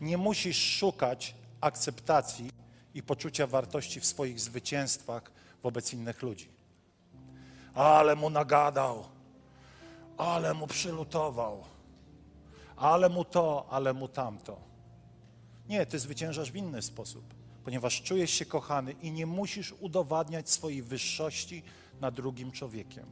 Nie 0.00 0.18
musisz 0.18 0.56
szukać 0.56 1.34
akceptacji 1.60 2.50
i 2.94 3.02
poczucia 3.02 3.46
wartości 3.46 4.00
w 4.00 4.06
swoich 4.06 4.40
zwycięstwach 4.40 5.30
wobec 5.62 5.92
innych 5.92 6.22
ludzi. 6.22 6.48
Ale 7.74 8.16
mu 8.16 8.30
nagadał, 8.30 9.04
ale 10.16 10.54
mu 10.54 10.66
przylutował, 10.66 11.64
ale 12.76 13.08
mu 13.08 13.24
to, 13.24 13.66
ale 13.70 13.92
mu 13.92 14.08
tamto. 14.08 14.65
Nie, 15.68 15.86
ty 15.86 15.98
zwyciężasz 15.98 16.52
w 16.52 16.56
inny 16.56 16.82
sposób, 16.82 17.34
ponieważ 17.64 18.02
czujesz 18.02 18.30
się 18.30 18.44
kochany 18.44 18.92
i 18.92 19.12
nie 19.12 19.26
musisz 19.26 19.74
udowadniać 19.80 20.50
swojej 20.50 20.82
wyższości 20.82 21.62
nad 22.00 22.14
drugim 22.14 22.52
człowiekiem. 22.52 23.06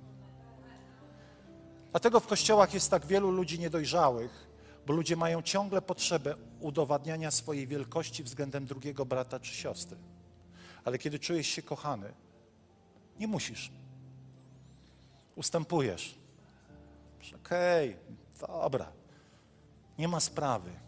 Dlatego 1.91 2.21
w 2.21 2.27
kościołach 2.27 2.75
jest 2.75 2.91
tak 2.91 3.07
wielu 3.07 3.31
ludzi 3.31 3.59
niedojrzałych, 3.59 4.47
bo 4.87 4.93
ludzie 4.93 5.17
mają 5.17 5.43
ciągle 5.43 5.83
potrzebę 5.83 6.37
udowadniania 6.61 7.31
swojej 7.31 7.67
wielkości 7.67 8.23
względem 8.23 8.67
drugiego 8.67 9.07
brata 9.07 9.41
czy 9.41 9.55
siostry. 9.55 9.97
Ale 10.85 10.99
kiedy 10.99 11.19
czujesz 11.19 11.47
się 11.47 11.63
kochany, 11.63 12.13
nie 13.19 13.27
musisz. 13.27 13.73
Ustępujesz. 15.37 16.19
Okej, 17.35 17.97
okay, 18.39 18.61
dobra. 18.63 18.93
Nie 19.99 20.09
ma 20.09 20.21
sprawy. 20.21 20.84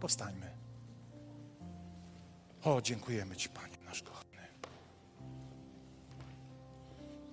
Powstańmy. 0.00 0.50
O, 2.64 2.82
dziękujemy 2.82 3.36
Ci, 3.36 3.48
Panie 3.48 3.76
nasz 3.84 4.02
kochany. 4.02 4.26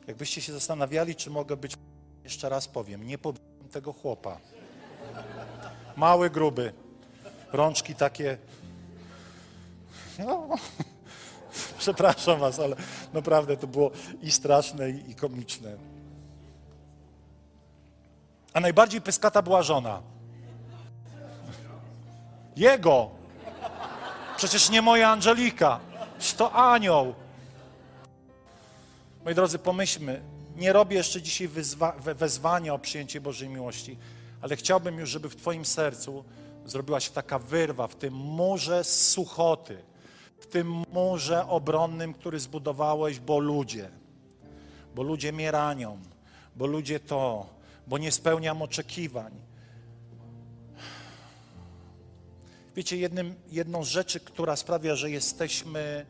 Jakbyście 0.07 0.41
się 0.41 0.53
zastanawiali, 0.53 1.15
czy 1.15 1.29
mogę 1.29 1.57
być, 1.57 1.77
jeszcze 2.23 2.49
raz 2.49 2.67
powiem, 2.67 3.07
nie 3.07 3.17
pobiłem 3.17 3.69
tego 3.71 3.93
chłopa. 3.93 4.37
Mały, 5.95 6.29
gruby. 6.29 6.73
Rączki 7.51 7.95
takie. 7.95 8.37
No, 10.19 10.47
przepraszam 11.77 12.39
Was, 12.39 12.59
ale 12.59 12.75
naprawdę 13.13 13.57
to 13.57 13.67
było 13.67 13.91
i 14.21 14.31
straszne, 14.31 14.89
i 14.89 15.15
komiczne. 15.15 15.77
A 18.53 18.59
najbardziej 18.59 19.01
pyskata 19.01 19.41
była 19.41 19.63
żona. 19.63 20.12
Jego. 22.55 23.09
Przecież 24.37 24.69
nie 24.69 24.81
moja 24.81 25.09
Angelika. 25.09 25.79
To 26.37 26.53
anioł. 26.53 27.13
Moi 29.25 29.35
drodzy, 29.35 29.59
pomyślmy. 29.59 30.21
Nie 30.55 30.73
robię 30.73 30.97
jeszcze 30.97 31.21
dzisiaj 31.21 31.49
wezwania 32.15 32.73
o 32.73 32.79
przyjęcie 32.79 33.21
Bożej 33.21 33.49
miłości, 33.49 33.97
ale 34.41 34.55
chciałbym 34.55 34.99
już, 34.99 35.09
żeby 35.09 35.29
w 35.29 35.35
Twoim 35.35 35.65
sercu 35.65 36.23
zrobiła 36.65 36.99
się 36.99 37.11
taka 37.11 37.39
wyrwa 37.39 37.87
w 37.87 37.95
tym 37.95 38.13
murze 38.13 38.83
suchoty, 38.83 39.77
w 40.39 40.47
tym 40.47 40.83
murze 40.93 41.47
obronnym, 41.47 42.13
który 42.13 42.39
zbudowałeś, 42.39 43.19
bo 43.19 43.39
ludzie, 43.39 43.89
bo 44.95 45.03
ludzie 45.03 45.31
mnie 45.31 45.51
ranią, 45.51 45.99
bo 46.55 46.65
ludzie 46.65 46.99
to, 46.99 47.45
bo 47.87 47.97
nie 47.97 48.11
spełniam 48.11 48.61
oczekiwań. 48.61 49.31
Wiecie, 52.75 52.97
jednym, 52.97 53.35
jedną 53.51 53.83
z 53.83 53.87
rzeczy, 53.87 54.19
która 54.19 54.55
sprawia, 54.55 54.95
że 54.95 55.11
jesteśmy, 55.11 56.05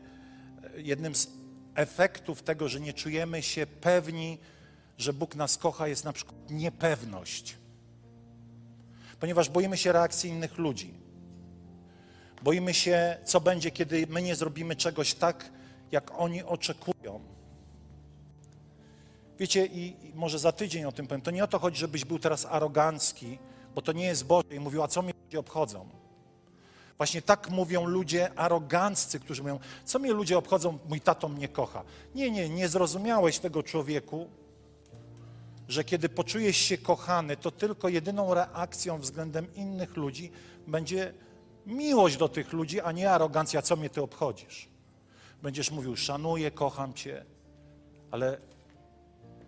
jednym 0.76 1.14
z 1.14 1.28
efektów 1.74 2.42
tego, 2.42 2.68
że 2.68 2.80
nie 2.80 2.92
czujemy 2.92 3.42
się 3.42 3.66
pewni, 3.66 4.38
że 4.98 5.12
Bóg 5.12 5.34
nas 5.34 5.58
kocha, 5.58 5.88
jest 5.88 6.04
na 6.04 6.12
przykład 6.12 6.50
niepewność. 6.50 7.56
Ponieważ 9.20 9.50
boimy 9.50 9.76
się 9.76 9.92
reakcji 9.92 10.30
innych 10.30 10.58
ludzi. 10.58 10.94
Boimy 12.42 12.74
się, 12.74 13.16
co 13.24 13.40
będzie, 13.40 13.70
kiedy 13.70 14.06
my 14.06 14.22
nie 14.22 14.36
zrobimy 14.36 14.76
czegoś 14.76 15.14
tak, 15.14 15.50
jak 15.92 16.18
oni 16.18 16.42
oczekują. 16.42 17.20
Wiecie, 19.38 19.66
i, 19.66 20.06
i 20.06 20.14
może 20.14 20.38
za 20.38 20.52
tydzień 20.52 20.84
o 20.84 20.92
tym 20.92 21.06
powiem, 21.06 21.20
to 21.20 21.30
nie 21.30 21.44
o 21.44 21.46
to 21.46 21.58
chodzi, 21.58 21.78
żebyś 21.78 22.04
był 22.04 22.18
teraz 22.18 22.46
arogancki, 22.46 23.38
bo 23.74 23.82
to 23.82 23.92
nie 23.92 24.04
jest 24.04 24.26
Boże 24.26 24.54
i 24.54 24.60
mówił, 24.60 24.82
a 24.82 24.88
co 24.88 25.02
mnie 25.02 25.12
ludzie 25.24 25.38
obchodzą. 25.38 26.03
Właśnie 26.96 27.22
tak 27.22 27.50
mówią 27.50 27.84
ludzie 27.84 28.38
aroganccy, 28.38 29.20
którzy 29.20 29.42
mówią, 29.42 29.58
co 29.84 29.98
mnie 29.98 30.12
ludzie 30.12 30.38
obchodzą, 30.38 30.78
mój 30.88 31.00
tato 31.00 31.28
mnie 31.28 31.48
kocha. 31.48 31.82
Nie, 32.14 32.30
nie, 32.30 32.48
nie 32.48 32.68
zrozumiałeś 32.68 33.38
tego 33.38 33.62
człowieku, 33.62 34.30
że 35.68 35.84
kiedy 35.84 36.08
poczujesz 36.08 36.56
się 36.56 36.78
kochany, 36.78 37.36
to 37.36 37.50
tylko 37.50 37.88
jedyną 37.88 38.34
reakcją 38.34 38.98
względem 38.98 39.54
innych 39.54 39.96
ludzi 39.96 40.30
będzie 40.66 41.14
miłość 41.66 42.16
do 42.16 42.28
tych 42.28 42.52
ludzi, 42.52 42.80
a 42.80 42.92
nie 42.92 43.10
arogancja, 43.10 43.62
co 43.62 43.76
mnie 43.76 43.90
ty 43.90 44.02
obchodzisz. 44.02 44.68
Będziesz 45.42 45.70
mówił, 45.70 45.96
szanuję, 45.96 46.50
kocham 46.50 46.94
cię, 46.94 47.24
ale 48.10 48.38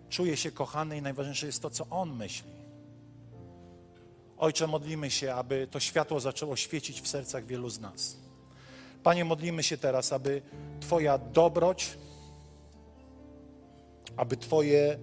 czuję 0.09 0.37
się 0.37 0.51
kochany 0.51 0.97
i 0.97 1.01
najważniejsze 1.01 1.45
jest 1.45 1.61
to, 1.61 1.69
co 1.69 1.87
on 1.89 2.15
myśli. 2.15 2.56
Ojcze, 4.37 4.67
modlimy 4.67 5.11
się, 5.11 5.33
aby 5.33 5.67
to 5.71 5.79
światło 5.79 6.19
zaczęło 6.19 6.55
świecić 6.55 7.01
w 7.01 7.07
sercach 7.07 7.45
wielu 7.45 7.69
z 7.69 7.79
nas. 7.79 8.17
Panie, 9.03 9.25
modlimy 9.25 9.63
się 9.63 9.77
teraz, 9.77 10.13
aby 10.13 10.41
Twoja 10.79 11.17
dobroć, 11.17 11.97
aby 14.17 14.37
Twoje, 14.37 14.99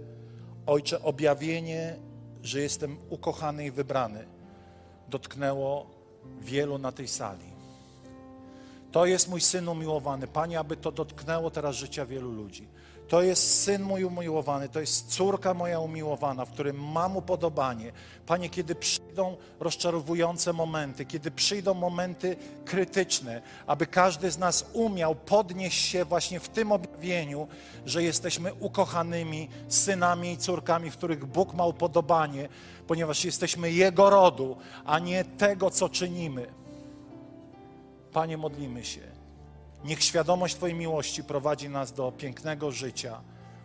Ojcze, 0.66 1.03
objawienie, 1.03 1.97
że 2.43 2.61
jestem 2.61 2.97
ukochany 3.11 3.66
i 3.66 3.70
wybrany, 3.70 4.26
dotknęło 5.09 5.91
wielu 6.41 6.78
na 6.78 6.93
tej 6.93 7.09
sali. 7.09 7.55
To 8.93 9.07
jest 9.07 9.28
mój 9.28 9.41
syn 9.41 9.68
umiłowany. 9.68 10.26
Panie, 10.26 10.59
aby 10.59 10.76
to 10.76 10.93
dotknęło 10.93 11.51
teraz 11.51 11.76
życia 11.76 12.07
wielu 12.07 12.32
ludzi. 12.32 12.68
To 13.09 13.23
jest 13.23 13.63
syn 13.63 13.83
mój 13.83 14.05
umiłowany, 14.05 14.69
to 14.69 14.81
jest 14.81 15.09
córka 15.09 15.55
moja 15.55 15.81
umiłowana, 15.81 16.45
w 16.45 16.51
którym 16.51 16.83
mam 16.83 17.17
upodobanie. 17.17 17.93
Panie, 18.27 18.51
kiedy 18.51 18.75
przyjdą 18.75 19.37
rozczarowujące 19.61 20.53
momenty, 20.53 21.05
kiedy 21.05 21.31
przyjdą 21.31 21.75
momenty 21.75 22.37
krytyczne, 22.65 23.43
aby 23.67 23.87
każdy 23.87 24.31
z 24.31 24.39
nas 24.39 24.67
umiał 24.73 25.15
podnieść 25.15 25.89
się 25.89 26.05
właśnie 26.05 26.41
w 26.41 26.49
tym 26.49 26.73
objawieniu, 26.73 27.49
że 27.87 28.03
jesteśmy 28.03 28.55
ukochanymi 28.55 29.49
synami 29.69 30.33
i 30.33 30.39
córkami, 30.39 30.91
w 30.91 30.97
których 30.97 31.27
Bóg 31.27 31.55
ma 31.55 31.67
upodobanie, 31.67 32.49
ponieważ 32.87 33.25
jesteśmy 33.25 33.73
Jego 33.73 34.11
rodu, 34.11 34.57
a 34.85 34.99
nie 34.99 35.25
tego, 35.25 35.71
co 35.71 35.89
czynimy. 35.89 36.47
Panie, 38.13 38.37
modlimy 38.37 38.85
się 38.85 39.14
Niech 39.85 40.05
świadomość 40.05 40.55
Twojej 40.55 40.76
miłości 40.76 41.24
prowadzi 41.24 41.68
nas 41.68 41.93
do 41.93 42.12
pięknego 42.12 42.70
życia, 42.72 43.20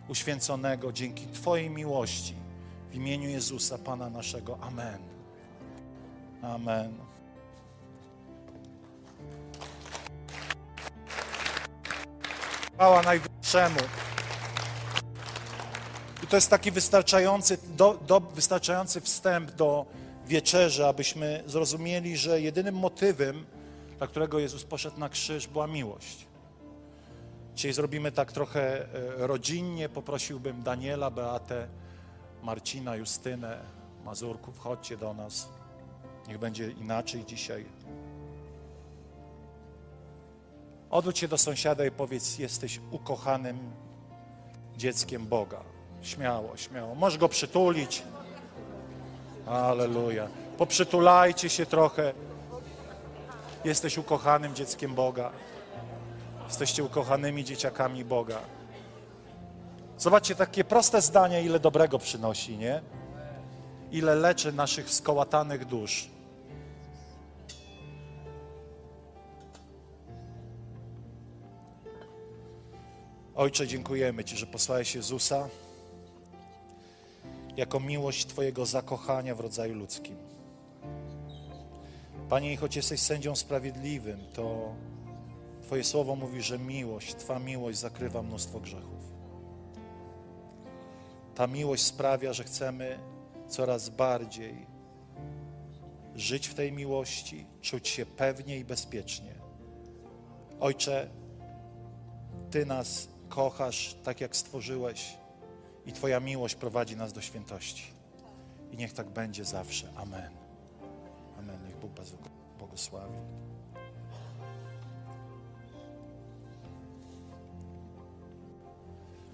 uświęconego 0.08 0.92
dzięki 0.92 1.26
Twojej 1.26 1.70
miłości. 1.70 2.34
W 2.90 2.94
imieniu 2.94 3.28
Jezusa, 3.28 3.78
Pana 3.78 4.10
naszego. 4.10 4.58
Amen. 4.60 4.98
Amen. 6.42 6.94
Chwała 12.74 13.02
Najwyższemu. 13.02 13.80
I 16.22 16.26
to 16.26 16.36
jest 16.36 16.50
taki 16.50 16.70
wystarczający, 16.70 17.58
do, 17.76 17.98
do, 18.06 18.20
wystarczający 18.20 19.00
wstęp 19.00 19.50
do 19.50 19.86
wieczerzy, 20.26 20.86
abyśmy 20.86 21.42
zrozumieli, 21.46 22.16
że 22.16 22.40
jedynym 22.40 22.74
motywem, 22.74 23.46
dla 24.00 24.06
którego 24.06 24.38
Jezus 24.38 24.64
poszedł 24.64 24.98
na 24.98 25.08
krzyż, 25.08 25.46
była 25.46 25.66
miłość. 25.66 26.26
Dzisiaj 27.54 27.72
zrobimy 27.72 28.12
tak 28.12 28.32
trochę 28.32 28.84
e, 28.84 29.26
rodzinnie. 29.26 29.88
Poprosiłbym 29.88 30.62
Daniela, 30.62 31.10
Beatę, 31.10 31.68
Marcina, 32.42 32.96
Justynę, 32.96 33.58
Mazurków, 34.04 34.58
chodźcie 34.58 34.96
do 34.96 35.14
nas. 35.14 35.48
Niech 36.28 36.38
będzie 36.38 36.70
inaczej 36.70 37.24
dzisiaj. 37.24 37.64
Odwróć 40.90 41.18
się 41.18 41.28
do 41.28 41.38
sąsiada 41.38 41.86
i 41.86 41.90
powiedz: 41.90 42.38
Jesteś 42.38 42.80
ukochanym 42.90 43.58
dzieckiem 44.76 45.26
Boga. 45.26 45.60
Śmiało, 46.02 46.56
śmiało. 46.56 46.94
Możesz 46.94 47.18
go 47.18 47.28
przytulić. 47.28 48.02
Aleluja. 49.46 50.28
Poprzytulajcie 50.58 51.48
się 51.48 51.66
trochę. 51.66 52.14
Jesteś 53.64 53.98
ukochanym 53.98 54.54
dzieckiem 54.54 54.94
Boga. 54.94 55.32
Jesteście 56.46 56.84
ukochanymi 56.84 57.44
dzieciakami 57.44 58.04
Boga. 58.04 58.38
Zobaczcie, 59.98 60.34
takie 60.34 60.64
proste 60.64 61.02
zdanie, 61.02 61.42
ile 61.42 61.60
dobrego 61.60 61.98
przynosi, 61.98 62.56
nie? 62.56 62.82
Ile 63.92 64.14
leczy 64.14 64.52
naszych 64.52 64.90
skołatanych 64.90 65.64
dusz. 65.64 66.08
Ojcze, 73.34 73.66
dziękujemy 73.66 74.24
Ci, 74.24 74.36
że 74.36 74.46
posłałeś 74.46 74.94
Jezusa 74.94 75.48
jako 77.56 77.80
miłość 77.80 78.26
Twojego 78.26 78.66
zakochania 78.66 79.34
w 79.34 79.40
rodzaju 79.40 79.74
ludzkim. 79.74 80.16
Panie, 82.30 82.56
choć 82.56 82.76
jesteś 82.76 83.00
sędzią 83.00 83.36
sprawiedliwym, 83.36 84.20
to 84.32 84.74
Twoje 85.62 85.84
słowo 85.84 86.16
mówi, 86.16 86.42
że 86.42 86.58
miłość, 86.58 87.14
Twa 87.14 87.38
miłość 87.38 87.78
zakrywa 87.78 88.22
mnóstwo 88.22 88.60
grzechów. 88.60 89.12
Ta 91.34 91.46
miłość 91.46 91.82
sprawia, 91.82 92.32
że 92.32 92.44
chcemy 92.44 92.98
coraz 93.48 93.88
bardziej 93.88 94.66
żyć 96.14 96.48
w 96.48 96.54
tej 96.54 96.72
miłości, 96.72 97.46
czuć 97.60 97.88
się 97.88 98.06
pewnie 98.06 98.58
i 98.58 98.64
bezpiecznie. 98.64 99.34
Ojcze, 100.60 101.10
Ty 102.50 102.66
nas 102.66 103.08
kochasz 103.28 103.96
tak, 104.04 104.20
jak 104.20 104.36
stworzyłeś, 104.36 105.16
i 105.86 105.92
Twoja 105.92 106.20
miłość 106.20 106.54
prowadzi 106.54 106.96
nas 106.96 107.12
do 107.12 107.20
świętości. 107.20 107.84
I 108.72 108.76
niech 108.76 108.92
tak 108.92 109.08
będzie 109.08 109.44
zawsze. 109.44 109.92
Amen. 109.96 110.39
Amen. 112.00 112.12
Niech 112.12 112.22
Bóg 112.22 112.30
Was 112.30 112.58
błogosławi. 112.58 113.18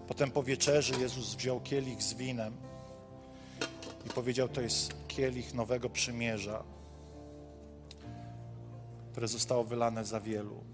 Potem 0.09 0.31
po 0.31 0.43
wieczerzy 0.43 1.01
Jezus 1.01 1.35
wziął 1.35 1.61
kielich 1.61 2.03
z 2.03 2.15
winem 2.15 2.57
i 4.07 4.09
powiedział: 4.09 4.49
To 4.49 4.61
jest 4.61 4.95
kielich 5.09 5.55
nowego 5.55 5.91
przymierza, 5.91 6.65
które 9.13 9.29
zostało 9.29 9.65
wylane 9.65 10.05
za 10.05 10.21
wielu. 10.21 10.65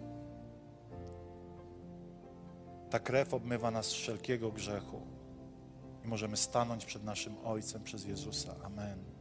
Ta 2.90 2.99
krew 2.99 3.34
obmywa 3.34 3.70
nas 3.70 3.86
z 3.86 3.93
wszelkiego 3.93 4.53
grzechu 4.53 5.01
i 6.05 6.09
możemy 6.09 6.36
stanąć 6.36 6.84
przed 6.84 7.05
naszym 7.05 7.34
Ojcem 7.45 7.82
przez 7.82 8.05
Jezusa. 8.05 8.55
Amen. 8.64 9.11